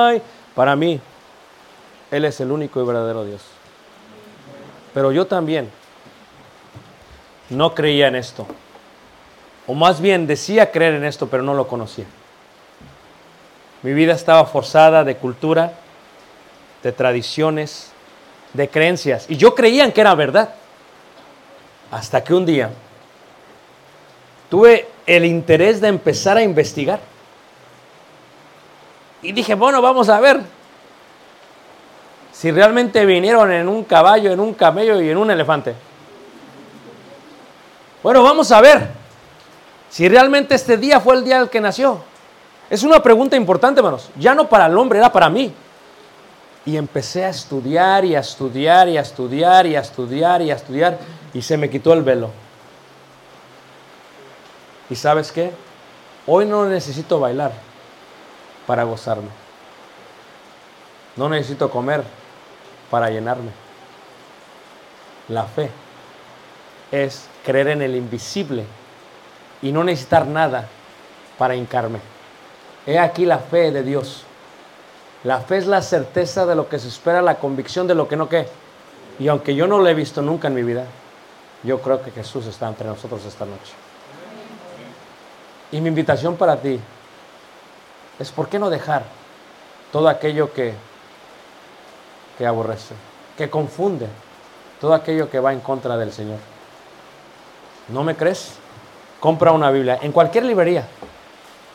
hay. 0.08 0.20
Para 0.56 0.74
mí, 0.74 1.00
Él 2.16 2.24
es 2.24 2.40
el 2.40 2.50
único 2.50 2.80
y 2.80 2.86
verdadero 2.86 3.26
Dios. 3.26 3.42
Pero 4.94 5.12
yo 5.12 5.26
también 5.26 5.70
no 7.50 7.74
creía 7.74 8.08
en 8.08 8.16
esto. 8.16 8.46
O 9.66 9.74
más 9.74 10.00
bien 10.00 10.26
decía 10.26 10.72
creer 10.72 10.94
en 10.94 11.04
esto, 11.04 11.28
pero 11.28 11.42
no 11.42 11.52
lo 11.52 11.68
conocía. 11.68 12.06
Mi 13.82 13.92
vida 13.92 14.14
estaba 14.14 14.46
forzada 14.46 15.04
de 15.04 15.18
cultura, 15.18 15.74
de 16.82 16.92
tradiciones, 16.92 17.92
de 18.54 18.70
creencias. 18.70 19.26
Y 19.28 19.36
yo 19.36 19.54
creía 19.54 19.92
que 19.92 20.00
era 20.00 20.14
verdad. 20.14 20.54
Hasta 21.90 22.24
que 22.24 22.32
un 22.32 22.46
día 22.46 22.70
tuve 24.48 24.88
el 25.04 25.26
interés 25.26 25.82
de 25.82 25.88
empezar 25.88 26.38
a 26.38 26.42
investigar. 26.42 27.00
Y 29.20 29.32
dije, 29.32 29.54
bueno, 29.54 29.82
vamos 29.82 30.08
a 30.08 30.18
ver 30.18 30.55
si 32.36 32.50
realmente 32.50 33.06
vinieron 33.06 33.50
en 33.50 33.66
un 33.66 33.84
caballo, 33.84 34.30
en 34.30 34.40
un 34.40 34.52
camello 34.52 35.00
y 35.00 35.08
en 35.08 35.16
un 35.16 35.30
elefante. 35.30 35.74
Bueno, 38.02 38.22
vamos 38.22 38.52
a 38.52 38.60
ver 38.60 38.88
si 39.88 40.06
realmente 40.06 40.54
este 40.54 40.76
día 40.76 41.00
fue 41.00 41.14
el 41.14 41.24
día 41.24 41.38
del 41.38 41.48
que 41.48 41.62
nació. 41.62 41.98
Es 42.68 42.82
una 42.82 43.02
pregunta 43.02 43.36
importante, 43.36 43.80
hermanos. 43.80 44.10
Ya 44.18 44.34
no 44.34 44.50
para 44.50 44.66
el 44.66 44.76
hombre, 44.76 44.98
era 44.98 45.10
para 45.10 45.30
mí. 45.30 45.50
Y 46.66 46.76
empecé 46.76 47.24
a 47.24 47.30
estudiar 47.30 48.04
y 48.04 48.14
a 48.14 48.20
estudiar 48.20 48.86
y 48.86 48.98
a 48.98 49.00
estudiar 49.00 49.66
y 49.66 49.76
a 49.76 49.80
estudiar 49.80 50.42
y 50.42 50.50
a 50.50 50.56
estudiar 50.56 50.98
y 51.32 51.40
se 51.40 51.56
me 51.56 51.70
quitó 51.70 51.94
el 51.94 52.02
velo. 52.02 52.28
¿Y 54.90 54.94
sabes 54.94 55.32
qué? 55.32 55.52
Hoy 56.26 56.44
no 56.44 56.66
necesito 56.66 57.18
bailar 57.18 57.52
para 58.66 58.84
gozarme. 58.84 59.30
No 61.16 61.30
necesito 61.30 61.70
comer 61.70 62.04
para 62.90 63.10
llenarme. 63.10 63.50
La 65.28 65.44
fe 65.44 65.70
es 66.92 67.26
creer 67.44 67.68
en 67.68 67.82
el 67.82 67.96
invisible 67.96 68.64
y 69.62 69.72
no 69.72 69.84
necesitar 69.84 70.26
nada 70.26 70.68
para 71.38 71.54
hincarme. 71.54 71.98
He 72.86 72.98
aquí 72.98 73.26
la 73.26 73.38
fe 73.38 73.72
de 73.72 73.82
Dios. 73.82 74.22
La 75.24 75.40
fe 75.40 75.56
es 75.56 75.66
la 75.66 75.82
certeza 75.82 76.46
de 76.46 76.54
lo 76.54 76.68
que 76.68 76.78
se 76.78 76.88
espera, 76.88 77.20
la 77.22 77.38
convicción 77.38 77.86
de 77.86 77.94
lo 77.94 78.06
que 78.06 78.16
no 78.16 78.28
que. 78.28 78.46
Y 79.18 79.28
aunque 79.28 79.54
yo 79.54 79.66
no 79.66 79.78
lo 79.78 79.88
he 79.88 79.94
visto 79.94 80.22
nunca 80.22 80.48
en 80.48 80.54
mi 80.54 80.62
vida, 80.62 80.84
yo 81.62 81.80
creo 81.80 82.02
que 82.02 82.10
Jesús 82.12 82.46
está 82.46 82.68
entre 82.68 82.86
nosotros 82.86 83.24
esta 83.24 83.44
noche. 83.44 83.72
Y 85.72 85.80
mi 85.80 85.88
invitación 85.88 86.36
para 86.36 86.56
ti 86.56 86.78
es 88.18 88.30
por 88.30 88.48
qué 88.48 88.58
no 88.58 88.70
dejar 88.70 89.04
todo 89.90 90.08
aquello 90.08 90.52
que, 90.52 90.74
que 92.38 92.46
aborrece, 92.46 92.94
que 93.36 93.50
confunde, 93.50 94.08
todo 94.80 94.94
aquello 94.94 95.30
que 95.30 95.40
va 95.40 95.52
en 95.52 95.60
contra 95.60 95.96
del 95.96 96.12
Señor. 96.12 96.38
¿No 97.88 98.04
me 98.04 98.16
crees? 98.16 98.54
Compra 99.20 99.52
una 99.52 99.70
Biblia 99.70 99.98
en 100.02 100.12
cualquier 100.12 100.44
librería. 100.44 100.86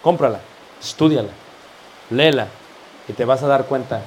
Cómprala, 0.02 0.40
estúdiala, 0.82 1.32
léela 2.10 2.48
y 3.08 3.14
te 3.14 3.26
vas 3.26 3.44
a 3.44 3.48
dar 3.48 3.66
cuenta 3.66 4.02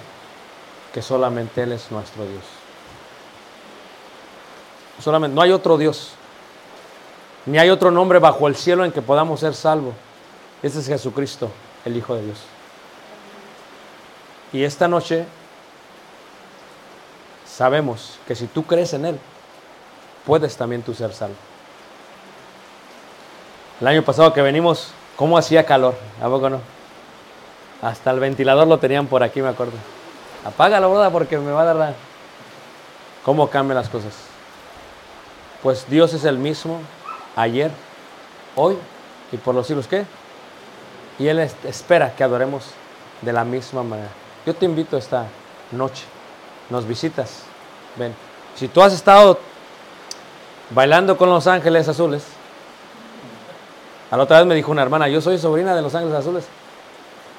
que 0.92 1.02
solamente 1.02 1.62
Él 1.62 1.72
es 1.72 1.90
nuestro 1.90 2.24
Dios. 2.24 2.44
Solamente, 5.02 5.34
no 5.34 5.42
hay 5.42 5.50
otro 5.50 5.76
Dios. 5.76 6.12
Ni 7.46 7.58
hay 7.58 7.68
otro 7.70 7.90
nombre 7.90 8.18
bajo 8.18 8.48
el 8.48 8.56
cielo 8.56 8.84
en 8.84 8.92
que 8.92 9.02
podamos 9.02 9.40
ser 9.40 9.54
salvos. 9.54 9.94
Ese 10.62 10.78
es 10.78 10.86
Jesucristo, 10.86 11.50
el 11.84 11.96
Hijo 11.96 12.14
de 12.14 12.24
Dios. 12.24 12.38
Y 14.52 14.62
esta 14.62 14.88
noche 14.88 15.26
sabemos 17.54 18.18
que 18.26 18.34
si 18.34 18.46
tú 18.46 18.64
crees 18.64 18.92
en 18.94 19.04
Él, 19.04 19.18
puedes 20.26 20.56
también 20.56 20.82
tú 20.82 20.94
ser 20.94 21.12
salvo. 21.12 21.36
El 23.80 23.86
año 23.86 24.02
pasado 24.02 24.32
que 24.32 24.42
venimos, 24.42 24.88
¿cómo 25.16 25.36
hacía 25.38 25.64
calor? 25.66 25.94
¿A 26.22 26.26
poco 26.28 26.50
no? 26.50 26.60
Hasta 27.82 28.10
el 28.10 28.20
ventilador 28.20 28.66
lo 28.66 28.78
tenían 28.78 29.06
por 29.06 29.22
aquí, 29.22 29.42
me 29.42 29.48
acuerdo. 29.48 29.74
Apágalo, 30.44 30.88
boda, 30.88 31.10
porque 31.10 31.38
me 31.38 31.52
va 31.52 31.62
a 31.62 31.64
dar 31.64 31.76
la... 31.76 31.94
¿Cómo 33.24 33.48
cambian 33.48 33.76
las 33.76 33.88
cosas? 33.88 34.12
Pues 35.62 35.86
Dios 35.88 36.12
es 36.12 36.24
el 36.24 36.38
mismo 36.38 36.80
ayer, 37.36 37.70
hoy 38.54 38.76
y 39.32 39.36
por 39.36 39.54
los 39.54 39.66
siglos. 39.66 39.86
¿Qué? 39.86 40.04
Y 41.18 41.28
Él 41.28 41.38
es- 41.38 41.56
espera 41.64 42.14
que 42.14 42.24
adoremos 42.24 42.64
de 43.22 43.32
la 43.32 43.44
misma 43.44 43.82
manera. 43.82 44.10
Yo 44.44 44.54
te 44.54 44.66
invito 44.66 44.96
esta 44.96 45.26
noche. 45.72 46.04
Nos 46.70 46.86
visitas. 46.86 47.42
Ven. 47.96 48.14
Si 48.56 48.68
tú 48.68 48.82
has 48.82 48.92
estado 48.92 49.38
bailando 50.70 51.16
con 51.16 51.28
los 51.28 51.46
ángeles 51.46 51.88
azules, 51.88 52.24
a 54.10 54.16
la 54.16 54.22
otra 54.22 54.38
vez 54.38 54.46
me 54.46 54.54
dijo 54.54 54.70
una 54.70 54.82
hermana, 54.82 55.08
yo 55.08 55.20
soy 55.20 55.38
sobrina 55.38 55.74
de 55.74 55.82
los 55.82 55.94
ángeles 55.94 56.16
azules. 56.16 56.44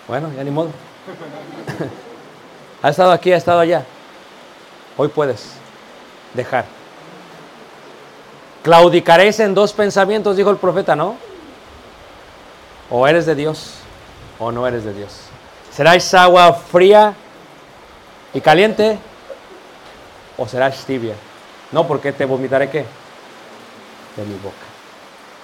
Bueno, 0.08 0.30
ya 0.36 0.44
ni 0.44 0.52
modo. 0.52 0.70
ha 2.84 2.90
estado 2.90 3.12
aquí, 3.12 3.32
ha 3.32 3.38
estado 3.38 3.60
allá. 3.60 3.84
Hoy 4.98 5.08
puedes 5.08 5.52
dejar. 6.34 6.66
Claudicaréis 8.64 9.40
en 9.40 9.54
dos 9.54 9.74
pensamientos, 9.74 10.38
dijo 10.38 10.50
el 10.50 10.58
profeta, 10.58 10.96
¿no? 10.96 11.16
O 12.90 13.08
eres 13.08 13.26
de 13.26 13.36
Dios 13.36 13.76
o 14.40 14.52
no 14.52 14.68
eres 14.68 14.84
de 14.84 14.94
Dios. 14.94 15.12
¿Serás 15.72 16.14
agua 16.14 16.54
fría 16.54 17.14
y 18.34 18.42
caliente 18.42 18.98
o 20.38 20.48
serás 20.48 20.86
tibia? 20.86 21.16
No, 21.72 21.88
porque 21.88 22.12
te 22.12 22.26
vomitaré 22.26 22.70
qué? 22.70 22.86
De 24.16 24.24
mi 24.24 24.36
boca. 24.36 24.56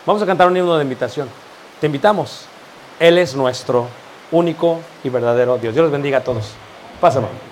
Vamos 0.05 0.21
a 0.21 0.25
cantar 0.25 0.47
un 0.47 0.57
himno 0.57 0.77
de 0.77 0.83
invitación. 0.83 1.29
Te 1.79 1.87
invitamos. 1.87 2.45
Él 2.99 3.17
es 3.17 3.35
nuestro 3.35 3.87
único 4.31 4.79
y 5.03 5.09
verdadero 5.09 5.57
Dios. 5.57 5.73
Dios 5.73 5.83
los 5.83 5.91
bendiga 5.91 6.19
a 6.19 6.23
todos. 6.23 6.51
Pásalo. 6.99 7.50